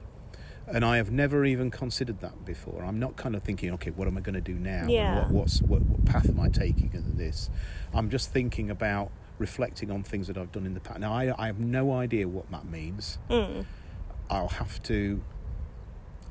And 0.68 0.84
I 0.84 0.96
have 0.96 1.10
never 1.10 1.44
even 1.44 1.70
considered 1.70 2.20
that 2.20 2.44
before. 2.44 2.84
I'm 2.84 2.98
not 2.98 3.16
kind 3.16 3.36
of 3.36 3.42
thinking, 3.42 3.70
okay, 3.74 3.90
what 3.90 4.08
am 4.08 4.18
I 4.18 4.20
going 4.20 4.34
to 4.34 4.40
do 4.40 4.54
now? 4.54 4.86
Yeah. 4.88 5.22
What, 5.22 5.30
what's 5.30 5.62
what, 5.62 5.82
what 5.82 6.04
path 6.04 6.28
am 6.28 6.40
I 6.40 6.48
taking 6.48 6.90
into 6.92 7.16
this? 7.16 7.50
I'm 7.94 8.10
just 8.10 8.32
thinking 8.32 8.70
about 8.70 9.12
reflecting 9.38 9.90
on 9.90 10.02
things 10.02 10.26
that 10.26 10.36
I've 10.36 10.52
done 10.52 10.66
in 10.66 10.74
the 10.74 10.80
past. 10.80 11.00
Now 11.00 11.12
I, 11.12 11.32
I 11.38 11.46
have 11.46 11.60
no 11.60 11.92
idea 11.92 12.26
what 12.26 12.50
that 12.50 12.66
means. 12.66 13.18
Mm. 13.30 13.64
I'll 14.30 14.48
have 14.48 14.82
to 14.84 15.22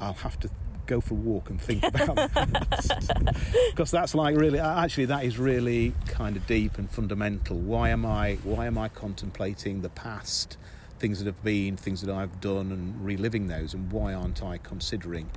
I'll 0.01 0.13
have 0.13 0.39
to 0.41 0.49
go 0.85 1.01
for 1.01 1.13
a 1.13 1.17
walk 1.17 1.49
and 1.49 1.59
think 1.59 1.83
about 1.83 2.15
that 2.15 3.35
because 3.71 3.89
that's 3.89 4.13
like 4.13 4.35
really 4.35 4.59
actually 4.59 5.05
that 5.05 5.23
is 5.23 5.37
really 5.39 5.93
kind 6.07 6.35
of 6.35 6.45
deep 6.45 6.77
and 6.77 6.91
fundamental 6.91 7.57
why 7.57 7.89
am 7.89 8.05
i 8.05 8.35
why 8.43 8.67
am 8.67 8.77
i 8.77 8.87
contemplating 8.87 9.81
the 9.81 9.89
past 9.89 10.57
things 10.99 11.19
that 11.19 11.25
have 11.25 11.43
been 11.43 11.75
things 11.77 12.01
that 12.01 12.13
i've 12.13 12.39
done 12.41 12.71
and 12.71 13.03
reliving 13.05 13.47
those 13.47 13.73
and 13.73 13.91
why 13.91 14.13
aren't 14.13 14.41
i 14.43 14.57
considering 14.57 15.29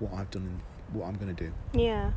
what 0.00 0.12
i've 0.14 0.30
done 0.30 0.42
and 0.42 0.60
what 0.92 1.06
i'm 1.08 1.14
going 1.16 1.34
to 1.34 1.44
do 1.44 1.52
Yeah. 1.72 2.12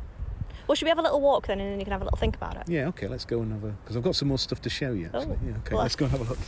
Well, 0.68 0.76
should 0.76 0.84
we 0.84 0.90
have 0.90 0.98
a 0.98 1.02
little 1.02 1.20
walk 1.20 1.48
then, 1.48 1.58
and 1.60 1.72
then 1.72 1.80
you 1.80 1.84
can 1.84 1.92
have 1.92 2.02
a 2.02 2.04
little 2.04 2.16
think 2.18 2.36
about 2.36 2.56
it? 2.56 2.62
yeah 2.68 2.86
okay 2.88 3.08
let's 3.08 3.24
go 3.24 3.40
and 3.42 3.52
have 3.52 3.64
a 3.64 3.68
because 3.82 3.96
i've 3.96 4.02
got 4.02 4.14
some 4.14 4.28
more 4.28 4.38
stuff 4.38 4.60
to 4.62 4.70
show 4.70 4.92
you 4.92 5.06
actually. 5.06 5.36
Oh, 5.36 5.38
yeah 5.46 5.52
okay 5.58 5.74
well, 5.74 5.82
let's 5.82 5.96
go 5.96 6.04
and 6.04 6.12
have 6.12 6.20
a 6.20 6.24
look 6.24 6.38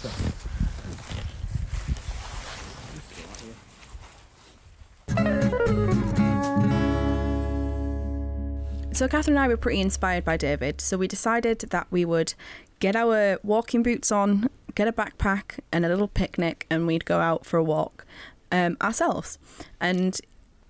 So 8.94 9.09
Catherine 9.09 9.37
and 9.37 9.44
I 9.44 9.48
were 9.48 9.57
pretty 9.57 9.80
inspired 9.80 10.24
by 10.24 10.37
David, 10.37 10.80
so 10.80 10.96
we 10.96 11.09
decided 11.09 11.59
that 11.59 11.88
we 11.90 12.04
would 12.04 12.35
get 12.78 12.94
our 12.94 13.40
walking 13.42 13.83
boots 13.83 14.12
on, 14.12 14.48
get 14.76 14.87
a 14.87 14.92
backpack 14.92 15.59
and 15.72 15.85
a 15.85 15.88
little 15.88 16.07
picnic, 16.07 16.64
and 16.70 16.87
we'd 16.87 17.04
go 17.04 17.18
out 17.18 17.44
for 17.44 17.57
a 17.57 17.64
walk 17.64 18.07
um, 18.52 18.76
ourselves. 18.80 19.37
And 19.80 20.20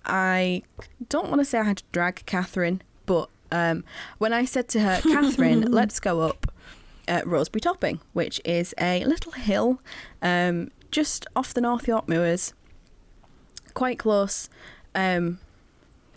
I 0.05 0.63
don't 1.07 1.29
want 1.29 1.39
to 1.41 1.45
say 1.45 1.59
I 1.59 1.63
had 1.65 1.77
to 1.77 1.83
drag 1.91 2.25
Catherine, 2.25 2.81
but 3.05 3.29
um, 3.51 3.83
when 4.17 4.33
I 4.33 4.43
said 4.43 4.69
to 4.69 4.79
her, 4.79 5.01
Catherine, 5.01 5.61
let's 5.71 5.99
go 5.99 6.21
up 6.21 6.51
uh, 7.07 7.21
Roseberry 7.27 7.61
Topping, 7.61 8.01
which 8.13 8.41
is 8.43 8.73
a 8.81 9.05
little 9.05 9.33
hill 9.33 9.79
um, 10.23 10.71
just 10.89 11.27
off 11.35 11.53
the 11.53 11.61
North 11.61 11.87
York 11.87 12.09
Moors, 12.09 12.55
quite 13.75 13.99
close. 13.99 14.49
Um, 14.95 15.37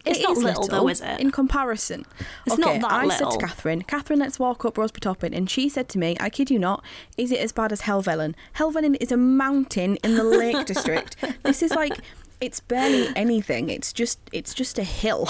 It's 0.05 0.19
it 0.19 0.23
not 0.23 0.37
is 0.37 0.43
little 0.43 0.67
though, 0.67 0.89
is 0.89 1.01
it? 1.01 1.21
In 1.21 1.31
comparison. 1.31 2.05
It's 2.47 2.55
okay, 2.55 2.79
not 2.79 2.81
that 2.81 2.93
I 2.93 3.09
said 3.09 3.31
to 3.31 3.39
Catherine, 3.39 3.83
Catherine, 3.83 4.19
let's 4.19 4.39
walk 4.39 4.65
up 4.65 4.79
Roseberry 4.79 5.01
Topping. 5.01 5.35
And 5.35 5.49
she 5.51 5.69
said 5.69 5.89
to 5.91 5.99
me, 5.99 6.17
I 6.21 6.31
kid 6.31 6.51
you 6.51 6.59
not, 6.59 6.85
is 7.17 7.33
it 7.33 7.41
as 7.41 7.53
bad 7.53 7.73
as 7.73 7.83
Helvellyn? 7.83 8.35
Helvellyn 8.57 8.97
is 9.01 9.13
a 9.13 9.17
mountain 9.17 9.97
in 9.97 10.15
the 10.15 10.25
Lake 10.25 10.67
District. 10.73 11.17
This 11.43 11.63
is 11.63 11.73
like, 11.73 11.99
it's 12.41 12.61
barely 12.61 13.09
anything. 13.17 13.71
It's 13.71 13.93
just, 13.93 14.19
it's 14.33 14.55
just 14.55 14.79
a 14.79 14.85
hill. 14.85 15.29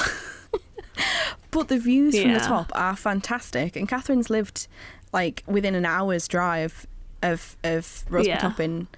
but 1.50 1.68
the 1.68 1.78
views 1.78 2.20
from 2.20 2.32
the 2.32 2.40
top 2.40 2.70
are 2.74 2.96
fantastic. 2.96 3.76
And 3.76 3.88
Catherine's 3.88 4.30
lived 4.30 4.68
like 5.12 5.42
within 5.46 5.74
an 5.74 5.86
hour's 5.86 6.28
drive 6.28 6.86
of, 7.22 7.56
of 7.64 8.04
Roseberry 8.08 8.28
Yeah. 8.28 8.38
Topping 8.38 8.88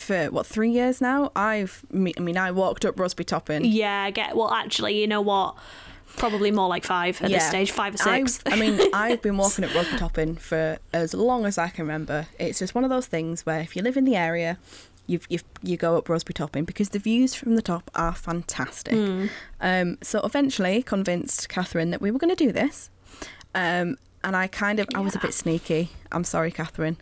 for 0.00 0.26
what, 0.26 0.46
three 0.46 0.70
years 0.70 1.00
now? 1.00 1.32
I've, 1.36 1.84
me- 1.90 2.14
I 2.16 2.20
mean, 2.20 2.36
I 2.36 2.50
walked 2.50 2.84
up 2.84 2.98
Roseberry 2.98 3.24
Topping. 3.24 3.64
Yeah, 3.64 4.02
I 4.04 4.10
get. 4.10 4.36
Well, 4.36 4.50
actually, 4.50 5.00
you 5.00 5.06
know 5.06 5.20
what? 5.20 5.56
Probably 6.16 6.50
more 6.50 6.68
like 6.68 6.84
five 6.84 7.20
at 7.22 7.30
this 7.30 7.46
stage, 7.46 7.70
five 7.70 7.94
or 7.94 7.98
six. 7.98 8.40
I've, 8.46 8.52
I 8.54 8.56
mean, 8.56 8.80
I've 8.92 9.22
been 9.22 9.36
walking 9.36 9.64
at 9.64 9.74
Rugby 9.74 9.98
Topping 9.98 10.36
for 10.36 10.78
as 10.92 11.14
long 11.14 11.46
as 11.46 11.58
I 11.58 11.68
can 11.68 11.84
remember. 11.84 12.26
It's 12.40 12.58
just 12.58 12.74
one 12.74 12.82
of 12.82 12.90
those 12.90 13.06
things 13.06 13.46
where 13.46 13.60
if 13.60 13.76
you 13.76 13.82
live 13.82 13.96
in 13.96 14.04
the 14.04 14.16
area, 14.16 14.58
you 15.06 15.20
you 15.28 15.38
you 15.62 15.76
go 15.76 15.96
up 15.96 16.08
Roseberry 16.08 16.34
Topping 16.34 16.64
because 16.64 16.88
the 16.90 16.98
views 16.98 17.34
from 17.34 17.54
the 17.54 17.62
top 17.62 17.90
are 17.94 18.14
fantastic. 18.14 18.94
Hmm. 18.94 19.26
Um, 19.60 19.98
so 20.02 20.20
eventually 20.20 20.82
convinced 20.82 21.48
Catherine 21.48 21.90
that 21.90 22.00
we 22.00 22.10
were 22.10 22.18
going 22.18 22.34
to 22.34 22.44
do 22.44 22.52
this. 22.52 22.90
Um, 23.54 23.96
and 24.28 24.36
I 24.36 24.46
kind 24.46 24.78
of 24.78 24.86
I 24.94 25.00
was 25.00 25.16
a 25.16 25.18
bit 25.18 25.34
sneaky. 25.34 25.90
I'm 26.12 26.22
sorry, 26.24 26.50
Catherine. 26.52 26.96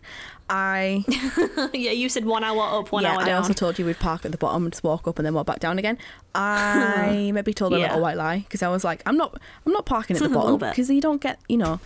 I 0.49 1.03
yeah, 1.73 1.91
you 1.91 2.07
said 2.09 2.25
one 2.25 2.43
hour 2.43 2.79
up, 2.79 2.91
one 2.91 3.03
yeah, 3.03 3.11
hour 3.13 3.19
down. 3.19 3.29
I 3.29 3.33
also 3.33 3.53
told 3.53 3.77
you 3.77 3.85
we'd 3.85 3.99
park 3.99 4.25
at 4.25 4.31
the 4.31 4.37
bottom 4.37 4.63
and 4.63 4.71
just 4.71 4.83
walk 4.83 5.07
up 5.07 5.19
and 5.19 5.25
then 5.25 5.33
walk 5.33 5.45
back 5.45 5.59
down 5.59 5.77
again. 5.77 5.97
I 6.35 7.31
maybe 7.33 7.53
told 7.53 7.73
a 7.73 7.77
Yeah. 7.77 7.87
little 7.87 8.01
white 8.01 8.17
lie 8.17 8.39
because 8.39 8.63
I 8.63 8.69
was 8.69 8.83
like, 8.83 9.01
I'm 9.05 9.17
not, 9.17 9.37
I'm 9.65 9.73
not 9.73 9.85
parking 9.85 10.15
at 10.15 10.23
the 10.27 10.29
bottom 10.29 10.57
because 10.57 10.89
you 10.89 11.01
don't 11.01 11.21
get, 11.21 11.39
you 11.49 11.57
know, 11.57 11.79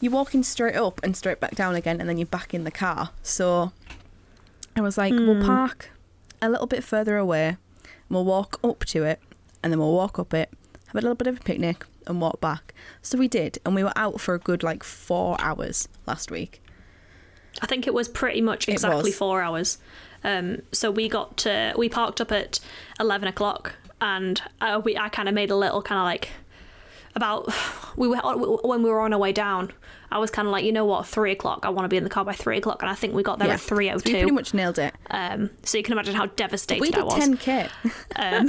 you're 0.00 0.12
walking 0.12 0.42
straight 0.42 0.74
up 0.76 1.00
and 1.04 1.16
straight 1.16 1.40
back 1.40 1.54
down 1.54 1.74
again, 1.76 2.00
and 2.00 2.08
then 2.08 2.18
you're 2.18 2.26
back 2.26 2.52
in 2.54 2.64
the 2.64 2.70
car. 2.70 3.10
So 3.22 3.72
I 4.76 4.80
was 4.80 4.98
like, 4.98 5.12
Hmm. 5.14 5.26
we'll 5.26 5.44
park 5.44 5.90
a 6.42 6.48
little 6.48 6.66
bit 6.66 6.82
further 6.84 7.16
away, 7.16 7.46
and 7.48 7.56
we'll 8.10 8.24
walk 8.24 8.58
up 8.64 8.84
to 8.86 9.04
it, 9.04 9.20
and 9.62 9.72
then 9.72 9.78
we'll 9.80 9.92
walk 9.94 10.18
up 10.18 10.34
it, 10.34 10.50
have 10.86 10.94
a 10.96 11.00
little 11.00 11.14
bit 11.16 11.26
of 11.28 11.36
a 11.38 11.40
picnic, 11.40 11.84
and 12.08 12.20
walk 12.20 12.40
back. 12.40 12.74
So 13.02 13.18
we 13.18 13.28
did, 13.28 13.58
and 13.64 13.74
we 13.74 13.84
were 13.84 13.92
out 13.94 14.20
for 14.20 14.34
a 14.34 14.38
good 14.38 14.62
like 14.62 14.82
four 14.82 15.36
hours 15.40 15.88
last 16.06 16.30
week. 16.30 16.62
I 17.60 17.66
think 17.66 17.86
it 17.86 17.94
was 17.94 18.08
pretty 18.08 18.40
much 18.40 18.68
exactly 18.68 19.12
four 19.12 19.42
hours. 19.42 19.78
Um, 20.24 20.62
so 20.72 20.90
we 20.90 21.08
got 21.08 21.36
to, 21.38 21.74
we 21.76 21.88
parked 21.88 22.20
up 22.20 22.32
at 22.32 22.60
eleven 22.98 23.28
o'clock, 23.28 23.74
and 24.00 24.42
uh, 24.60 24.80
we 24.84 24.96
I 24.96 25.08
kind 25.08 25.28
of 25.28 25.34
made 25.34 25.50
a 25.50 25.56
little 25.56 25.82
kind 25.82 25.98
of 25.98 26.04
like 26.04 26.30
about 27.18 27.52
we 27.96 28.08
were 28.08 28.16
when 28.16 28.82
we 28.82 28.88
were 28.90 29.00
on 29.00 29.12
our 29.12 29.18
way 29.18 29.32
down. 29.32 29.70
I 30.10 30.16
was 30.18 30.30
kind 30.30 30.48
of 30.48 30.52
like, 30.52 30.64
you 30.64 30.72
know 30.72 30.86
what, 30.86 31.06
three 31.06 31.32
o'clock. 31.32 31.66
I 31.66 31.68
want 31.68 31.84
to 31.84 31.88
be 31.90 31.98
in 31.98 32.04
the 32.04 32.08
car 32.08 32.24
by 32.24 32.32
three 32.32 32.56
o'clock, 32.56 32.80
and 32.82 32.90
I 32.90 32.94
think 32.94 33.12
we 33.14 33.22
got 33.22 33.38
there 33.38 33.50
at 33.50 33.60
three 33.60 33.90
o 33.90 33.98
so 33.98 34.04
pretty 34.04 34.30
much 34.30 34.54
nailed 34.54 34.78
it. 34.78 34.94
Um, 35.10 35.50
so 35.64 35.76
you 35.76 35.84
can 35.84 35.92
imagine 35.92 36.14
how 36.14 36.24
devastated 36.26 36.80
We 36.80 36.88
I 36.88 36.92
did 36.92 37.04
was. 37.04 37.14
10k. 37.14 37.70
Um, 38.16 38.48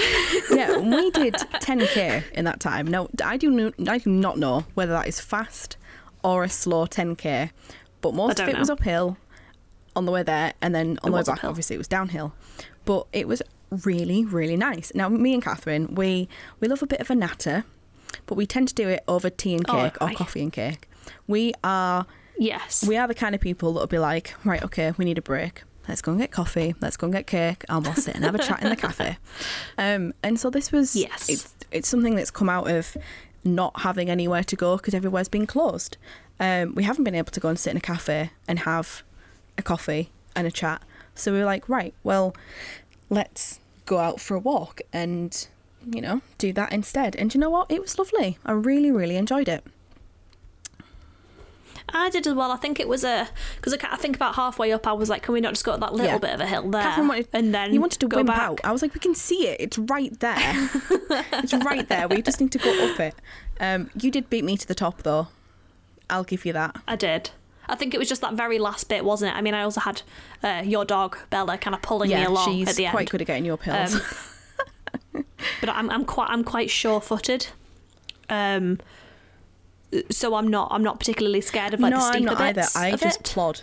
yeah, 0.58 0.78
we 0.78 1.12
did 1.12 1.34
10k 1.34 2.32
in 2.32 2.46
that 2.46 2.62
time. 2.62 2.88
Now, 2.88 3.10
I 3.22 3.36
do 3.36 3.50
no, 3.52 3.74
I 3.90 3.98
do 3.98 4.10
not 4.10 4.38
know 4.38 4.66
whether 4.76 4.94
that 4.94 5.08
is 5.08 5.20
fast 5.20 5.76
or 6.24 6.46
a 6.46 6.50
slow 6.50 6.86
10k, 6.86 7.50
but 8.00 8.14
most 8.14 8.40
of 8.40 8.48
it 8.48 8.58
was 8.58 8.70
uphill 8.70 9.18
on 9.98 10.06
the 10.06 10.14
way 10.14 10.24
there, 10.24 10.54
and 10.62 10.74
then 10.74 10.98
on 11.04 11.10
It 11.10 11.12
the 11.12 11.12
way 11.12 11.24
back, 11.24 11.38
uphill. 11.40 11.50
obviously, 11.50 11.74
it 11.76 11.80
was 11.80 11.90
downhill. 11.90 12.34
But 12.86 13.06
it 13.12 13.28
was 13.28 13.42
really, 13.84 14.24
really 14.24 14.56
nice. 14.56 14.94
Now, 14.96 15.10
me 15.10 15.34
and 15.34 15.44
Catherine, 15.44 15.94
we 15.94 16.30
we 16.62 16.70
love 16.70 16.82
a 16.82 16.88
bit 16.88 17.02
of 17.02 17.10
a 17.10 17.16
natter, 17.16 17.66
but 18.26 18.36
we 18.36 18.46
tend 18.46 18.68
to 18.70 18.74
do 18.76 18.88
it 18.90 19.04
over 19.08 19.30
tea 19.30 19.56
and 19.56 19.66
Oh, 19.70 19.74
cake 19.74 19.98
or 20.02 20.08
aye. 20.10 20.14
coffee 20.14 20.42
and 20.42 20.52
cake. 20.54 20.90
We 21.28 21.54
are 21.64 22.06
yes. 22.38 22.86
we 22.88 22.98
are 22.98 23.08
the 23.08 23.16
kind 23.16 23.34
of 23.36 23.42
people 23.42 23.74
that'll 23.74 23.88
be 23.88 24.00
like, 24.00 24.34
right, 24.46 24.64
okay, 24.64 24.94
we 24.98 25.06
need 25.06 25.18
a 25.18 25.22
break. 25.22 25.64
Let's 25.88 26.02
go 26.02 26.12
and 26.12 26.22
get 26.22 26.30
coffee. 26.32 26.76
Let's 26.82 26.98
go 26.98 27.06
and 27.06 27.14
get 27.14 27.26
cake, 27.26 27.66
and 27.68 27.84
we'll 27.84 27.96
sit 27.96 28.14
and 28.16 28.24
have 28.24 28.36
a 28.36 28.40
chat 28.40 28.62
in 28.62 28.70
the 28.70 28.76
cafe. 28.76 29.18
Um, 29.80 30.14
and 30.22 30.40
so 30.40 30.50
this 30.52 30.72
was, 30.72 30.96
Yes. 30.96 31.28
it's, 31.30 31.56
it's 31.72 31.88
something 31.88 32.16
that's 32.16 32.30
come 32.30 32.50
out 32.50 32.70
of 32.70 32.96
not 33.44 33.80
having 33.82 34.10
anywhere 34.10 34.44
to 34.44 34.56
go 34.56 34.78
because 34.78 34.94
everywhere's 34.94 35.30
been 35.30 35.48
closed. 35.48 35.98
Um, 36.40 36.76
we 36.76 36.84
haven't 36.84 37.06
been 37.06 37.16
able 37.16 37.32
to 37.32 37.40
go 37.40 37.50
and 37.50 37.58
sit 37.58 37.72
in 37.72 37.78
a 37.78 37.82
cafe 37.82 38.30
and 38.48 38.60
have 38.60 39.02
a 39.58 39.64
coffee 39.64 40.12
and 40.36 40.46
a 40.46 40.52
chat. 40.52 40.84
So 41.16 41.32
we 41.34 41.40
were 41.40 41.46
like, 41.46 41.68
right, 41.68 41.94
well, 42.04 42.36
let's 43.10 43.60
go 43.86 43.98
out 43.98 44.20
for 44.20 44.36
a 44.36 44.40
walk 44.40 44.82
and 44.94 45.48
you 45.86 46.02
know 46.02 46.22
do 46.38 46.52
that 46.54 46.72
instead. 46.74 47.16
And 47.16 47.34
you 47.34 47.40
know 47.40 47.50
what? 47.50 47.72
It 47.72 47.82
was 47.82 47.98
lovely. 48.00 48.38
I 48.46 48.52
really, 48.54 48.92
really 48.92 49.16
enjoyed 49.16 49.48
it. 49.48 49.64
I 51.92 52.12
did 52.12 52.28
as 52.28 52.36
well. 52.36 52.52
I 52.52 52.58
think 52.58 52.80
it 52.80 52.88
was 52.88 53.04
a 53.04 53.28
because 53.56 53.74
I, 53.74 53.78
I 53.94 53.96
think 53.98 54.16
about 54.16 54.36
halfway 54.36 54.72
up, 54.72 54.86
I 54.86 54.94
was 54.94 55.10
like, 55.10 55.24
"Can 55.24 55.34
we 55.34 55.42
not 55.42 55.54
just 55.54 55.66
go 55.66 55.72
up 55.72 55.80
that 55.80 55.94
little 55.94 56.06
Yeah. 56.12 56.18
bit 56.20 56.34
of 56.36 56.40
a 56.40 56.46
hill 56.46 56.70
there?" 56.70 56.84
Catherine 56.84 57.08
wanted, 57.08 57.28
and 57.34 57.54
then 57.54 57.74
you 57.74 57.82
wanted 57.82 58.00
to 58.02 58.08
go 58.08 58.18
wimp 58.18 58.28
back. 58.28 58.40
out. 58.40 58.62
I 58.64 58.72
was 58.72 58.82
like, 58.84 58.94
we 58.94 59.00
can 59.00 59.16
see 59.16 59.48
it. 59.48 59.60
It's 59.60 59.78
right 59.78 60.18
there. 60.20 60.36
it's 61.34 61.54
right 61.54 61.88
there. 61.90 62.08
We 62.08 62.22
just 62.22 62.40
need 62.40 62.52
to 62.52 62.60
go 62.60 62.92
up 62.92 63.00
it. 63.00 63.16
Um, 63.60 63.90
you 64.00 64.12
did 64.12 64.30
beat 64.30 64.44
me 64.44 64.56
to 64.58 64.68
the 64.68 64.76
top, 64.76 65.02
though. 65.02 65.30
I'll 66.12 66.24
give 66.24 66.46
you 66.46 66.54
that. 66.54 66.76
I 66.88 66.96
did. 66.96 67.32
I 67.68 67.76
think 67.76 67.94
it 67.94 67.98
was 68.00 68.10
just 68.10 68.22
that 68.22 68.34
very 68.34 68.60
last 68.60 68.88
bit, 68.90 69.04
wasn't 69.06 69.34
it? 69.34 69.38
I 69.38 69.42
mean, 69.42 69.54
I 69.56 69.62
also 69.64 69.80
had 69.82 70.02
uh, 70.44 70.62
your 70.66 70.86
dog 70.86 71.18
Bella 71.30 71.58
kind 71.58 71.76
of 71.76 71.82
pulling 71.82 72.10
me 72.10 72.24
along 72.24 72.52
she's 72.52 72.70
at 72.70 72.76
the 72.76 72.86
end. 72.86 72.92
quite 72.94 73.10
good 73.10 73.22
at 73.22 73.28
getting 73.28 73.46
you 73.46 73.54
up 73.56 73.64
hills. 73.64 73.96
Um, 73.96 74.02
but 75.60 75.70
I'm 75.70 75.90
I'm 75.90 76.06
quite 76.06 76.30
I'm 76.30 76.44
quite 76.44 76.70
sure-footed. 76.70 77.48
Um, 78.30 78.80
so 80.12 80.36
I'm 80.36 80.48
not 80.48 80.68
I'm 80.72 80.84
not 80.84 81.00
particularly 81.00 81.42
scared 81.42 81.74
of 81.74 81.80
like 81.80 81.92
no, 81.92 81.98
the 82.00 82.04
I'm 82.06 82.14
steeper 82.14 82.26
not 82.34 82.42
either. 82.42 82.64
I 82.76 82.90
of 82.90 83.00
just 83.00 83.22
it. 83.22 83.24
plod. 83.26 83.62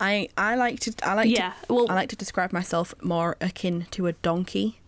I 0.00 0.28
I 0.36 0.56
like 0.56 0.80
to 0.80 0.94
I 1.02 1.14
like 1.14 1.30
Yeah, 1.30 1.52
to 1.68 1.72
well- 1.74 1.86
I 1.90 1.94
like 1.94 2.08
to 2.10 2.16
describe 2.16 2.52
myself 2.52 2.94
more 3.02 3.36
akin 3.40 3.86
to 3.92 4.06
a 4.08 4.12
donkey 4.12 4.80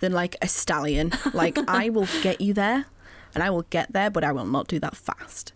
than 0.00 0.12
like 0.12 0.36
a 0.42 0.48
stallion. 0.48 1.12
like 1.32 1.56
I 1.68 1.88
will 1.88 2.08
get 2.22 2.40
you 2.40 2.52
there, 2.52 2.86
and 3.34 3.42
I 3.44 3.50
will 3.50 3.62
get 3.70 3.92
there, 3.92 4.10
but 4.10 4.24
I 4.24 4.32
will 4.32 4.44
not 4.46 4.66
do 4.66 4.78
that 4.80 4.96
fast. 4.96 5.52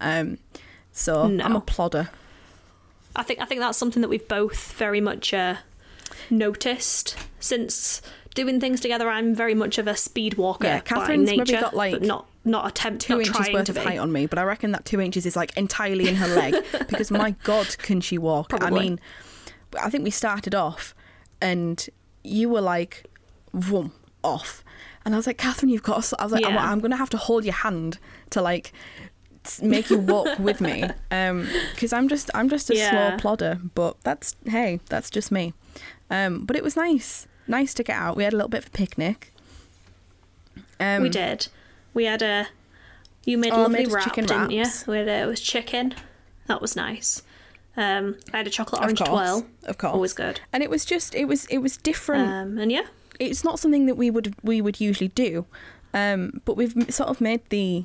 Um, 0.00 0.38
so 0.92 1.22
I'm 1.24 1.54
a 1.56 1.60
plodder. 1.60 2.08
I 3.14 3.22
think 3.22 3.40
I 3.40 3.44
think 3.44 3.60
that's 3.60 3.76
something 3.76 4.00
that 4.00 4.08
we've 4.08 4.26
both 4.26 4.72
very 4.72 5.00
much 5.00 5.34
uh, 5.34 5.56
noticed 6.30 7.16
since 7.38 8.00
doing 8.34 8.60
things 8.60 8.80
together. 8.80 9.08
I'm 9.08 9.34
very 9.34 9.54
much 9.54 9.78
of 9.78 9.86
a 9.86 9.96
speed 9.96 10.34
walker 10.34 10.66
Yeah, 10.66 10.76
by 10.78 10.80
Catherine's 10.84 11.26
maybe 11.26 11.38
nature, 11.38 11.60
got, 11.60 11.74
like, 11.74 12.00
not 12.02 12.26
not 12.44 12.66
attempt 12.66 13.02
Two 13.02 13.14
not 13.18 13.26
inches 13.26 13.48
worth 13.52 13.66
to 13.66 13.72
of 13.72 13.78
height 13.78 13.98
on 13.98 14.12
me, 14.12 14.26
but 14.26 14.38
I 14.38 14.44
reckon 14.44 14.72
that 14.72 14.84
two 14.86 15.00
inches 15.00 15.26
is 15.26 15.36
like 15.36 15.54
entirely 15.58 16.08
in 16.08 16.14
her 16.16 16.28
leg 16.28 16.54
because 16.88 17.10
my 17.10 17.32
God, 17.42 17.76
can 17.78 18.00
she 18.00 18.16
walk? 18.16 18.52
I 18.58 18.70
mean, 18.70 18.98
I 19.80 19.90
think 19.90 20.04
we 20.04 20.10
started 20.10 20.54
off 20.54 20.94
and 21.42 21.86
you 22.24 22.48
were 22.48 22.62
like, 22.62 23.04
vroom, 23.52 23.92
off. 24.24 24.64
And 25.04 25.14
I 25.14 25.18
was 25.18 25.26
like, 25.26 25.38
Catherine, 25.38 25.70
you've 25.70 25.82
got 25.82 26.02
to. 26.04 26.16
I 26.20 26.24
was 26.24 26.32
like, 26.32 26.46
I'm, 26.46 26.56
I'm 26.58 26.78
going 26.78 26.90
to 26.90 26.96
have 26.96 27.10
to 27.10 27.16
hold 27.16 27.44
your 27.44 27.54
hand 27.54 27.98
to 28.30 28.40
like 28.42 28.72
make 29.62 29.90
you 29.90 29.98
walk 29.98 30.38
with 30.38 30.60
me 30.60 30.88
because 31.08 31.92
I'm 31.92 32.08
just 32.08 32.30
I'm 32.34 32.48
just 32.48 32.70
a 32.70 32.74
Yeah. 32.76 32.90
slow 32.90 33.18
plodder. 33.18 33.58
But 33.74 34.00
that's 34.02 34.36
hey, 34.46 34.80
that's 34.88 35.10
just 35.10 35.30
me. 35.32 35.52
Um, 36.10 36.44
but 36.44 36.56
it 36.56 36.62
was 36.64 36.76
nice, 36.76 37.26
nice 37.50 37.74
to 37.74 37.82
get 37.82 37.96
out. 37.96 38.16
We 38.16 38.24
had 38.24 38.32
a 38.32 38.36
little 38.36 38.48
bit 38.48 38.62
of 38.62 38.68
a 38.68 38.70
picnic. 38.70 39.32
Um, 40.78 41.02
we 41.02 41.08
did. 41.08 41.48
We 41.94 42.04
had 42.04 42.22
a. 42.22 42.46
You 43.24 43.36
made 43.36 43.52
a 43.52 43.56
Oh, 43.56 43.62
lovely 43.62 43.80
made 43.80 43.92
wrap, 43.92 44.04
chicken 44.04 44.24
didn't 44.24 44.50
you? 44.50 44.64
We 44.86 44.96
had 44.98 45.08
a, 45.08 45.22
it 45.22 45.26
was 45.26 45.40
chicken. 45.40 45.94
That 46.46 46.62
was 46.62 46.74
nice. 46.74 47.22
Um, 47.76 48.16
I 48.32 48.38
had 48.38 48.46
a 48.46 48.50
chocolate 48.50 48.80
Of 48.80 48.84
orange 48.84 48.98
course, 48.98 49.08
twirl. 49.10 49.46
of 49.64 49.78
course. 49.78 49.92
Always 49.94 50.12
good. 50.14 50.40
And 50.52 50.62
it 50.62 50.70
was 50.70 50.84
just 50.84 51.14
it 51.14 51.26
was 51.26 51.44
it 51.46 51.58
was 51.58 51.76
different. 51.76 52.28
Um, 52.28 52.58
and 52.58 52.72
yeah, 52.72 52.86
it's 53.18 53.44
not 53.44 53.58
something 53.58 53.86
that 53.86 53.96
we 53.96 54.10
would 54.10 54.34
we 54.42 54.60
would 54.60 54.80
usually 54.80 55.08
do, 55.08 55.44
um, 55.94 56.40
but 56.44 56.56
we've 56.56 56.74
sort 56.92 57.10
of 57.10 57.20
made 57.20 57.42
the 57.50 57.84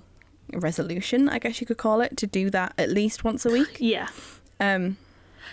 resolution, 0.53 1.27
I 1.29 1.39
guess 1.39 1.59
you 1.59 1.67
could 1.67 1.77
call 1.77 2.01
it, 2.01 2.15
to 2.17 2.27
do 2.27 2.49
that 2.51 2.73
at 2.77 2.89
least 2.89 3.23
once 3.23 3.45
a 3.45 3.49
week. 3.51 3.77
yeah. 3.79 4.07
Um, 4.59 4.97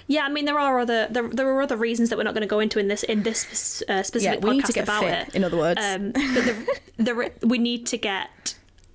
Yeah, 0.06 0.24
I 0.24 0.28
mean 0.28 0.44
there 0.44 0.58
are 0.58 0.78
other 0.80 1.06
there, 1.10 1.28
there 1.28 1.48
are 1.48 1.62
other 1.62 1.76
reasons 1.76 2.08
that 2.10 2.16
we're 2.18 2.24
not 2.24 2.34
going 2.34 2.42
to 2.42 2.48
go 2.48 2.60
into 2.60 2.78
in 2.78 2.88
this 2.88 3.02
in 3.02 3.22
this 3.22 3.82
uh, 3.88 3.92
yeah, 3.94 4.02
specific 4.02 4.42
we 4.42 4.50
podcast 4.50 4.54
need 4.56 4.64
to 4.66 4.72
get 4.72 4.84
about 4.84 5.02
fit. 5.04 5.28
it. 5.28 5.34
In 5.34 5.44
other 5.44 5.56
words, 5.56 5.80
Um, 5.82 6.12
but 6.12 6.22
the, 6.24 6.66
the, 6.98 7.32
we 7.46 7.58
need 7.58 7.86
to 7.86 7.96
get 7.98 8.54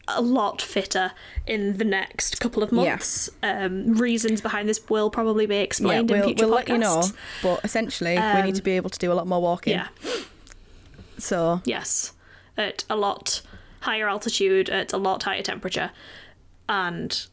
a 0.09 0.21
lot 0.21 0.61
fitter 0.61 1.11
in 1.45 1.77
the 1.77 1.83
next 1.83 2.39
couple 2.39 2.63
of 2.63 2.71
Yeah. 2.71 2.75
months. 2.91 3.29
Um, 3.43 3.93
reasons 3.95 4.39
behind 4.39 4.69
this 4.69 4.79
will 4.89 5.09
probably 5.09 5.45
be 5.45 5.55
yeah, 5.55 5.61
explained 5.61 6.09
we'll, 6.09 6.19
in 6.19 6.25
future 6.27 6.47
we'll 6.47 6.55
podcasts. 6.57 6.69
let 6.69 6.69
you 6.69 6.77
know. 6.77 7.03
But 7.43 7.65
essentially, 7.65 8.15
we 8.15 8.41
need 8.43 8.55
to 8.55 8.61
Um, 8.61 8.63
be 8.63 8.71
able 8.77 8.89
to 8.89 8.99
do 8.99 9.11
a 9.11 9.15
lot 9.15 9.27
more 9.27 9.41
walking. 9.41 9.73
Yeah. 9.73 9.87
So 11.17 11.61
Yes, 11.65 12.13
at 12.57 12.83
a 12.89 12.95
lot 12.95 13.41
higher 13.81 14.07
altitude, 14.07 14.69
at 14.69 14.93
a 14.93 14.97
lot 14.97 15.23
higher 15.23 15.41
temperature, 15.41 15.91
and 16.69 17.25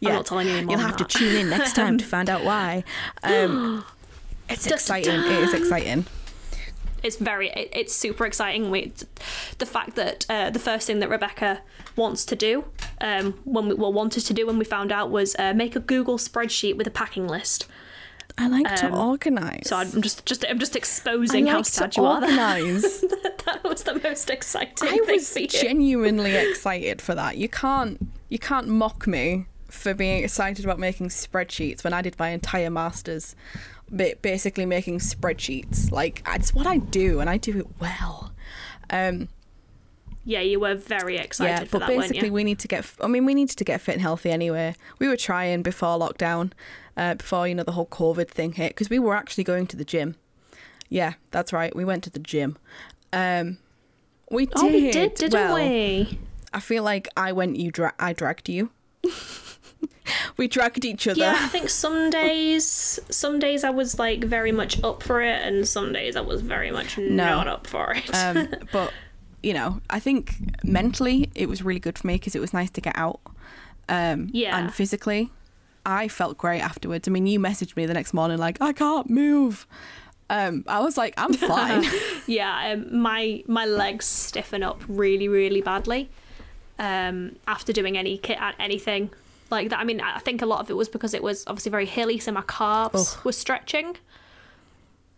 yeah, 0.00 0.14
not 0.14 0.26
telling 0.26 0.46
you 0.48 0.54
any 0.54 0.66
more 0.66 0.72
you'll 0.76 0.86
have 0.86 0.96
that. 0.98 1.08
to 1.08 1.18
tune 1.18 1.36
in 1.36 1.50
next 1.50 1.74
time 1.74 1.98
to 1.98 2.04
find 2.14 2.28
out 2.30 2.44
why. 2.44 2.84
Um, 3.22 3.84
it's 4.48 4.66
exciting. 4.66 5.20
It 5.20 5.26
is 5.42 5.54
exciting. 5.54 6.06
it's 7.02 7.16
very 7.16 7.50
it, 7.50 7.70
it's 7.72 7.94
super 7.94 8.26
exciting. 8.26 8.70
We, 8.70 8.92
the 9.58 9.66
fact 9.66 9.96
that 9.96 10.26
uh, 10.28 10.50
the 10.50 10.58
first 10.58 10.86
thing 10.86 10.98
that 11.00 11.08
Rebecca 11.08 11.62
wants 11.96 12.24
to 12.26 12.36
do, 12.36 12.64
um, 13.00 13.34
when 13.44 13.68
we 13.68 13.74
well 13.74 13.92
wanted 13.92 14.22
to 14.26 14.34
do 14.34 14.46
when 14.46 14.58
we 14.58 14.64
found 14.64 14.92
out 14.92 15.10
was 15.10 15.34
uh, 15.38 15.54
make 15.54 15.76
a 15.76 15.80
Google 15.80 16.18
spreadsheet 16.18 16.76
with 16.76 16.86
a 16.86 16.90
packing 16.90 17.26
list. 17.26 17.66
I 18.38 18.48
like 18.48 18.66
to 18.76 18.88
Um, 18.88 18.94
organise. 18.94 19.68
So 19.68 19.76
I'm 19.76 20.02
just 20.02 20.26
just 20.26 20.44
I'm 20.48 20.58
just 20.58 20.76
exposing 20.76 21.46
how 21.46 21.62
sad 21.62 21.92
to 21.92 22.00
you 22.02 22.06
are. 22.06 22.20
That, 22.26 23.38
that 23.46 23.64
was 23.64 23.84
the 23.84 23.98
most 24.04 24.28
exciting 24.28 24.88
I 24.88 24.98
was 25.10 25.32
genuinely 25.48 26.34
excited 26.34 27.00
for 27.00 27.14
that. 27.14 27.38
You 27.38 27.48
can't 27.48 27.98
you 28.28 28.38
can't 28.38 28.68
mock 28.68 29.06
me 29.06 29.46
for 29.76 29.94
being 29.94 30.22
excited 30.22 30.64
about 30.64 30.78
making 30.78 31.08
spreadsheets 31.08 31.84
when 31.84 31.92
I 31.92 32.02
did 32.02 32.18
my 32.18 32.30
entire 32.30 32.70
masters 32.70 33.36
ba- 33.90 34.16
basically 34.22 34.66
making 34.66 34.98
spreadsheets. 34.98 35.90
Like 35.90 36.22
it's 36.28 36.54
what 36.54 36.66
I 36.66 36.78
do 36.78 37.20
and 37.20 37.30
I 37.30 37.36
do 37.36 37.58
it 37.58 37.66
well. 37.80 38.32
Um 38.90 39.28
yeah, 40.24 40.40
you 40.40 40.58
were 40.58 40.74
very 40.74 41.18
excited 41.18 41.50
yeah, 41.50 41.64
for 41.64 41.78
but 41.78 41.86
that, 41.86 41.88
basically 41.88 42.30
we 42.30 42.42
need 42.42 42.58
to 42.60 42.68
get 42.68 42.90
I 43.00 43.06
mean 43.06 43.24
we 43.24 43.34
needed 43.34 43.56
to 43.58 43.64
get 43.64 43.80
fit 43.80 43.92
and 43.92 44.02
healthy 44.02 44.30
anyway. 44.30 44.74
We 44.98 45.08
were 45.08 45.16
trying 45.16 45.62
before 45.62 45.98
lockdown, 45.98 46.52
uh, 46.96 47.14
before 47.14 47.46
you 47.46 47.54
know 47.54 47.62
the 47.62 47.72
whole 47.72 47.86
covid 47.86 48.28
thing 48.28 48.52
hit 48.52 48.70
because 48.70 48.90
we 48.90 48.98
were 48.98 49.14
actually 49.14 49.44
going 49.44 49.66
to 49.68 49.76
the 49.76 49.84
gym. 49.84 50.16
Yeah, 50.88 51.14
that's 51.30 51.52
right. 51.52 51.74
We 51.74 51.84
went 51.84 52.04
to 52.04 52.10
the 52.10 52.18
gym. 52.18 52.58
Um 53.12 53.58
we 54.30 54.46
did. 54.46 54.54
Oh, 54.56 54.66
we 54.66 54.90
did, 54.90 55.14
didn't 55.14 55.34
well, 55.34 55.54
we? 55.54 56.18
I 56.52 56.60
feel 56.60 56.82
like 56.82 57.08
I 57.16 57.32
went, 57.32 57.56
you 57.56 57.70
dra- 57.70 57.94
I 57.98 58.12
dragged 58.12 58.48
you. 58.48 58.70
we 60.36 60.48
dragged 60.48 60.84
each 60.84 61.06
other. 61.06 61.20
Yeah, 61.20 61.36
I 61.38 61.48
think 61.48 61.68
some 61.68 62.10
days, 62.10 62.98
some 63.10 63.38
days 63.38 63.64
I 63.64 63.70
was 63.70 63.98
like 63.98 64.24
very 64.24 64.52
much 64.52 64.82
up 64.82 65.02
for 65.02 65.20
it, 65.20 65.42
and 65.42 65.66
some 65.66 65.92
days 65.92 66.16
I 66.16 66.20
was 66.20 66.40
very 66.42 66.70
much 66.70 66.98
not 66.98 67.48
up 67.48 67.66
for 67.66 67.94
it. 67.94 68.14
Um, 68.14 68.48
but 68.72 68.92
you 69.42 69.52
know, 69.54 69.80
I 69.90 70.00
think 70.00 70.34
mentally 70.64 71.30
it 71.34 71.48
was 71.48 71.62
really 71.62 71.80
good 71.80 71.98
for 71.98 72.06
me 72.06 72.14
because 72.14 72.34
it 72.34 72.40
was 72.40 72.52
nice 72.52 72.70
to 72.70 72.80
get 72.80 72.96
out. 72.96 73.20
Um, 73.88 74.28
Yeah. 74.32 74.58
And 74.58 74.74
physically, 74.74 75.30
I 75.84 76.08
felt 76.08 76.36
great 76.36 76.60
afterwards. 76.60 77.06
I 77.06 77.12
mean, 77.12 77.26
you 77.26 77.38
messaged 77.38 77.76
me 77.76 77.86
the 77.86 77.94
next 77.94 78.12
morning 78.12 78.38
like, 78.38 78.60
I 78.60 78.72
can't 78.72 79.08
move. 79.08 79.66
Um, 80.28 80.64
I 80.66 80.80
was 80.80 80.96
like, 80.96 81.14
I'm 81.16 81.32
fine. 81.52 81.84
yeah, 82.26 82.72
um, 82.72 83.00
my 83.00 83.44
my 83.46 83.64
legs 83.64 84.04
stiffen 84.06 84.64
up 84.64 84.82
really, 84.88 85.28
really 85.28 85.60
badly 85.60 86.08
um, 86.80 87.36
after 87.46 87.72
doing 87.72 87.96
any 87.96 88.18
kit 88.18 88.40
at 88.40 88.56
anything 88.58 89.10
like 89.50 89.70
that. 89.70 89.78
I 89.78 89.84
mean, 89.84 90.00
I 90.00 90.18
think 90.18 90.42
a 90.42 90.46
lot 90.46 90.60
of 90.60 90.70
it 90.70 90.74
was 90.76 90.88
because 90.88 91.14
it 91.14 91.22
was 91.22 91.44
obviously 91.46 91.70
very 91.70 91.86
hilly, 91.86 92.18
so 92.18 92.32
my 92.32 92.42
calves 92.46 93.16
were 93.24 93.32
stretching. 93.32 93.96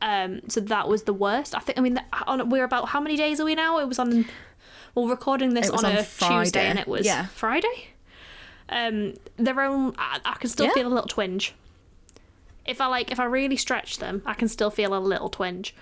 Um, 0.00 0.40
so 0.48 0.60
that 0.60 0.88
was 0.88 1.02
the 1.04 1.12
worst. 1.12 1.54
I 1.54 1.58
think. 1.60 1.78
I 1.78 1.80
mean, 1.80 1.94
the, 1.94 2.02
on, 2.26 2.48
we're 2.50 2.64
about 2.64 2.88
how 2.88 3.00
many 3.00 3.16
days 3.16 3.40
are 3.40 3.44
we 3.44 3.54
now? 3.54 3.78
It 3.78 3.88
was 3.88 3.98
on. 3.98 4.26
Well, 4.94 5.08
recording 5.08 5.54
this 5.54 5.70
on, 5.70 5.84
on 5.84 5.96
a 5.96 6.02
Friday. 6.04 6.44
Tuesday, 6.44 6.66
and 6.66 6.78
it 6.78 6.88
was 6.88 7.04
Yeah. 7.06 7.26
Friday. 7.26 7.88
Um, 8.68 9.14
their 9.36 9.60
own. 9.60 9.94
I, 9.98 10.20
I 10.24 10.34
can 10.34 10.50
still 10.50 10.66
Yeah. 10.66 10.72
feel 10.74 10.86
a 10.86 10.94
little 10.94 11.08
twinge. 11.08 11.54
If 12.66 12.80
I 12.80 12.86
like, 12.86 13.10
if 13.10 13.18
I 13.18 13.24
really 13.24 13.56
stretch 13.56 13.98
them, 13.98 14.22
I 14.26 14.34
can 14.34 14.46
still 14.48 14.70
feel 14.70 14.94
a 14.94 14.98
little 15.00 15.28
twinge. 15.30 15.74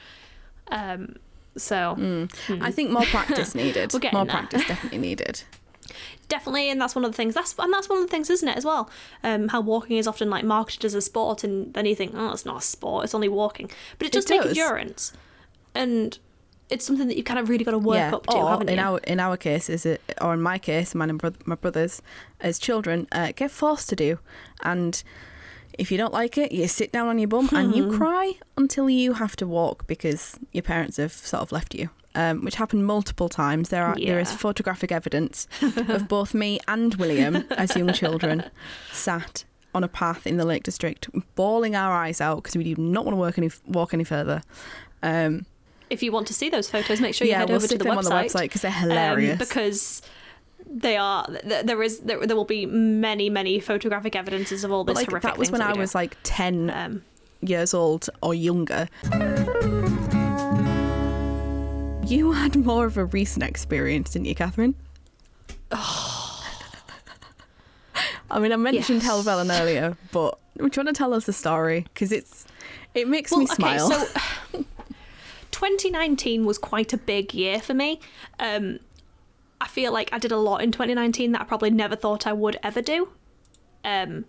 Um, 0.69 1.17
so 1.57 2.29
I 2.61 2.71
think 2.71 2.91
more 2.91 3.03
practice 3.07 3.55
needed. 3.55 3.93
More 3.93 4.01
there. 4.01 4.25
practice 4.27 4.67
definitely 4.67 4.99
needed. 4.99 5.43
Definitely, 6.29 6.71
and 6.71 6.81
that's 6.81 6.95
one 6.95 7.05
of 7.05 7.11
the 7.11 7.17
things. 7.17 7.35
That's 7.35 7.55
and 7.59 7.73
that's 7.73 7.89
one 7.89 7.99
of 7.99 8.05
the 8.05 8.11
things, 8.11 8.31
isn't 8.31 8.49
it, 8.49 8.57
as 8.57 8.65
well? 8.65 8.91
Um, 9.23 9.49
how 9.49 9.61
walking 9.61 9.97
is 9.97 10.07
often 10.07 10.31
like 10.31 10.45
marketed 10.45 10.85
as 10.85 10.95
a 10.95 11.01
sport, 11.01 11.45
and 11.45 11.73
then 11.75 11.87
you 11.87 11.95
think, 11.95 12.13
oh, 12.15 12.33
it's 12.33 12.47
not 12.47 12.59
a 12.59 12.65
sport; 12.65 13.05
it's 13.05 13.15
only 13.15 13.29
walking. 13.29 13.71
But 13.99 14.09
it 14.09 14.13
does 14.13 14.25
take 14.25 14.43
does. 14.43 14.57
endurance, 14.57 15.13
and 15.75 16.19
it's 16.69 16.85
something 16.85 17.09
that 17.09 17.17
you 17.17 17.23
kind 17.23 17.39
of 17.39 17.49
really 17.49 17.65
got 17.65 17.73
to 17.73 17.79
work 17.79 17.97
yeah. 17.97 18.15
up 18.15 18.27
to, 18.27 18.37
or 18.37 18.49
haven't 18.49 18.69
in 18.69 18.79
you? 18.79 18.85
our 18.85 18.99
in 18.99 19.21
our 19.21 19.37
case, 19.37 19.69
is 19.69 19.87
it 19.87 20.01
or 20.21 20.35
in 20.35 20.43
my 20.43 20.59
case, 20.59 20.95
mine 20.95 21.11
and 21.11 21.19
bro- 21.19 21.33
my 21.45 21.55
brothers, 21.55 22.03
as 22.41 22.59
children, 22.59 23.07
uh, 23.13 23.33
get 23.35 23.51
forced 23.51 23.89
to 23.91 23.97
do, 23.97 24.19
and 24.63 25.03
if 25.79 25.93
you 25.93 25.99
don't 25.99 26.13
like 26.13 26.39
it, 26.39 26.53
you 26.53 26.67
sit 26.69 26.93
down 26.93 27.09
on 27.09 27.19
your 27.19 27.29
bum 27.29 27.49
and 27.53 27.75
you 27.75 27.91
cry 27.97 28.35
until 28.57 28.89
you 28.89 29.15
have 29.15 29.37
to 29.37 29.47
walk 29.47 29.87
because 29.87 30.39
your 30.53 30.63
parents 30.63 30.97
have 30.97 31.13
sort 31.13 31.43
of 31.43 31.53
left 31.53 31.75
you. 31.75 31.91
Um, 32.17 32.43
which 32.45 32.55
happened 32.55 32.87
multiple 32.87 33.29
times. 33.29 33.69
There 33.69 33.85
are 33.85 33.95
there 33.95 34.19
is 34.19 34.33
photographic 34.33 34.91
evidence 34.91 35.47
of 35.63 36.09
both 36.09 36.33
me 36.33 36.59
and 36.67 36.95
William 36.95 37.45
as 37.51 37.77
young 37.77 37.93
children 37.93 38.43
sat 38.91 39.45
on 39.75 39.85
a 39.85 39.89
path 39.89 40.27
in 40.27 40.39
the 40.39 40.47
Lake 40.47 40.63
District, 40.63 41.09
bawling 41.35 41.77
our 41.77 41.93
eyes 41.93 42.23
out 42.23 42.37
because 42.43 42.57
we 42.57 42.65
do 42.65 42.81
not 42.83 43.05
want 43.05 43.15
to 43.15 43.21
work 43.21 43.37
any 43.37 43.51
walk 43.67 43.93
any 43.93 44.05
further. 44.05 44.41
Um, 45.03 45.45
if 45.91 46.03
you 46.03 46.11
want 46.11 46.27
to 46.29 46.33
see 46.35 46.49
those 46.49 46.71
photos, 46.71 47.01
make 47.03 47.15
sure 47.15 47.27
you 47.27 47.33
yeah, 47.33 47.41
head 47.41 47.49
we'll 47.51 47.57
over 47.59 47.67
to 47.69 47.77
the 47.77 47.85
them 47.85 47.99
website. 47.99 48.05
the 48.33 48.39
website 48.39 48.43
because 48.43 48.63
they're 48.63 48.73
um, 48.73 48.79
hilarious. 48.89 49.39
because 49.39 50.03
they 50.69 50.97
are. 50.97 51.27
There 51.45 51.83
is 51.83 51.99
there, 52.01 52.19
will 52.19 52.45
be 52.47 52.65
many 52.65 53.29
many 53.29 53.61
photographic 53.61 54.17
evidences 54.17 54.65
of 54.65 54.73
all 54.73 54.85
But 54.85 54.95
this 54.95 55.03
like 55.03 55.11
horrific 55.11 55.31
that 55.33 55.39
was 55.39 55.51
when 55.51 55.61
that 55.61 55.71
I 55.71 55.75
do. 55.75 55.81
was 55.81 55.95
like 55.95 56.17
ten 56.23 56.71
Um, 56.71 57.03
years 57.43 57.75
old 57.75 58.09
or 58.23 58.35
younger. 58.35 58.89
You 62.07 62.31
had 62.33 62.55
more 62.57 62.87
of 62.87 62.97
a 62.97 63.05
recent 63.05 63.45
experience, 63.45 64.13
didn't 64.13 64.27
you, 64.27 64.35
Catherine? 64.37 64.75
Oh. 65.73 66.45
I 68.31 68.39
mean, 68.39 68.53
I 68.53 68.57
mentioned 68.57 69.03
Yes. 69.03 69.11
Helvellyn 69.11 69.51
earlier, 69.61 69.97
but 70.13 70.39
do 70.57 70.65
you 70.65 70.71
want 70.77 70.89
to 70.89 70.93
tell 70.93 71.13
us 71.15 71.27
the 71.27 71.33
story? 71.33 71.81
Because 71.81 72.13
it's 72.13 72.47
it 72.95 73.09
makes 73.09 73.33
me 73.33 73.47
smile. 73.47 73.93
Okay, 73.93 74.07
so 74.53 74.65
2019 75.51 76.45
was 76.45 76.59
quite 76.59 76.93
a 76.93 76.97
big 76.97 77.35
year 77.35 77.61
for 77.61 77.75
me. 77.75 78.01
Um, 78.39 78.79
I 79.61 79.67
feel 79.69 79.93
like 79.93 80.11
I 80.13 80.19
did 80.19 80.31
a 80.33 80.37
lot 80.37 80.63
in 80.63 80.71
2019 80.71 81.33
that 81.33 81.41
I 81.41 81.45
probably 81.45 81.71
never 81.71 81.97
thought 81.97 82.27
I 82.27 82.33
would 82.33 82.57
ever 82.63 82.83
do. 82.83 83.09
Um, 83.85 84.27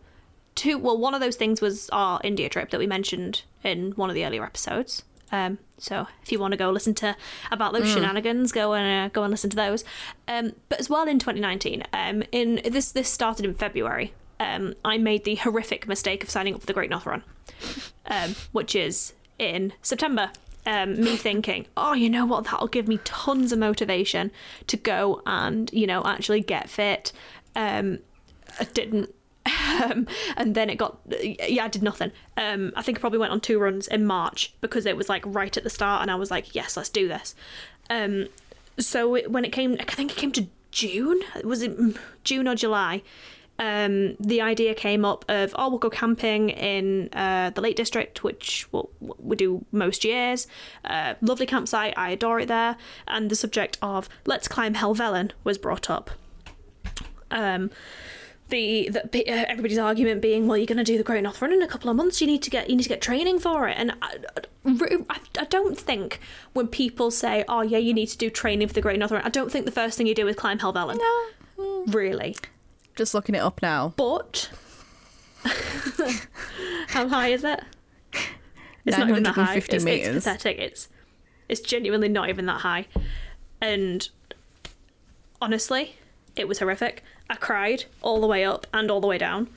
two. 0.55 0.77
Well, 0.79 0.97
one 0.97 1.13
of 1.13 1.21
those 1.21 1.35
things 1.35 1.61
was 1.61 1.89
our 1.91 2.19
India 2.23 2.49
trip 2.49 2.71
that 2.71 2.79
we 2.79 2.87
mentioned 2.87 3.43
in 3.63 3.91
one 3.91 4.09
of 4.09 4.15
the 4.15 4.25
earlier 4.25 4.43
episodes. 4.43 5.03
Um, 5.31 5.59
so 5.77 6.07
if 6.23 6.31
you 6.31 6.39
want 6.39 6.53
to 6.53 6.57
go 6.57 6.69
listen 6.71 6.93
to 6.95 7.15
about 7.51 7.73
those 7.73 7.87
shenanigans, 7.91 8.51
go 8.51 8.73
and 8.73 9.11
uh, 9.11 9.13
go 9.13 9.23
and 9.23 9.31
listen 9.31 9.49
to 9.51 9.55
those. 9.55 9.83
Um, 10.27 10.53
but 10.69 10.79
as 10.79 10.89
well 10.89 11.07
in 11.07 11.19
2019, 11.19 11.83
um, 11.93 12.23
in 12.31 12.61
this 12.65 12.91
this 12.91 13.09
started 13.09 13.45
in 13.45 13.53
February. 13.53 14.13
Um, 14.39 14.75
I 14.85 14.97
made 14.99 15.23
the 15.23 15.35
horrific 15.35 15.87
mistake 15.87 16.23
of 16.23 16.29
signing 16.29 16.53
up 16.53 16.61
for 16.61 16.67
the 16.67 16.73
Great 16.73 16.89
North 16.89 17.05
Run, 17.05 17.23
um, 18.05 18.35
which 18.51 18.75
is 18.75 19.13
in 19.39 19.73
September. 19.81 20.31
Um, 20.65 20.99
me 20.99 21.15
thinking, 21.15 21.65
oh, 21.77 21.93
you 21.93 22.09
know 22.09 22.25
what? 22.25 22.43
That'll 22.43 22.67
give 22.67 22.89
me 22.89 22.99
tons 23.05 23.53
of 23.53 23.59
motivation 23.59 24.31
to 24.67 24.75
go 24.75 25.21
and 25.25 25.71
you 25.71 25.87
know 25.87 26.03
actually 26.03 26.41
get 26.41 26.69
fit. 26.69 27.13
Um, 27.55 27.99
I 28.59 28.65
didn't. 28.65 29.13
Um, 29.77 30.07
and 30.35 30.55
then 30.55 30.69
it 30.69 30.77
got 30.77 30.99
yeah 31.21 31.65
i 31.65 31.67
did 31.67 31.83
nothing. 31.83 32.11
Um, 32.35 32.73
i 32.75 32.81
think 32.81 32.97
i 32.97 33.01
probably 33.01 33.19
went 33.19 33.31
on 33.31 33.39
two 33.39 33.59
runs 33.59 33.87
in 33.87 34.05
march 34.05 34.53
because 34.59 34.85
it 34.85 34.97
was 34.97 35.07
like 35.07 35.23
right 35.25 35.55
at 35.55 35.63
the 35.63 35.69
start 35.69 36.01
and 36.01 36.09
i 36.09 36.15
was 36.15 36.31
like 36.31 36.55
yes 36.55 36.75
let's 36.75 36.89
do 36.89 37.07
this. 37.07 37.35
Um, 37.89 38.27
so 38.79 39.15
it, 39.15 39.31
when 39.31 39.45
it 39.45 39.51
came 39.51 39.77
i 39.79 39.83
think 39.83 40.11
it 40.11 40.17
came 40.17 40.31
to 40.33 40.47
june. 40.71 41.21
Was 41.43 41.61
it 41.61 41.77
june 42.23 42.47
or 42.47 42.55
july? 42.55 43.01
Um, 43.59 44.15
the 44.19 44.41
idea 44.41 44.75
came 44.75 45.03
up 45.03 45.25
of 45.29 45.55
oh 45.57 45.69
we'll 45.69 45.79
go 45.79 45.89
camping 45.89 46.49
in 46.49 47.09
uh, 47.13 47.49
the 47.49 47.61
lake 47.61 47.75
district 47.75 48.23
which 48.23 48.67
we'll, 48.71 48.89
we 48.99 49.35
do 49.35 49.65
most 49.71 50.03
years. 50.03 50.47
Uh, 50.85 51.15
lovely 51.21 51.47
campsite. 51.47 51.97
I 51.97 52.11
adore 52.11 52.39
it 52.41 52.47
there. 52.47 52.77
And 53.07 53.29
the 53.31 53.35
subject 53.35 53.77
of 53.81 54.09
let's 54.25 54.47
climb 54.47 54.75
helvellyn 54.75 55.31
was 55.43 55.57
brought 55.57 55.89
up. 55.89 56.11
Um, 57.31 57.71
the, 58.49 58.89
the 59.11 59.27
uh, 59.29 59.45
everybody's 59.47 59.77
argument 59.77 60.21
being, 60.21 60.47
well, 60.47 60.57
you're 60.57 60.65
going 60.65 60.77
to 60.77 60.83
do 60.83 60.97
the 60.97 61.03
Great 61.03 61.23
North 61.23 61.41
Run 61.41 61.51
in 61.51 61.61
a 61.61 61.67
couple 61.67 61.89
of 61.89 61.95
months. 61.95 62.21
You 62.21 62.27
need 62.27 62.41
to 62.43 62.49
get 62.49 62.69
you 62.69 62.75
need 62.75 62.83
to 62.83 62.89
get 62.89 63.01
training 63.01 63.39
for 63.39 63.67
it. 63.67 63.75
And 63.77 63.93
I, 64.01 64.17
I, 64.65 65.19
I 65.39 65.45
don't 65.45 65.77
think 65.77 66.19
when 66.53 66.67
people 66.67 67.11
say, 67.11 67.43
oh 67.47 67.61
yeah, 67.61 67.77
you 67.77 67.93
need 67.93 68.07
to 68.07 68.17
do 68.17 68.29
training 68.29 68.67
for 68.67 68.73
the 68.73 68.81
Great 68.81 68.99
North 68.99 69.11
Run, 69.11 69.21
I 69.23 69.29
don't 69.29 69.51
think 69.51 69.65
the 69.65 69.71
first 69.71 69.97
thing 69.97 70.07
you 70.07 70.15
do 70.15 70.27
is 70.27 70.35
climb 70.35 70.59
Helvellyn. 70.59 70.97
No. 70.97 71.83
Really. 71.87 72.35
Just 72.95 73.13
looking 73.13 73.35
it 73.35 73.39
up 73.39 73.61
now. 73.61 73.93
But 73.97 74.49
how 76.87 77.07
high 77.07 77.29
is 77.29 77.43
it? 77.43 77.61
It's 78.85 78.97
not 78.97 79.09
even 79.09 79.23
that 79.23 79.35
high. 79.35 79.55
It's, 79.55 79.83
950 79.83 79.91
it's 79.91 80.25
pathetic. 80.25 80.57
It's 80.59 80.89
it's 81.49 81.61
genuinely 81.61 82.09
not 82.09 82.29
even 82.29 82.45
that 82.45 82.61
high. 82.61 82.87
And 83.61 84.07
honestly, 85.41 85.95
it 86.35 86.47
was 86.47 86.59
horrific. 86.59 87.03
I 87.29 87.35
cried 87.35 87.85
all 88.01 88.21
the 88.21 88.27
way 88.27 88.45
up 88.45 88.67
and 88.73 88.89
all 88.89 89.01
the 89.01 89.07
way 89.07 89.17
down. 89.17 89.49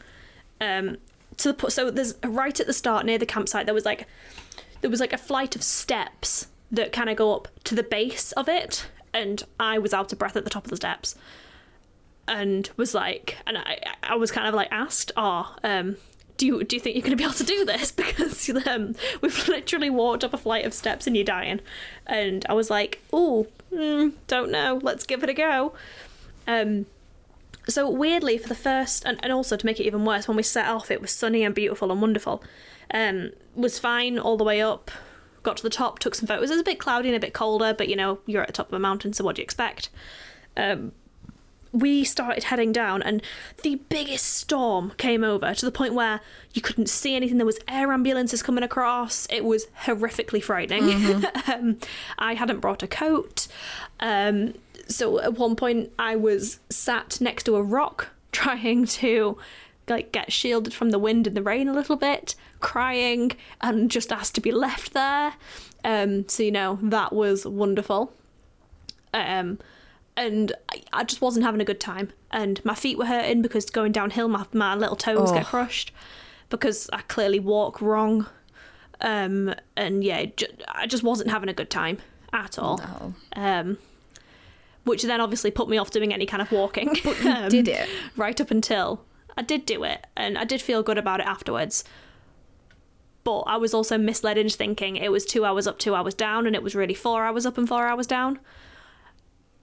Um, 0.61 0.99
to 1.39 1.53
the 1.53 1.71
so 1.71 1.91
there's 1.91 2.15
right 2.25 2.59
at 2.59 2.67
the 2.67 2.73
start 2.73 3.07
near 3.07 3.17
the 3.17 3.25
campsite 3.25 3.65
there 3.65 3.75
was 3.75 3.87
like 3.87 4.07
there 4.83 4.91
was 4.91 5.01
like 5.01 5.13
a 5.13 5.19
flight 5.19 5.57
of 5.57 5.63
steps 5.63 6.49
that 6.71 6.93
kind 6.93 7.11
of 7.11 7.17
go 7.17 7.35
up 7.35 7.49
to 7.65 7.75
the 7.75 7.83
base 7.83 8.33
of 8.33 8.49
it, 8.49 8.89
and 9.13 9.43
I 9.59 9.79
was 9.79 9.93
out 9.93 10.13
of 10.13 10.19
breath 10.19 10.37
at 10.37 10.45
the 10.45 10.51
top 10.51 10.65
of 10.65 10.71
the 10.71 10.77
steps, 10.77 11.15
and 12.29 12.71
was 12.77 12.95
like, 12.95 13.37
and 13.47 13.59
I 13.59 13.81
I 14.03 14.15
was 14.17 14.31
kind 14.31 14.47
of 14.47 14.55
like 14.55 14.69
asked, 14.71 15.13
oh, 15.17 15.55
um, 15.65 15.97
do 16.37 16.47
you 16.47 16.65
do 16.65 16.77
you 16.77 16.81
think 16.81 16.97
you're 16.97 17.03
going 17.03 17.11
to 17.11 17.17
be 17.17 17.25
able 17.25 17.35
to 17.35 17.45
do 17.45 17.65
this? 17.65 17.93
Because 17.97 18.51
um, 18.67 18.95
we've 19.21 19.49
literally 19.49 19.91
walked 19.91 20.25
up 20.25 20.33
a 20.33 20.39
flight 20.39 20.65
of 20.65 20.73
steps 20.73 21.07
and 21.07 21.17
you're 21.17 21.25
dying, 21.25 21.61
and 22.07 22.47
I 22.49 22.55
was 22.55 22.71
like, 22.71 23.03
oh, 23.13 23.47
mm, 23.73 24.13
don't 24.27 24.51
know, 24.51 24.81
let's 24.83 25.05
give 25.05 25.23
it 25.23 25.29
a 25.29 25.35
go. 25.35 25.75
Um, 26.47 26.87
so 27.69 27.89
weirdly, 27.89 28.39
for 28.39 28.49
the 28.49 28.55
first, 28.55 29.05
and, 29.05 29.19
and 29.23 29.33
also 29.33 29.57
to 29.57 29.67
make 29.67 29.81
it 29.81 29.85
even 29.85 30.05
worse, 30.05 30.27
when 30.27 30.37
we 30.37 30.43
set 30.43 30.67
off, 30.67 30.91
it 30.91 31.01
was 31.01 31.11
sunny 31.11 31.45
and 31.45 31.55
beautiful 31.55 31.91
and 31.93 32.01
wonderful. 32.01 32.43
Um, 32.93 33.31
was 33.55 33.79
fine 33.79 34.19
all 34.19 34.37
the 34.37 34.45
way 34.45 34.61
up. 34.61 34.91
Got 35.43 35.59
to 35.59 35.63
the 35.63 35.71
top, 35.71 35.99
took 35.99 36.15
some 36.15 36.27
photos. 36.27 36.51
It 36.51 36.55
was 36.55 36.61
a 36.61 36.65
bit 36.65 36.79
cloudy 36.79 37.09
and 37.09 37.17
a 37.17 37.21
bit 37.21 37.33
colder, 37.33 37.75
but 37.77 37.89
you 37.89 37.97
know 37.97 38.19
you're 38.27 38.43
at 38.43 38.49
the 38.49 38.53
top 38.53 38.69
of 38.69 38.75
a 38.75 38.79
mountain, 38.79 39.13
so 39.13 39.25
what 39.25 39.37
do 39.37 39.43
you 39.43 39.45
expect? 39.45 39.89
Um, 40.57 40.93
we 41.73 42.05
started 42.05 42.45
heading 42.45 42.73
down, 42.73 43.03
and 43.03 43.23
the 43.63 43.77
biggest 43.89 44.27
storm 44.27 44.93
came 44.99 45.23
over 45.23 45.55
to 45.55 45.65
the 45.65 45.73
point 45.73 45.95
where 45.95 46.21
you 46.53 46.61
couldn't 46.61 46.89
see 46.89 47.15
anything. 47.15 47.37
There 47.37 47.47
was 47.47 47.61
air 47.69 47.93
ambulances 47.93 48.43
coming 48.43 48.65
across. 48.65 49.27
It 49.31 49.45
was 49.45 49.67
horrifically 49.85 50.43
frightening. 50.43 51.25
um, 51.47 51.79
I 52.19 52.35
hadn't 52.35 52.61
brought 52.61 52.83
a 52.83 52.89
coat. 52.89 53.47
Um, 54.01 54.55
so 54.91 55.19
at 55.21 55.39
one 55.39 55.57
point, 55.57 55.91
I 55.99 56.17
was 56.17 56.61
sat 56.69 57.21
next 57.21 57.45
to 57.45 57.57
a 57.57 57.63
rock, 57.63 58.09
trying 58.33 58.85
to 58.87 59.39
like 59.89 60.13
get 60.13 60.31
shielded 60.33 60.73
from 60.75 60.91
the 60.91 60.99
wind 60.99 61.27
and 61.27 61.37
the 61.37 61.43
rain 61.43 61.67
a 61.69 61.73
little 61.73 61.97
bit, 61.97 62.35
crying, 62.61 63.33
and 63.61 63.91
just 63.91 64.13
asked 64.13 64.35
to 64.37 64.41
be 64.41 64.53
left 64.53 64.93
there. 64.93 65.35
Um, 65.85 66.29
so 66.29 66.43
you 66.43 66.53
know 66.53 66.79
that 66.83 67.13
was 67.13 67.47
wonderful. 67.47 68.13
Um, 69.15 69.59
and 70.17 70.53
I, 70.71 70.83
I 70.93 71.05
just 71.05 71.21
wasn't 71.23 71.45
having 71.45 71.61
a 71.61 71.65
good 71.65 71.81
time, 71.81 72.13
and 72.31 72.63
my 72.65 72.75
feet 72.75 72.99
were 72.99 73.07
hurting 73.07 73.43
because 73.43 73.67
going 73.71 73.93
downhill, 73.93 74.29
my 74.29 74.45
my 74.53 74.75
little 74.75 74.97
toes 74.97 75.33
get 75.33 75.43
Oh. 75.45 75.49
crushed 75.49 75.93
because 76.51 76.89
I 76.93 77.01
clearly 77.03 77.41
walk 77.41 77.81
wrong. 77.81 78.27
Um, 79.01 79.55
and 79.77 80.05
yeah, 80.05 80.27
ju- 80.27 80.47
I 80.69 80.87
just 80.87 81.03
wasn't 81.03 81.31
having 81.31 81.49
a 81.49 81.55
good 81.55 81.71
time 81.71 81.99
at 82.33 82.59
all. 82.59 82.79
No. 82.79 83.15
Um, 83.35 83.79
which 84.85 85.03
then 85.03 85.21
obviously 85.21 85.51
put 85.51 85.69
me 85.69 85.79
off 85.79 85.91
doing 85.91 86.13
any 86.13 86.27
kind 86.27 86.43
of 86.43 86.51
walking. 86.53 86.95
But 87.05 87.53
you 87.53 87.63
did 87.63 87.69
it. 87.69 87.89
right 88.17 88.41
up 88.41 88.51
until 88.51 89.05
I 89.37 89.43
did 89.43 89.67
do 89.67 89.85
it, 89.85 90.07
and 90.17 90.37
I 90.39 90.45
did 90.45 90.61
feel 90.63 90.83
good 90.83 90.99
about 90.99 91.21
it 91.21 91.27
afterwards. 91.27 91.85
But 93.23 93.41
I 93.41 93.57
was 93.59 93.75
also 93.75 93.99
misled 93.99 94.39
into 94.39 94.57
thinking 94.57 94.97
it 94.97 95.13
was 95.13 95.25
two 95.25 95.45
hours 95.45 95.67
up, 95.67 95.79
two 95.79 95.95
hours 95.95 96.15
down, 96.15 96.47
and 96.47 96.57
it 96.57 96.63
was 96.63 96.75
really 96.75 96.95
four 96.95 97.25
hours 97.25 97.45
up 97.45 97.59
and 97.59 97.69
four 97.69 97.87
hours 97.87 98.07
down. 98.07 98.39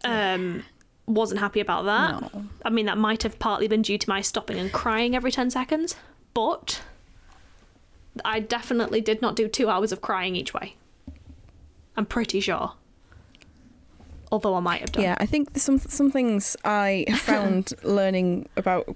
Um, 0.03 0.63
wasn't 1.07 1.39
happy 1.39 1.59
about 1.59 1.85
that. 1.85 2.21
No. 2.33 2.45
I 2.63 2.69
mean, 2.69 2.85
that 2.85 2.97
might 2.97 3.23
have 3.23 3.39
partly 3.39 3.67
been 3.67 3.81
due 3.81 3.97
to 3.97 4.09
my 4.09 4.21
stopping 4.21 4.59
and 4.59 4.71
crying 4.71 5.15
every 5.15 5.31
10 5.31 5.49
seconds, 5.49 5.95
but 6.33 6.81
I 8.23 8.39
definitely 8.39 9.01
did 9.01 9.21
not 9.21 9.35
do 9.35 9.47
two 9.47 9.69
hours 9.69 9.91
of 9.91 10.01
crying 10.01 10.35
each 10.35 10.53
way. 10.53 10.75
I'm 11.95 12.05
pretty 12.05 12.39
sure. 12.39 12.73
Although 14.31 14.55
I 14.55 14.59
might 14.59 14.81
have 14.81 14.91
done. 14.91 15.03
Yeah, 15.03 15.15
I 15.19 15.25
think 15.25 15.57
some 15.57 15.79
some 15.79 16.11
things 16.11 16.57
I 16.65 17.05
found 17.19 17.73
learning 17.83 18.49
about 18.57 18.95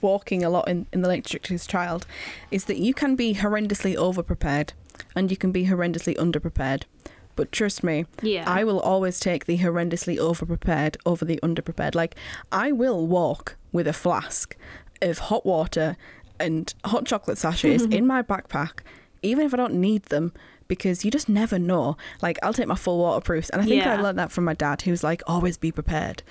walking 0.00 0.44
a 0.44 0.50
lot 0.50 0.68
in, 0.68 0.86
in 0.92 1.02
the 1.02 1.08
Lake 1.08 1.24
District 1.24 1.50
as 1.50 1.64
a 1.64 1.68
child 1.68 2.06
is 2.50 2.66
that 2.66 2.76
you 2.78 2.94
can 2.94 3.16
be 3.16 3.34
horrendously 3.34 3.96
over 3.96 4.22
prepared 4.22 4.72
and 5.16 5.30
you 5.30 5.36
can 5.36 5.50
be 5.52 5.66
horrendously 5.66 6.18
under 6.18 6.38
prepared. 6.40 6.86
But 7.34 7.52
trust 7.52 7.84
me, 7.84 8.06
Yeah. 8.22 8.44
I 8.46 8.64
will 8.64 8.80
always 8.80 9.20
take 9.20 9.44
the 9.44 9.58
horrendously 9.58 10.18
over 10.18 10.46
prepared 10.46 10.96
over 11.04 11.24
the 11.24 11.38
under 11.42 11.62
prepared. 11.62 11.94
Like 11.94 12.14
I 12.52 12.72
will 12.72 13.06
walk 13.06 13.56
with 13.72 13.86
a 13.86 13.92
flask 13.92 14.56
of 15.02 15.18
hot 15.18 15.44
water 15.44 15.96
and 16.40 16.72
hot 16.84 17.04
chocolate 17.04 17.38
sachets 17.38 17.84
in 17.90 18.06
my 18.06 18.22
backpack, 18.22 18.80
even 19.26 19.44
if 19.44 19.52
I 19.52 19.56
don't 19.56 19.74
need 19.74 20.04
them, 20.04 20.32
because 20.68 21.04
you 21.04 21.10
just 21.10 21.28
never 21.28 21.58
know. 21.58 21.96
Like 22.22 22.38
I'll 22.42 22.52
take 22.52 22.66
my 22.66 22.74
full 22.74 22.98
waterproofs, 22.98 23.50
and 23.50 23.60
I 23.62 23.64
think 23.64 23.84
I 23.84 24.00
learned 24.00 24.18
that 24.18 24.32
from 24.32 24.44
my 24.44 24.54
dad, 24.54 24.82
who's 24.82 25.04
like, 25.04 25.22
always 25.26 25.56
be 25.56 25.70
prepared. 25.72 26.22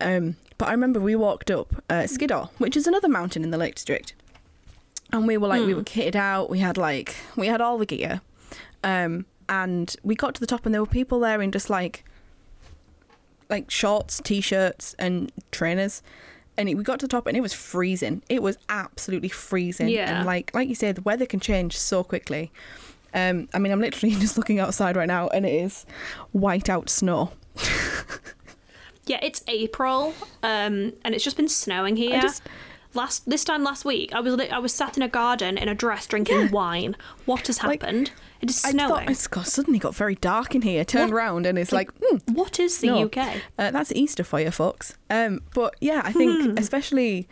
Um, 0.00 0.36
but 0.58 0.68
I 0.68 0.72
remember 0.72 1.00
we 1.00 1.14
walked 1.14 1.50
up 1.50 1.82
uh, 1.90 2.06
Skiddaw, 2.06 2.48
which 2.58 2.76
is 2.76 2.86
another 2.86 3.08
mountain 3.08 3.44
in 3.44 3.50
the 3.50 3.58
Lake 3.58 3.74
District, 3.74 4.14
and 5.12 5.26
we 5.26 5.36
were 5.36 5.48
like, 5.48 5.64
we 5.66 5.74
were 5.74 5.82
kitted 5.82 6.16
out. 6.16 6.50
We 6.50 6.58
had 6.60 6.76
like, 6.76 7.16
we 7.36 7.46
had 7.48 7.60
all 7.60 7.78
the 7.78 7.86
gear, 7.86 8.20
um, 8.82 9.26
and 9.48 9.94
we 10.02 10.14
got 10.14 10.34
to 10.34 10.40
the 10.40 10.46
top, 10.46 10.64
and 10.64 10.74
there 10.74 10.82
were 10.82 10.86
people 10.86 11.20
there 11.20 11.42
in 11.42 11.52
just 11.52 11.68
like, 11.68 12.04
like 13.48 13.70
shorts, 13.70 14.20
t-shirts, 14.22 14.94
and 14.98 15.30
trainers. 15.50 16.02
And 16.56 16.68
it, 16.68 16.74
we 16.74 16.82
got 16.82 17.00
to 17.00 17.06
the 17.06 17.10
top, 17.10 17.26
and 17.26 17.36
it 17.36 17.40
was 17.40 17.52
freezing. 17.52 18.22
It 18.28 18.42
was 18.42 18.58
absolutely 18.68 19.28
freezing. 19.30 19.88
Yeah. 19.88 20.18
And 20.18 20.26
like, 20.26 20.54
like 20.54 20.68
you 20.68 20.74
said, 20.74 20.96
the 20.96 21.02
weather 21.02 21.24
can 21.26 21.40
change 21.40 21.76
so 21.78 22.04
quickly. 22.04 22.50
Um, 23.14 23.48
I 23.54 23.58
mean, 23.58 23.72
I'm 23.72 23.80
literally 23.80 24.14
just 24.20 24.36
looking 24.36 24.58
outside 24.58 24.96
right 24.96 25.08
now, 25.08 25.28
and 25.28 25.46
it 25.46 25.52
is 25.54 25.86
white 26.32 26.68
out 26.68 26.90
snow. 26.90 27.32
Yeah, 29.06 29.18
it's 29.22 29.42
April, 29.48 30.14
um, 30.42 30.92
and 31.04 31.14
it's 31.14 31.24
just 31.24 31.36
been 31.36 31.48
snowing 31.48 31.96
here. 31.96 32.20
just- 32.20 32.42
Last 32.92 33.30
this 33.30 33.44
time 33.44 33.62
last 33.62 33.84
week, 33.84 34.12
I 34.12 34.18
was 34.18 34.34
I 34.50 34.58
was 34.58 34.74
sat 34.74 34.96
in 34.96 35.04
a 35.04 35.08
garden 35.08 35.56
in 35.56 35.68
a 35.68 35.76
dress 35.76 36.08
drinking 36.08 36.50
wine. 36.50 36.96
What 37.24 37.46
has 37.46 37.62
Like, 37.62 37.82
happened? 37.82 38.10
It 38.40 38.50
is 38.50 38.64
I 38.64 38.70
snowing. 38.70 38.88
thought 38.90 39.10
it's 39.10 39.26
got 39.26 39.46
suddenly 39.46 39.78
got 39.78 39.94
very 39.94 40.14
dark 40.14 40.54
in 40.54 40.62
here. 40.62 40.84
Turned 40.84 41.12
What? 41.12 41.16
round, 41.18 41.46
and 41.46 41.58
it's 41.58 41.72
like, 41.72 41.90
hmm, 42.02 42.16
what 42.32 42.58
is 42.58 42.78
the 42.78 42.88
no. 42.88 43.04
UK? 43.04 43.36
Uh, 43.58 43.70
that's 43.70 43.92
Easter 43.92 44.24
for 44.24 44.40
you, 44.40 44.50
folks. 44.50 44.96
Um, 45.10 45.40
but 45.54 45.74
yeah, 45.80 46.02
I 46.04 46.12
think 46.12 46.42
Hmm. 46.52 46.58
especially, 46.58 47.28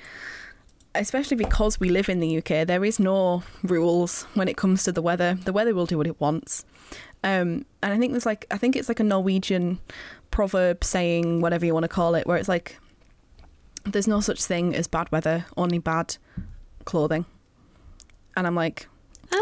especially 0.95 1.37
because 1.37 1.81
we 1.81 1.89
live 1.91 2.09
in 2.09 2.21
the 2.21 2.39
UK, 2.39 2.67
there 2.67 2.85
is 2.85 2.99
no 2.99 3.43
rules 3.63 4.25
when 4.35 4.49
it 4.49 4.57
comes 4.57 4.83
to 4.85 4.93
the 4.93 5.03
weather. 5.03 5.39
The 5.45 5.53
weather 5.53 5.75
will 5.75 5.87
do 5.87 5.97
what 5.99 6.07
it 6.07 6.21
wants. 6.21 6.65
Um, 7.25 7.65
and 7.83 7.93
I 7.93 7.99
think 7.99 8.13
there's 8.13 8.27
like, 8.27 8.47
I 8.51 8.59
think 8.59 8.77
it's 8.77 8.89
like 8.89 9.01
a 9.01 9.05
Norwegian 9.05 9.81
proverb 10.31 10.85
saying, 10.85 11.41
whatever 11.41 11.67
you 11.67 11.75
want 11.75 11.85
to 11.85 11.89
call 11.89 12.15
it, 12.15 12.27
where 12.27 12.37
it's 12.37 12.49
like, 12.49 12.79
there's 13.85 14.07
no 14.09 14.21
such 14.21 14.45
thing 14.45 14.75
as 14.75 14.87
bad 14.87 15.11
weather, 15.11 15.47
only 15.57 15.79
bad 15.79 16.17
clothing. 16.85 17.25
And 18.37 18.47
I'm 18.47 18.55
like, 18.55 18.89
Um, 19.33 19.39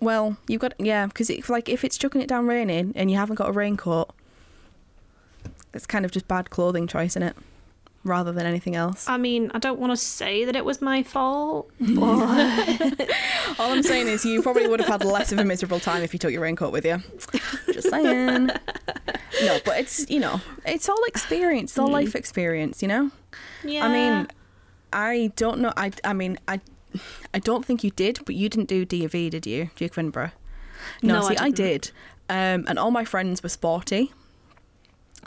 well, 0.00 0.36
you've 0.46 0.60
got 0.60 0.74
yeah, 0.78 1.06
because 1.06 1.30
if 1.30 1.48
like 1.48 1.68
if 1.68 1.84
it's 1.84 1.98
chucking 1.98 2.20
it 2.20 2.28
down 2.28 2.46
raining 2.46 2.92
and 2.94 3.10
you 3.10 3.16
haven't 3.16 3.36
got 3.36 3.48
a 3.48 3.52
raincoat, 3.52 4.10
it's 5.74 5.86
kind 5.86 6.04
of 6.04 6.10
just 6.10 6.28
bad 6.28 6.50
clothing 6.50 6.86
choice 6.86 7.16
in 7.16 7.22
it, 7.22 7.36
rather 8.04 8.32
than 8.32 8.46
anything 8.46 8.76
else. 8.76 9.08
I 9.08 9.16
mean, 9.16 9.50
I 9.54 9.58
don't 9.58 9.78
want 9.78 9.92
to 9.92 9.96
say 9.96 10.44
that 10.44 10.56
it 10.56 10.64
was 10.64 10.80
my 10.80 11.02
fault, 11.02 11.70
but 11.80 13.10
All 13.58 13.72
I'm 13.72 13.82
saying 13.82 14.08
is 14.08 14.24
you 14.24 14.42
probably 14.42 14.68
would 14.68 14.80
have 14.80 14.88
had 14.88 15.04
less 15.04 15.32
of 15.32 15.38
a 15.38 15.44
miserable 15.44 15.80
time 15.80 16.02
if 16.02 16.12
you 16.12 16.18
took 16.18 16.30
your 16.32 16.42
raincoat 16.42 16.72
with 16.72 16.84
you. 16.84 17.02
Just 17.72 17.90
saying. 17.90 18.50
No, 19.42 19.58
but 19.64 19.78
it's 19.78 20.08
you 20.10 20.20
know 20.20 20.40
it's 20.64 20.88
all 20.88 21.02
experience, 21.04 21.72
it's 21.72 21.78
all 21.78 21.86
mm-hmm. 21.86 21.94
life 21.94 22.14
experience, 22.14 22.82
you 22.82 22.88
know. 22.88 23.10
yeah. 23.64 23.84
I 23.84 23.92
mean, 23.92 24.28
I 24.92 25.32
don't 25.36 25.60
know. 25.60 25.72
I 25.76 25.92
I 26.04 26.12
mean 26.12 26.38
I. 26.48 26.60
I 27.34 27.38
don't 27.38 27.64
think 27.64 27.84
you 27.84 27.90
did, 27.90 28.20
but 28.26 28.34
you 28.34 28.48
didn't 28.48 28.68
do 28.68 28.84
D 28.84 29.04
of 29.04 29.14
E, 29.14 29.30
did 29.30 29.46
you, 29.46 29.70
Duke 29.76 29.92
of 29.92 29.98
Edinburgh? 29.98 30.32
No, 31.02 31.20
No, 31.20 31.26
I 31.26 31.28
see, 31.30 31.36
I, 31.38 31.50
didn't. 31.50 31.56
did. 31.56 31.90
Um, 32.30 32.64
and 32.68 32.78
all 32.78 32.90
my 32.90 33.04
friends 33.04 33.42
were 33.42 33.48
sporty. 33.48 34.12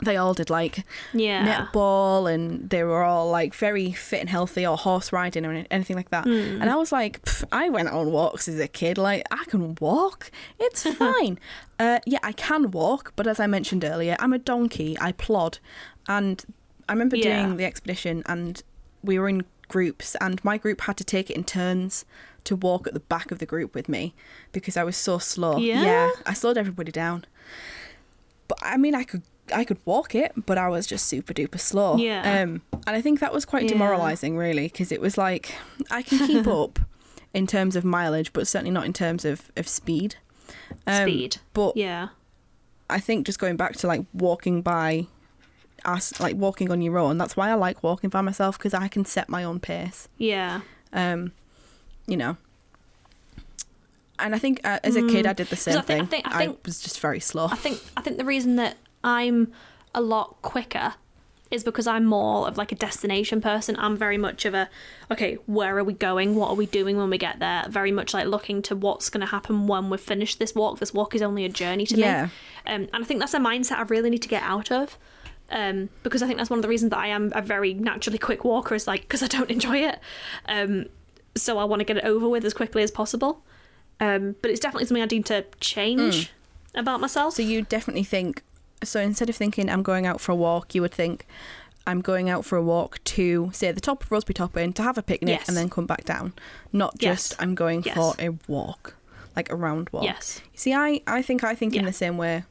They 0.02 0.16
all 0.16 0.34
did 0.34 0.50
like 0.50 0.84
yeah, 1.12 1.66
netball 1.70 2.32
and 2.32 2.68
they 2.70 2.82
were 2.82 3.04
all 3.04 3.30
like 3.30 3.54
very 3.54 3.92
fit 3.92 4.20
and 4.20 4.28
healthy 4.28 4.66
or 4.66 4.76
horse 4.76 5.12
riding 5.12 5.44
or 5.46 5.64
anything 5.70 5.94
like 5.94 6.10
that. 6.10 6.24
Hmm. 6.24 6.60
And 6.60 6.64
I 6.70 6.74
was 6.76 6.90
like, 6.90 7.20
I 7.52 7.68
went 7.68 7.88
on 7.88 8.10
walks 8.10 8.48
as 8.48 8.58
a 8.58 8.66
kid. 8.66 8.98
Like, 8.98 9.24
I 9.30 9.44
can 9.44 9.76
walk. 9.80 10.30
It's 10.58 10.82
fine. 10.96 11.38
uh, 11.78 12.00
yeah, 12.06 12.18
I 12.22 12.32
can 12.32 12.70
walk, 12.72 13.12
but 13.14 13.26
as 13.28 13.38
I 13.38 13.46
mentioned 13.46 13.84
earlier, 13.84 14.16
I'm 14.18 14.32
a 14.32 14.38
donkey. 14.38 14.96
I 15.00 15.12
plod. 15.12 15.58
And 16.08 16.42
I 16.88 16.92
remember 16.94 17.16
Yeah. 17.16 17.42
doing 17.44 17.56
the 17.58 17.64
expedition 17.64 18.22
and 18.26 18.60
we 19.04 19.18
were 19.20 19.28
in 19.28 19.44
groups 19.72 20.14
and 20.20 20.42
my 20.44 20.56
group 20.58 20.80
had 20.82 20.96
to 20.98 21.04
take 21.04 21.30
it 21.30 21.36
in 21.36 21.44
turns 21.44 22.04
to 22.44 22.54
walk 22.56 22.86
at 22.88 22.94
the 22.94 23.00
back 23.14 23.30
of 23.32 23.38
the 23.38 23.46
group 23.46 23.74
with 23.74 23.88
me 23.88 24.14
because 24.52 24.76
I 24.76 24.84
was 24.84 24.96
so 24.96 25.18
slow. 25.18 25.56
Yeah? 25.58 26.10
I 26.26 26.34
slowed 26.34 26.58
everybody 26.58 26.92
down. 26.92 27.24
But 28.48 28.58
I 28.62 28.76
mean, 28.76 28.94
I 28.94 29.04
could 29.04 29.22
I 29.54 29.64
could 29.64 29.78
walk 29.84 30.14
it, 30.14 30.32
but 30.46 30.56
I 30.58 30.68
was 30.68 30.86
just 30.86 31.06
super 31.06 31.32
duper 31.34 31.58
slow. 31.60 31.96
Yeah. 31.96 32.20
Um, 32.42 32.62
and 32.86 32.96
I 32.96 33.00
think 33.02 33.20
that 33.20 33.32
was 33.32 33.44
quite 33.44 33.62
Yeah. 33.64 33.70
demoralizing, 33.74 34.36
really, 34.36 34.66
because 34.68 34.92
it 34.92 35.00
was 35.00 35.16
like 35.18 35.54
I 35.90 36.02
can 36.02 36.26
keep 36.26 36.46
up 36.62 36.78
in 37.34 37.46
terms 37.46 37.76
of 37.76 37.84
mileage, 37.84 38.32
but 38.32 38.46
certainly 38.46 38.70
not 38.72 38.84
in 38.86 38.92
terms 38.92 39.24
of 39.24 39.50
of 39.56 39.66
speed. 39.68 40.16
Um, 40.86 41.02
speed. 41.08 41.36
But 41.54 41.76
Yeah, 41.76 42.08
I 42.90 42.98
think 43.00 43.26
just 43.26 43.38
going 43.38 43.56
back 43.56 43.74
to 43.76 43.86
like 43.86 44.02
walking 44.12 44.62
by 44.62 45.06
us 45.84 46.18
like 46.20 46.36
walking 46.36 46.70
on 46.70 46.80
your 46.82 46.98
own 46.98 47.18
that's 47.18 47.36
why 47.36 47.50
i 47.50 47.54
like 47.54 47.82
walking 47.82 48.08
by 48.10 48.20
myself 48.20 48.56
because 48.58 48.74
i 48.74 48.88
can 48.88 49.04
set 49.04 49.28
my 49.28 49.42
own 49.44 49.58
pace 49.60 50.08
yeah, 50.18 50.60
um 50.92 51.32
you 52.06 52.16
know 52.16 52.36
and 54.18 54.34
i 54.34 54.38
think 54.38 54.60
uh, 54.64 54.78
as 54.84 54.96
a 54.96 55.06
kid 55.08 55.26
i 55.26 55.32
did 55.32 55.46
the 55.48 55.56
same 55.56 55.74
Mm. 55.74 55.78
I 55.78 55.82
think- 55.82 56.00
I 56.00 56.04
thing 56.04 56.06
think- 56.22 56.34
I 56.34 56.38
think- 56.38 56.58
was 56.66 56.80
just 56.80 57.00
very 57.00 57.20
slow 57.20 57.46
I 57.50 57.56
think 57.56 57.80
I 57.96 58.00
think 58.02 58.18
the 58.18 58.24
reason 58.24 58.56
that 58.56 58.76
I'm 59.04 59.52
a 59.94 60.00
lot 60.00 60.36
quicker 60.42 60.94
is 61.50 61.64
because 61.64 61.86
I'm 61.86 62.06
more 62.06 62.48
of 62.48 62.56
like 62.56 62.72
a 62.72 62.74
destination 62.74 63.42
person. 63.42 63.76
I'm 63.78 63.94
very 63.94 64.16
much 64.16 64.46
of 64.46 64.54
a 64.54 64.70
okay, 65.10 65.34
where 65.46 65.76
are 65.76 65.84
we 65.84 65.92
going? 65.92 66.34
What 66.34 66.48
are 66.48 66.54
we 66.54 66.64
doing 66.64 66.96
when 66.96 67.10
we 67.10 67.18
get 67.18 67.40
there? 67.40 67.66
Very 67.68 67.92
much 67.92 68.14
like 68.14 68.26
looking 68.26 68.62
to 68.62 68.74
what's 68.76 69.10
going 69.10 69.20
to 69.20 69.26
happen 69.26 69.66
when 69.66 69.90
we've 69.90 70.00
finished 70.00 70.38
this 70.38 70.54
walk. 70.54 70.78
This 70.78 70.94
walk 70.94 71.14
is 71.14 71.20
only 71.20 71.44
a 71.44 71.50
journey 71.50 71.84
to 71.86 71.96
Yeah. 71.96 72.24
me. 72.24 72.30
Um, 72.72 72.88
and 72.94 73.02
I 73.04 73.06
think 73.06 73.20
that's 73.20 73.34
a 73.34 73.38
mindset 73.38 73.76
I 73.78 73.82
really 73.82 74.08
need 74.08 74.22
to 74.22 74.28
get 74.28 74.42
out 74.44 74.70
of. 74.72 74.96
Um, 75.52 75.90
because 76.02 76.22
I 76.22 76.26
think 76.26 76.38
that's 76.38 76.50
one 76.50 76.58
of 76.58 76.62
the 76.62 76.68
reasons 76.68 76.90
that 76.90 76.98
I 76.98 77.08
am 77.08 77.30
a 77.34 77.42
very 77.42 77.74
naturally 77.74 78.18
quick 78.18 78.42
walker 78.44 78.74
is 78.74 78.86
like 78.86 79.02
because 79.02 79.22
I 79.22 79.26
don't 79.26 79.50
enjoy 79.50 79.78
it. 79.78 79.98
Um, 80.48 80.86
so 81.36 81.58
I 81.58 81.64
want 81.64 81.80
to 81.80 81.84
get 81.84 81.96
it 81.98 82.04
over 82.04 82.28
with 82.28 82.44
as 82.44 82.54
quickly 82.54 82.82
as 82.82 82.90
possible. 82.90 83.42
Um, 84.00 84.34
but 84.42 84.50
it's 84.50 84.60
definitely 84.60 84.86
something 84.86 85.02
I 85.02 85.06
need 85.06 85.26
to 85.26 85.44
change 85.60 86.32
about 86.74 87.00
myself. 87.00 87.34
so 87.34 87.42
you 87.42 87.62
definitely 87.62 88.02
think 88.04 88.42
so 88.82 88.98
instead 88.98 89.28
of 89.28 89.36
thinking 89.36 89.68
i'm 89.68 89.82
going 89.82 90.06
out 90.06 90.22
for 90.22 90.32
a 90.32 90.34
walk 90.34 90.74
you 90.74 90.80
would 90.80 90.90
think 90.94 91.26
i'm 91.86 92.00
going 92.00 92.30
out 92.30 92.46
for 92.46 92.56
a 92.56 92.62
walk 92.62 92.98
to 93.04 93.50
say 93.52 93.70
the 93.70 93.80
top 93.80 94.02
of 94.02 94.10
Roseberry 94.10 94.32
Topping 94.34 94.72
to 94.72 94.82
have 94.82 94.96
a 94.96 95.02
picnic 95.02 95.38
Yes. 95.40 95.48
and 95.48 95.56
then 95.56 95.68
come 95.68 95.84
back 95.86 96.04
down 96.06 96.32
not 96.72 96.94
Yes. 96.98 97.28
just 97.28 97.42
i'm 97.42 97.54
going 97.54 97.82
Yes. 97.84 97.94
for 97.94 98.14
a 98.18 98.30
walk 98.48 98.94
like 99.36 99.52
a 99.52 99.54
round 99.54 99.90
walk 99.92 100.04
Yes. 100.04 100.40
You 100.54 100.58
see 100.58 100.72
i 100.74 101.02
i 101.06 101.20
think 101.20 101.44
i 101.44 101.54
think 101.54 101.76
in 101.76 101.84
the 101.84 101.92
same 101.92 102.16
way 102.16 102.44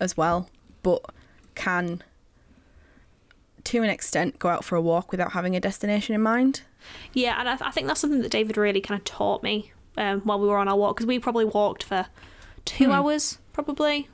as 0.00 0.16
well 0.16 0.48
but 0.82 1.02
can 1.54 2.02
to 3.64 3.82
an 3.82 3.90
extent 3.90 4.38
go 4.38 4.48
out 4.48 4.64
for 4.64 4.76
a 4.76 4.80
walk 4.80 5.10
without 5.10 5.32
having 5.32 5.54
a 5.56 5.60
destination 5.60 6.14
in 6.14 6.20
mind 6.20 6.62
Yeah, 7.12 7.38
and 7.38 7.48
I, 7.48 7.56
th- 7.56 7.68
I 7.68 7.70
think 7.70 7.86
that's 7.86 8.00
something 8.00 8.22
that 8.22 8.30
David 8.30 8.56
really 8.56 8.80
kind 8.80 8.98
of 8.98 9.04
taught 9.04 9.42
me 9.42 9.72
um, 9.96 10.20
while 10.22 10.40
we 10.40 10.48
were 10.48 10.56
on 10.58 10.68
our 10.68 10.76
walk 10.76 10.96
because 10.96 11.06
we 11.06 11.18
probably 11.18 11.44
walked 11.44 11.84
for 11.84 12.06
two 12.64 12.90
hours, 12.92 13.38
probably. 13.52 14.08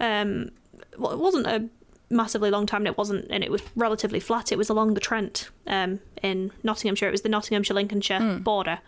Um, 0.00 0.50
well, 0.98 1.12
it 1.12 1.18
wasn't 1.18 1.46
a 1.46 1.68
massively 2.10 2.50
long 2.50 2.66
time, 2.66 2.82
and 2.82 2.88
it 2.88 2.98
wasn't, 2.98 3.26
and 3.30 3.42
it 3.42 3.50
was 3.50 3.62
relatively 3.76 4.20
flat. 4.20 4.52
It 4.52 4.58
was 4.58 4.68
along 4.68 4.94
the 4.94 5.00
Trent 5.00 5.50
um, 5.66 6.00
in 6.22 6.52
Nottinghamshire. 6.62 7.08
It 7.08 7.12
was 7.12 7.22
the 7.22 7.28
Nottinghamshire 7.28 7.74
Lincolnshire 7.74 8.38
border. 8.40 8.80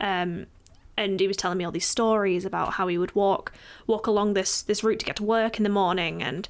Um, 0.00 0.46
and 0.96 1.18
he 1.18 1.26
was 1.26 1.36
telling 1.36 1.58
me 1.58 1.64
all 1.64 1.72
these 1.72 1.86
stories 1.86 2.44
about 2.44 2.74
how 2.74 2.86
he 2.86 2.98
would 2.98 3.14
walk 3.14 3.52
walk 3.86 4.06
along 4.06 4.34
this 4.34 4.62
this 4.62 4.84
route 4.84 4.98
to 4.98 5.06
get 5.06 5.16
to 5.16 5.24
work 5.24 5.58
in 5.58 5.62
the 5.62 5.70
morning 5.70 6.22
and 6.22 6.48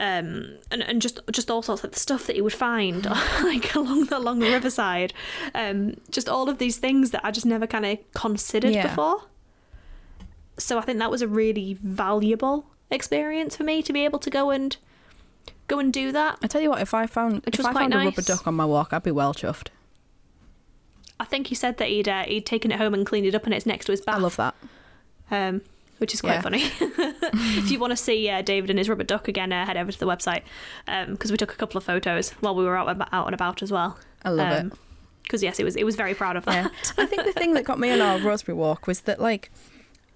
um 0.00 0.56
and, 0.70 0.82
and 0.82 1.00
just 1.02 1.20
just 1.30 1.50
all 1.50 1.62
sorts 1.62 1.84
of 1.84 1.96
stuff 1.96 2.26
that 2.26 2.34
he 2.34 2.42
would 2.42 2.52
find 2.54 3.04
like 3.42 3.74
along 3.74 4.06
the 4.06 4.16
along 4.18 4.38
the 4.40 4.50
riverside. 4.50 5.12
Um 5.54 5.94
just 6.10 6.28
all 6.28 6.48
of 6.48 6.58
these 6.58 6.78
things 6.78 7.10
that 7.12 7.24
I 7.24 7.30
just 7.30 7.46
never 7.46 7.66
kind 7.66 7.86
of 7.86 7.98
considered 8.14 8.72
Yeah. 8.72 8.88
before. 8.88 9.24
So 10.58 10.78
I 10.78 10.82
think 10.82 10.98
that 10.98 11.10
was 11.10 11.22
a 11.22 11.28
really 11.28 11.78
valuable 11.82 12.66
experience 12.90 13.56
for 13.56 13.64
me 13.64 13.82
to 13.82 13.92
be 13.92 14.04
able 14.04 14.18
to 14.18 14.30
go 14.30 14.50
and 14.50 14.76
go 15.68 15.78
and 15.78 15.92
do 15.92 16.10
that. 16.12 16.38
I 16.42 16.46
tell 16.48 16.60
you 16.60 16.70
what 16.70 16.80
if 16.82 16.92
i 16.94 17.06
found 17.06 17.44
Which 17.46 17.58
if 17.60 17.64
i 17.66 17.72
found 17.72 17.94
a 17.94 17.98
rubber 17.98 18.22
duck 18.22 18.46
on 18.46 18.54
my 18.54 18.64
walk 18.64 18.92
i'd 18.92 19.02
be 19.02 19.10
well 19.12 19.32
chuffed. 19.34 19.68
I 21.18 21.24
think 21.24 21.48
he 21.48 21.54
said 21.54 21.76
that 21.76 21.88
he'd 21.88 22.08
uh, 22.08 22.24
he'd 22.24 22.46
taken 22.46 22.72
it 22.72 22.78
home 22.78 22.94
and 22.94 23.04
cleaned 23.06 23.26
it 23.26 23.34
up 23.34 23.44
and 23.44 23.52
it's 23.54 23.66
next 23.66 23.84
to 23.86 23.92
his 23.92 24.00
bath. 24.00 24.16
i 24.16 24.18
love 24.18 24.36
that. 24.36 24.54
Um, 25.30 25.60
which 26.00 26.12
is 26.14 26.20
quite 26.20 26.34
Yeah. 26.34 26.40
funny. 26.42 26.62
if 27.60 27.70
you 27.70 27.78
want 27.78 27.92
to 27.92 27.96
see 27.96 28.28
uh, 28.28 28.42
David 28.42 28.70
and 28.70 28.78
his 28.78 28.88
rubber 28.88 29.04
duck 29.04 29.28
again, 29.28 29.52
uh, 29.52 29.64
head 29.66 29.76
over 29.76 29.92
to 29.92 29.98
the 29.98 30.06
website 30.06 30.42
because 31.08 31.30
we 31.30 31.36
took 31.36 31.52
a 31.52 31.56
couple 31.56 31.78
of 31.78 31.84
photos 31.84 32.30
while 32.40 32.54
we 32.54 32.64
were 32.64 32.76
out, 32.76 32.88
out 33.12 33.26
and 33.26 33.34
about 33.34 33.62
as 33.62 33.70
well. 33.72 33.98
I 34.24 34.30
love 34.30 34.52
it. 34.66 34.72
Because 35.22 35.42
yes, 35.42 35.60
it 35.60 35.64
was 35.64 35.76
it 35.76 35.84
was 35.84 35.94
very 35.96 36.14
proud 36.14 36.36
of 36.36 36.44
that. 36.46 36.64
Yeah. 36.72 37.04
I 37.04 37.06
think 37.06 37.24
the 37.24 37.32
thing 37.32 37.54
that 37.54 37.64
got 37.64 37.78
me 37.78 37.90
on 37.92 38.00
our 38.00 38.18
Roseberry 38.18 38.56
walk 38.56 38.86
was 38.86 39.02
that 39.02 39.20
like 39.20 39.50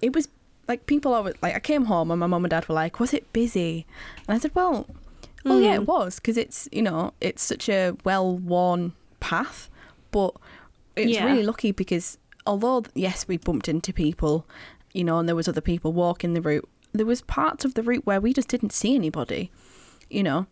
it 0.01 0.13
was 0.13 0.27
like 0.67 0.85
people 0.87 1.13
always 1.13 1.35
like 1.41 1.55
I 1.55 1.59
came 1.59 1.85
home 1.85 2.11
and 2.11 2.19
my 2.19 2.27
mum 2.27 2.43
and 2.43 2.49
dad 2.49 2.67
were 2.67 2.75
like, 2.75 2.99
"Was 2.99 3.13
it 3.13 3.31
busy?" 3.31 3.85
And 4.27 4.35
I 4.35 4.39
said, 4.39 4.51
"Well, 4.53 4.87
well, 5.45 5.61
yeah, 5.61 5.75
it 5.75 5.87
was 5.87 6.15
because 6.15 6.35
it's 6.37 6.67
you 6.71 6.81
know 6.81 7.13
it's 7.21 7.41
such 7.43 7.69
a 7.69 7.95
well-worn 8.03 8.91
path, 9.21 9.69
but 10.11 10.33
it's 10.97 11.11
Yeah. 11.11 11.25
really 11.25 11.43
lucky 11.43 11.71
because 11.71 12.17
although 12.45 12.83
yes 12.93 13.25
we 13.27 13.37
bumped 13.37 13.69
into 13.69 13.93
people, 13.93 14.45
you 14.95 15.03
know, 15.03 15.19
and 15.19 15.27
there 15.27 15.35
was 15.35 15.47
other 15.47 15.61
people 15.61 15.91
walking 15.93 16.33
the 16.33 16.41
route, 16.41 16.67
there 16.93 17.05
was 17.05 17.21
parts 17.21 17.65
of 17.65 17.73
the 17.73 17.83
route 17.83 18.05
where 18.05 18.21
we 18.21 18.33
just 18.33 18.47
didn't 18.47 18.71
see 18.73 18.95
anybody, 18.95 19.51
you 20.09 20.23
know. 20.23 20.47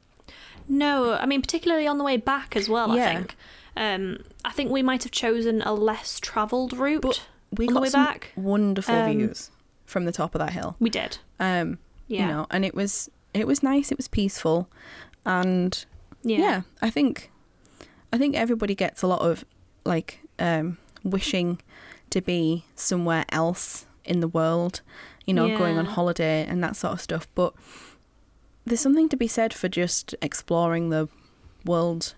No, 0.68 1.14
I 1.14 1.26
mean 1.26 1.42
particularly 1.42 1.88
on 1.88 1.98
the 1.98 2.04
way 2.04 2.18
back 2.18 2.56
as 2.56 2.70
well. 2.70 2.96
Yeah. 2.96 3.10
I 3.10 3.14
think. 3.16 3.36
Um, 3.76 4.18
I 4.46 4.52
think 4.52 4.70
we 4.72 4.84
might 4.84 5.04
have 5.04 5.12
chosen 5.12 5.62
a 5.64 5.74
less 5.74 6.20
travelled 6.20 6.74
route 6.78 7.02
But 7.02 7.26
we 7.58 7.68
on 7.68 7.74
got 7.74 7.80
the 7.80 7.82
way 7.82 7.90
some 7.90 8.06
back. 8.06 8.32
wonderful 8.36 8.96
Um, 8.96 9.12
views 9.12 9.50
from 9.86 10.06
the 10.06 10.12
top 10.12 10.36
of 10.36 10.40
that 10.40 10.52
hill. 10.54 10.76
We 10.80 10.90
did. 10.90 11.18
Um, 11.40 11.80
Yeah. 12.08 12.22
you 12.22 12.28
know, 12.28 12.48
and 12.52 12.64
it 12.66 12.76
was 12.76 13.10
it 13.34 13.48
was 13.48 13.64
nice. 13.64 13.92
It 13.92 13.98
was 13.98 14.08
peaceful, 14.08 14.70
and 15.26 15.84
Yeah. 16.24 16.38
yeah. 16.38 16.62
I 16.82 16.90
think 16.90 17.32
I 18.14 18.18
think 18.18 18.36
everybody 18.36 18.76
gets 18.76 19.02
a 19.02 19.08
lot 19.08 19.22
of 19.22 19.44
like 19.86 20.20
um, 20.40 20.78
wishing 21.04 21.60
to 22.12 22.22
be 22.22 22.64
somewhere 22.76 23.26
else 23.30 23.86
in 24.06 24.20
the 24.20 24.28
world, 24.28 24.82
you 25.26 25.34
know, 25.34 25.58
going 25.58 25.78
on 25.78 25.86
holiday 25.86 26.46
and 26.48 26.64
that 26.64 26.76
sort 26.76 26.94
of 26.94 27.02
stuff. 27.02 27.28
But 27.36 27.54
there's 28.66 28.82
something 28.82 29.10
to 29.10 29.18
be 29.18 29.28
said 29.28 29.54
for 29.54 29.68
just 29.70 30.16
exploring 30.22 30.90
the 30.90 31.08
world 31.66 32.14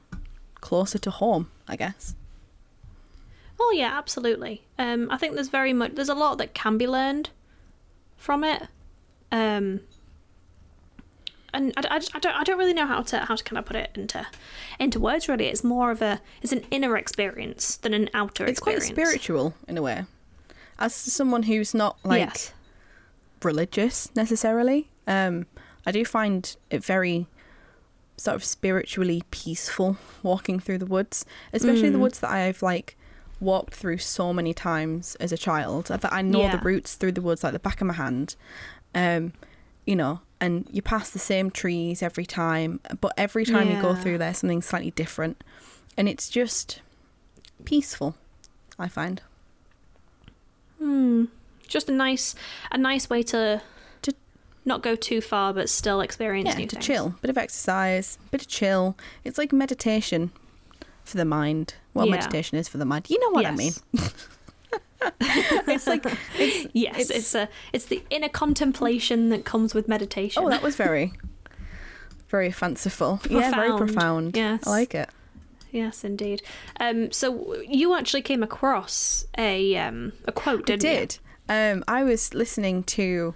closer 0.62 0.98
to 1.00 1.12
home, 1.12 1.52
I 1.68 1.76
guess. 1.76 2.16
Oh 3.60 3.74
yeah, 3.76 3.98
absolutely. 3.98 4.64
Um, 4.78 5.10
I 5.10 5.18
think 5.18 5.36
there's 5.36 5.50
very 5.50 5.74
much 5.74 5.96
there's 5.96 6.10
a 6.10 6.16
lot 6.16 6.38
that 6.40 6.54
can 6.54 6.78
be 6.78 6.88
learned 6.88 7.30
from 8.18 8.44
it. 8.44 8.64
Um, 9.32 9.82
and 11.54 11.74
I, 11.78 11.82
I, 11.90 11.96
I 11.96 12.20
don't 12.20 12.36
I 12.36 12.44
don't 12.44 12.58
really 12.58 12.74
know 12.74 12.86
how 12.86 13.02
to 13.02 13.20
how 13.20 13.36
to 13.36 13.44
kind 13.44 13.58
of 13.58 13.66
put 13.66 13.76
it 13.76 13.92
into 13.96 14.28
into 14.80 15.00
words. 15.00 15.28
Really, 15.28 15.48
it's 15.48 15.64
more 15.64 15.92
of 15.92 16.02
a 16.02 16.22
it's 16.42 16.52
an 16.52 16.66
inner 16.70 16.98
experience 16.98 17.78
than 17.78 17.94
an 17.94 18.10
outer 18.14 18.46
It's 18.46 18.60
quite 18.60 18.82
spiritual 18.84 19.54
in 19.68 19.78
a 19.78 19.82
way. 19.82 20.06
As 20.80 20.94
someone 20.94 21.44
who's 21.44 21.74
not 21.74 21.98
like 22.04 22.20
yes. 22.20 22.54
religious 23.44 24.10
necessarily. 24.16 24.90
Um, 25.08 25.46
I 25.86 25.92
do 25.92 26.04
find 26.04 26.56
it 26.70 26.84
very 26.84 27.28
sort 28.18 28.36
of 28.36 28.44
spiritually 28.44 29.24
peaceful 29.32 29.98
walking 30.24 30.60
through 30.60 30.80
the 30.80 30.86
woods, 30.86 31.26
especially 31.54 31.90
the 31.90 31.98
Mm. 31.98 32.02
woods 32.02 32.20
that 32.22 32.32
I've 32.32 32.62
like 32.62 32.98
walked 33.40 33.74
through 33.76 33.98
so 34.00 34.34
many 34.34 34.54
times 34.54 35.16
as 35.16 35.32
a 35.32 35.38
child 35.38 35.88
that 35.88 36.12
I 36.14 36.22
know 36.22 36.40
Yeah. 36.42 36.56
the 36.56 36.64
routes 36.64 36.96
through 36.96 37.12
the 37.12 37.22
woods 37.22 37.44
like 37.44 37.54
the 37.54 37.60
back 37.60 37.82
of 37.82 37.88
my 37.88 37.94
hand. 37.94 38.36
Um, 38.96 39.34
you 39.86 39.96
know, 39.96 40.22
and 40.40 40.68
you 40.72 40.82
pass 40.82 41.10
the 41.10 41.20
same 41.20 41.52
trees 41.52 42.02
every 42.02 42.26
time, 42.26 42.80
but 43.02 43.14
every 43.18 43.46
time 43.46 43.70
you 43.70 43.80
go 43.82 43.94
through 43.96 44.18
there, 44.18 44.34
something 44.34 44.62
slightly 44.62 44.92
different, 44.92 45.44
and 45.98 46.08
it's 46.10 46.30
just 46.30 46.82
peaceful. 47.66 48.16
I 48.80 48.88
find. 48.88 49.22
Hmm. 50.80 51.26
Just 51.68 51.90
a 51.90 51.92
nice, 51.92 52.36
a 52.72 52.78
nice 52.78 53.10
way 53.10 53.24
to 53.24 53.62
To- 54.04 54.14
not 54.66 54.82
go 54.84 54.96
too 54.96 55.22
far, 55.22 55.54
but 55.54 55.70
still 55.70 56.02
experience 56.02 56.50
yeah, 56.50 56.56
new 56.58 56.68
to 56.68 56.76
things. 56.76 56.86
chill, 56.86 57.16
bit 57.22 57.30
of 57.30 57.38
exercise, 57.38 58.18
bit 58.32 58.42
of 58.42 58.48
chill. 58.48 58.96
It's 59.24 59.38
like 59.38 59.52
meditation 59.52 60.32
for 61.04 61.18
the 61.18 61.26
mind. 61.26 61.76
Well, 61.94 62.06
Yeah. 62.06 62.12
meditation 62.12 62.58
is 62.58 62.68
for 62.68 62.78
the 62.78 62.86
mind. 62.86 63.10
You 63.10 63.20
know 63.20 63.30
what 63.32 63.46
I 63.46 63.52
mean? 63.52 63.74
Yes. 63.94 64.14
It's 65.68 65.86
like 65.88 66.04
it's 66.40 66.68
Yes, 66.74 66.98
it's, 66.98 67.10
It's- 67.12 67.36
a 67.36 67.50
it's 67.74 67.86
the 67.86 68.02
inner 68.10 68.30
contemplation 68.30 69.30
that 69.30 69.46
comes 69.46 69.74
with 69.76 69.88
meditation. 69.88 70.44
oh, 70.44 70.50
that 70.50 70.64
was 70.64 70.76
very, 70.76 71.14
very 72.30 72.50
fanciful. 72.52 73.20
Yeah, 73.30 73.52
very 73.52 73.70
Profound. 73.70 73.78
profound. 73.94 74.38
Yes. 74.38 74.66
I 74.66 74.70
like 74.70 74.96
it. 74.96 75.10
Yes, 75.76 76.04
indeed. 76.04 76.42
Um, 76.80 77.12
so 77.12 77.62
you 77.62 77.96
actually 77.96 78.22
came 78.22 78.42
across 78.42 79.26
a 79.38 79.78
um 79.78 80.14
a 80.26 80.32
quote, 80.32 80.62
I 80.62 80.76
didn't 80.76 80.84
you? 80.84 81.00
did. 81.00 81.20
Um, 81.48 81.84
I 81.88 82.04
was 82.04 82.34
listening 82.34 82.84
to 82.84 83.36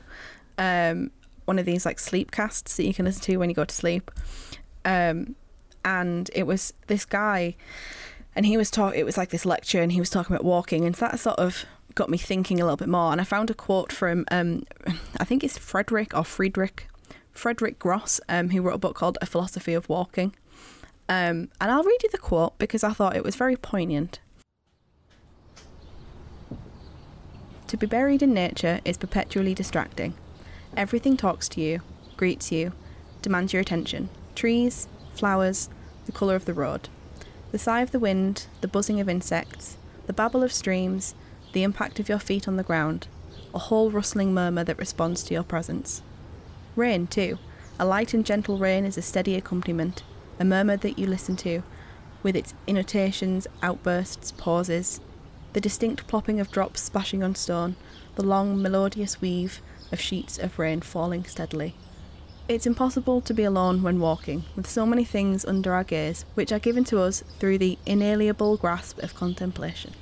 um, 0.57 1.11
one 1.45 1.59
of 1.59 1.65
these 1.65 1.85
like 1.85 1.99
sleep 1.99 2.31
casts 2.31 2.77
that 2.77 2.85
you 2.85 2.93
can 2.93 3.05
listen 3.05 3.21
to 3.23 3.37
when 3.37 3.49
you 3.49 3.55
go 3.55 3.65
to 3.65 3.75
sleep, 3.75 4.09
um, 4.85 5.35
and 5.85 6.29
it 6.33 6.47
was 6.47 6.73
this 6.87 7.05
guy, 7.05 7.55
and 8.35 8.45
he 8.45 8.57
was 8.57 8.71
talk. 8.71 8.95
It 8.95 9.05
was 9.05 9.17
like 9.17 9.29
this 9.29 9.45
lecture, 9.45 9.81
and 9.81 9.91
he 9.91 9.99
was 9.99 10.09
talking 10.09 10.35
about 10.35 10.45
walking, 10.45 10.85
and 10.85 10.95
so 10.95 11.05
that 11.05 11.19
sort 11.19 11.37
of 11.37 11.65
got 11.95 12.09
me 12.09 12.17
thinking 12.17 12.59
a 12.59 12.63
little 12.63 12.77
bit 12.77 12.87
more. 12.89 13.11
And 13.11 13.19
I 13.19 13.25
found 13.25 13.49
a 13.49 13.53
quote 13.53 13.91
from 13.91 14.25
um, 14.31 14.63
I 15.19 15.25
think 15.25 15.43
it's 15.43 15.57
Frederick 15.57 16.15
or 16.15 16.23
Friedrich, 16.23 16.87
Frederick 17.31 17.77
Gross, 17.77 18.19
um, 18.29 18.49
who 18.49 18.61
wrote 18.61 18.75
a 18.75 18.79
book 18.79 18.95
called 18.95 19.17
A 19.21 19.25
Philosophy 19.25 19.73
of 19.73 19.89
Walking. 19.89 20.33
Um, 21.09 21.49
and 21.59 21.71
I'll 21.71 21.83
read 21.83 22.03
you 22.03 22.09
the 22.09 22.19
quote 22.19 22.57
because 22.59 22.83
I 22.83 22.93
thought 22.93 23.15
it 23.15 23.23
was 23.23 23.35
very 23.35 23.57
poignant. 23.57 24.19
To 27.67 27.77
be 27.77 27.87
buried 27.87 28.21
in 28.21 28.33
nature 28.33 28.79
is 28.85 28.97
perpetually 28.97 29.55
distracting. 29.55 30.13
Everything 30.77 31.17
talks 31.17 31.49
to 31.49 31.61
you, 31.61 31.81
greets 32.15 32.51
you, 32.51 32.73
demands 33.23 33.53
your 33.53 33.61
attention. 33.61 34.09
Trees, 34.35 34.87
flowers, 35.15 35.69
the 36.05 36.11
colour 36.11 36.35
of 36.35 36.45
the 36.45 36.53
road. 36.53 36.89
The 37.51 37.57
sigh 37.57 37.81
of 37.81 37.91
the 37.91 37.99
wind, 37.99 38.45
the 38.61 38.67
buzzing 38.67 38.99
of 38.99 39.09
insects, 39.09 39.77
the 40.05 40.13
babble 40.13 40.43
of 40.43 40.53
streams, 40.53 41.15
the 41.53 41.63
impact 41.63 41.99
of 41.99 42.07
your 42.07 42.19
feet 42.19 42.47
on 42.47 42.55
the 42.55 42.63
ground, 42.63 43.07
a 43.53 43.59
whole 43.59 43.89
rustling 43.89 44.31
murmur 44.31 44.63
that 44.63 44.77
responds 44.77 45.23
to 45.23 45.33
your 45.33 45.43
presence. 45.43 46.03
Rain, 46.75 47.07
too. 47.07 47.39
A 47.79 47.85
light 47.85 48.13
and 48.13 48.23
gentle 48.23 48.59
rain 48.59 48.85
is 48.85 48.97
a 48.97 49.01
steady 49.01 49.35
accompaniment, 49.35 50.03
a 50.39 50.45
murmur 50.45 50.77
that 50.77 50.97
you 50.97 51.05
listen 51.05 51.35
to, 51.37 51.61
with 52.23 52.35
its 52.35 52.53
innotations, 52.67 53.47
outbursts, 53.61 54.31
pauses, 54.31 54.99
the 55.53 55.61
distinct 55.61 56.07
plopping 56.07 56.39
of 56.39 56.51
drops 56.51 56.81
splashing 56.81 57.23
on 57.23 57.35
stone, 57.35 57.75
the 58.15 58.23
long, 58.23 58.61
melodious 58.61 59.21
weave 59.21 59.61
of 59.91 59.99
sheets 59.99 60.37
of 60.37 60.59
rain 60.59 60.81
falling 60.81 61.23
steadily. 61.23 61.75
It's 62.47 62.65
impossible 62.65 63.21
to 63.21 63.33
be 63.33 63.43
alone 63.43 63.83
when 63.83 63.99
walking, 63.99 64.43
with 64.55 64.67
so 64.67 64.85
many 64.85 65.03
things 65.03 65.45
under 65.45 65.73
our 65.73 65.83
gaze, 65.83 66.25
which 66.33 66.51
are 66.51 66.59
given 66.59 66.83
to 66.85 66.99
us 66.99 67.23
through 67.39 67.59
the 67.59 67.77
inalienable 67.85 68.57
grasp 68.57 68.99
of 68.99 69.13
contemplation. 69.13 69.93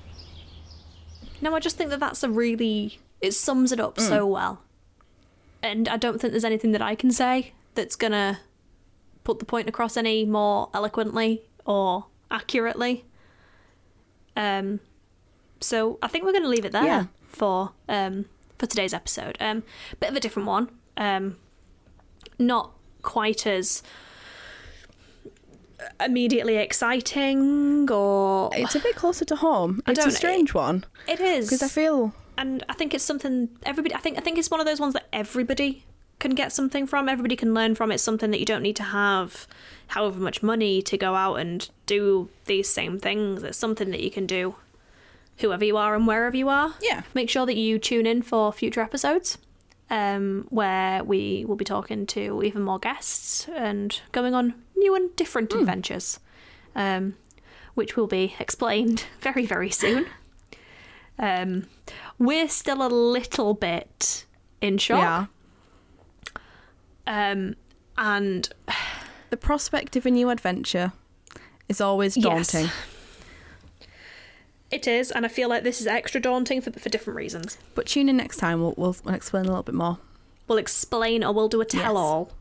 No, 1.41 1.53
I 1.53 1.59
just 1.59 1.77
think 1.77 1.89
that 1.89 1.99
that's 1.99 2.23
a 2.23 2.29
really 2.29 2.99
it 3.19 3.33
sums 3.33 3.71
it 3.71 3.79
up 3.79 3.99
so 3.99 4.25
mm. 4.25 4.31
well, 4.31 4.61
and 5.61 5.88
I 5.89 5.97
don't 5.97 6.19
think 6.19 6.31
there's 6.31 6.45
anything 6.45 6.71
that 6.71 6.81
I 6.81 6.95
can 6.95 7.11
say 7.11 7.53
that's 7.75 7.95
gonna 7.95 8.39
put 9.28 9.39
the 9.39 9.45
point 9.45 9.67
across 9.67 9.97
any 9.97 10.23
more 10.25 10.69
eloquently 10.73 11.41
or 11.65 12.05
accurately. 12.32 13.03
Um, 14.38 14.80
so 15.59 15.99
I 16.01 16.07
think 16.07 16.23
we're 16.23 16.32
gonna 16.32 16.47
leave 16.47 16.63
it 16.63 16.71
there 16.71 16.86
Yeah. 16.86 17.03
for 17.28 17.71
um 17.89 18.25
for 18.57 18.65
today's 18.67 18.93
episode. 18.93 19.38
Um, 19.41 19.63
bit 19.99 20.09
of 20.09 20.15
a 20.15 20.19
different 20.19 20.47
one. 20.47 20.69
Um, 20.95 21.36
not 22.39 22.71
quite 23.01 23.45
as 23.45 23.84
immediately 25.99 26.55
exciting 26.57 27.89
or 27.91 28.49
It's 28.53 28.75
a 28.75 28.80
bit 28.80 28.95
closer 28.95 29.25
to 29.25 29.36
home. 29.36 29.82
It's 29.88 30.05
a 30.05 30.11
strange 30.11 30.53
one 30.53 30.86
it 31.07 31.19
is 31.19 31.45
because 31.47 31.63
I 31.63 31.67
feel 31.67 32.13
and 32.38 32.63
I 32.69 32.73
think 32.73 32.93
it's 32.93 33.03
something 33.03 33.49
everybody. 33.63 33.93
I 33.93 33.99
think 33.99 34.17
I 34.17 34.21
think 34.21 34.38
it's 34.38 34.49
one 34.49 34.59
of 34.59 34.65
those 34.65 34.80
ones 34.80 34.93
that 34.93 35.07
everybody 35.11 35.84
can 36.20 36.34
get 36.36 36.51
something 36.51 36.88
from. 36.88 37.07
Everybody 37.07 37.36
can 37.36 37.53
learn 37.53 37.76
from. 37.76 37.91
It's 37.91 38.03
something 38.03 38.32
that 38.32 38.39
you 38.39 38.45
don't 38.45 38.63
need 38.63 38.76
to 38.78 38.84
have 38.84 39.47
however 39.88 40.20
much 40.20 40.43
money 40.43 40.82
to 40.82 40.97
go 40.97 41.15
out 41.15 41.36
and 41.36 41.70
do 41.86 42.30
these 42.45 42.70
same 42.70 42.99
things. 42.99 43.43
It's 43.43 43.57
something 43.57 43.91
that 43.91 44.01
you 44.01 44.11
can 44.11 44.26
do, 44.26 44.55
whoever 45.38 45.63
you 45.63 45.78
are 45.78 45.95
and 45.95 46.07
wherever 46.07 46.36
you 46.36 46.49
are. 46.49 46.74
Yeah. 46.82 47.03
Make 47.13 47.30
sure 47.30 47.45
that 47.45 47.55
you 47.55 47.80
tune 47.80 48.05
in 48.05 48.22
for 48.22 48.51
future 48.51 48.82
episodes, 48.82 49.38
um, 49.89 50.47
where 50.49 51.03
we 51.03 51.45
will 51.45 51.55
be 51.55 51.65
talking 51.65 52.05
to 52.07 52.41
even 52.43 52.63
more 52.63 52.80
guests 52.80 53.47
and 53.55 53.99
going 54.11 54.34
on 54.34 54.55
new 54.76 54.95
and 54.95 55.15
different 55.15 55.53
adventures, 55.53 56.20
um, 56.76 57.15
which 57.76 57.95
will 57.95 58.07
be 58.07 58.36
explained 58.39 59.05
very 59.22 59.45
very 59.45 59.70
soon. 59.70 60.07
Um, 61.20 61.68
we're 62.20 62.49
still 62.49 62.86
a 62.86 62.89
little 62.89 63.53
bit 63.53 64.26
in 64.61 64.78
shock. 64.78 64.99
yeah. 64.99 65.26
Um, 67.08 67.55
and 67.97 68.49
The 69.30 69.38
prospect 69.38 69.95
of 69.97 70.05
a 70.05 70.12
new 70.12 70.30
adventure 70.30 70.93
is 71.68 71.82
always 71.82 72.16
Yes. 72.16 72.51
daunting. 72.51 72.72
it 74.72 74.88
is, 74.88 75.12
and 75.12 75.26
I 75.26 75.30
feel 75.30 75.49
like 75.49 75.64
this 75.64 75.80
is 75.82 75.88
extra 75.88 76.20
daunting 76.22 76.62
for, 76.62 76.72
for 76.72 76.89
different 76.89 77.18
reasons. 77.18 77.58
But 77.76 77.88
tune 77.88 78.08
in 78.10 78.18
next 78.18 78.38
time. 78.38 78.62
We'll, 78.62 78.74
we'll, 78.78 78.95
we'll 79.03 79.16
explain 79.16 79.45
a 79.45 79.49
little 79.49 79.64
bit 79.64 79.76
more. 79.76 79.97
We'll 80.47 80.58
explain 80.58 81.24
or 81.24 81.34
we'll 81.34 81.49
do 81.49 81.62
a 81.62 81.66
Yes. 81.66 81.82
tell 81.84 81.97
all 81.97 82.32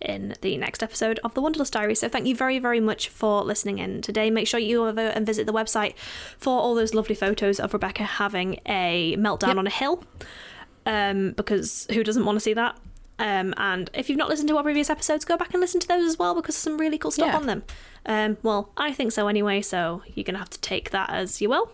in 0.00 0.34
the 0.40 0.56
next 0.56 0.82
episode 0.82 1.18
of 1.24 1.34
the 1.34 1.40
Wanderlust 1.42 1.72
Diary. 1.72 1.94
So 1.94 2.08
thank 2.08 2.26
you 2.26 2.34
very, 2.34 2.58
very 2.58 2.80
much 2.80 3.08
for 3.08 3.42
listening 3.44 3.78
in 3.78 4.02
today. 4.02 4.30
Make 4.30 4.46
sure 4.48 4.58
you 4.60 4.78
go 4.78 4.88
over 4.88 5.00
and 5.00 5.26
visit 5.26 5.46
the 5.46 5.52
website 5.52 5.94
for 6.38 6.58
all 6.60 6.74
those 6.74 6.94
lovely 6.94 7.14
photos 7.14 7.60
of 7.60 7.72
Rebecca 7.72 8.04
having 8.04 8.60
a 8.66 9.16
meltdown 9.18 9.48
Yep. 9.48 9.56
on 9.58 9.66
a 9.66 9.70
hill. 9.70 10.04
Um, 10.86 11.32
because 11.32 11.86
who 11.92 12.02
doesn't 12.02 12.24
want 12.24 12.36
to 12.36 12.40
see 12.40 12.54
that? 12.54 12.76
Um, 13.20 13.52
and 13.58 13.90
if 13.92 14.08
you've 14.08 14.16
not 14.18 14.28
listened 14.30 14.48
to 14.48 14.56
our 14.56 14.62
previous 14.62 14.88
episodes, 14.88 15.24
go 15.26 15.36
back 15.36 15.52
and 15.52 15.60
listen 15.60 15.78
to 15.80 15.86
those 15.86 16.04
as 16.08 16.18
well 16.18 16.34
because 16.34 16.54
there's 16.54 16.62
some 16.62 16.78
really 16.78 16.96
cool 16.98 17.10
stuff 17.10 17.28
Yeah. 17.28 17.36
on 17.36 17.46
them. 17.46 17.62
Um, 18.06 18.38
well, 18.42 18.70
I 18.78 18.92
think 18.92 19.12
so 19.12 19.28
anyway, 19.28 19.60
so 19.60 20.02
you're 20.14 20.24
going 20.24 20.34
to 20.34 20.38
have 20.40 20.50
to 20.50 20.60
take 20.60 20.90
that 20.90 21.10
as 21.10 21.40
you 21.42 21.50
will. 21.50 21.70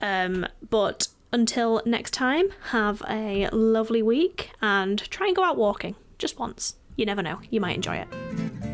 Um, 0.00 0.46
but 0.70 1.08
until 1.32 1.82
next 1.84 2.12
time, 2.12 2.50
have 2.70 3.02
a 3.08 3.48
lovely 3.50 4.02
week 4.02 4.52
and 4.62 4.98
try 5.10 5.26
and 5.26 5.34
go 5.36 5.42
out 5.44 5.56
walking 5.56 5.96
just 6.18 6.38
once. 6.38 6.76
You 6.96 7.04
never 7.04 7.22
know, 7.22 7.40
you 7.50 7.60
might 7.60 7.74
enjoy 7.74 7.96
it. 7.96 8.69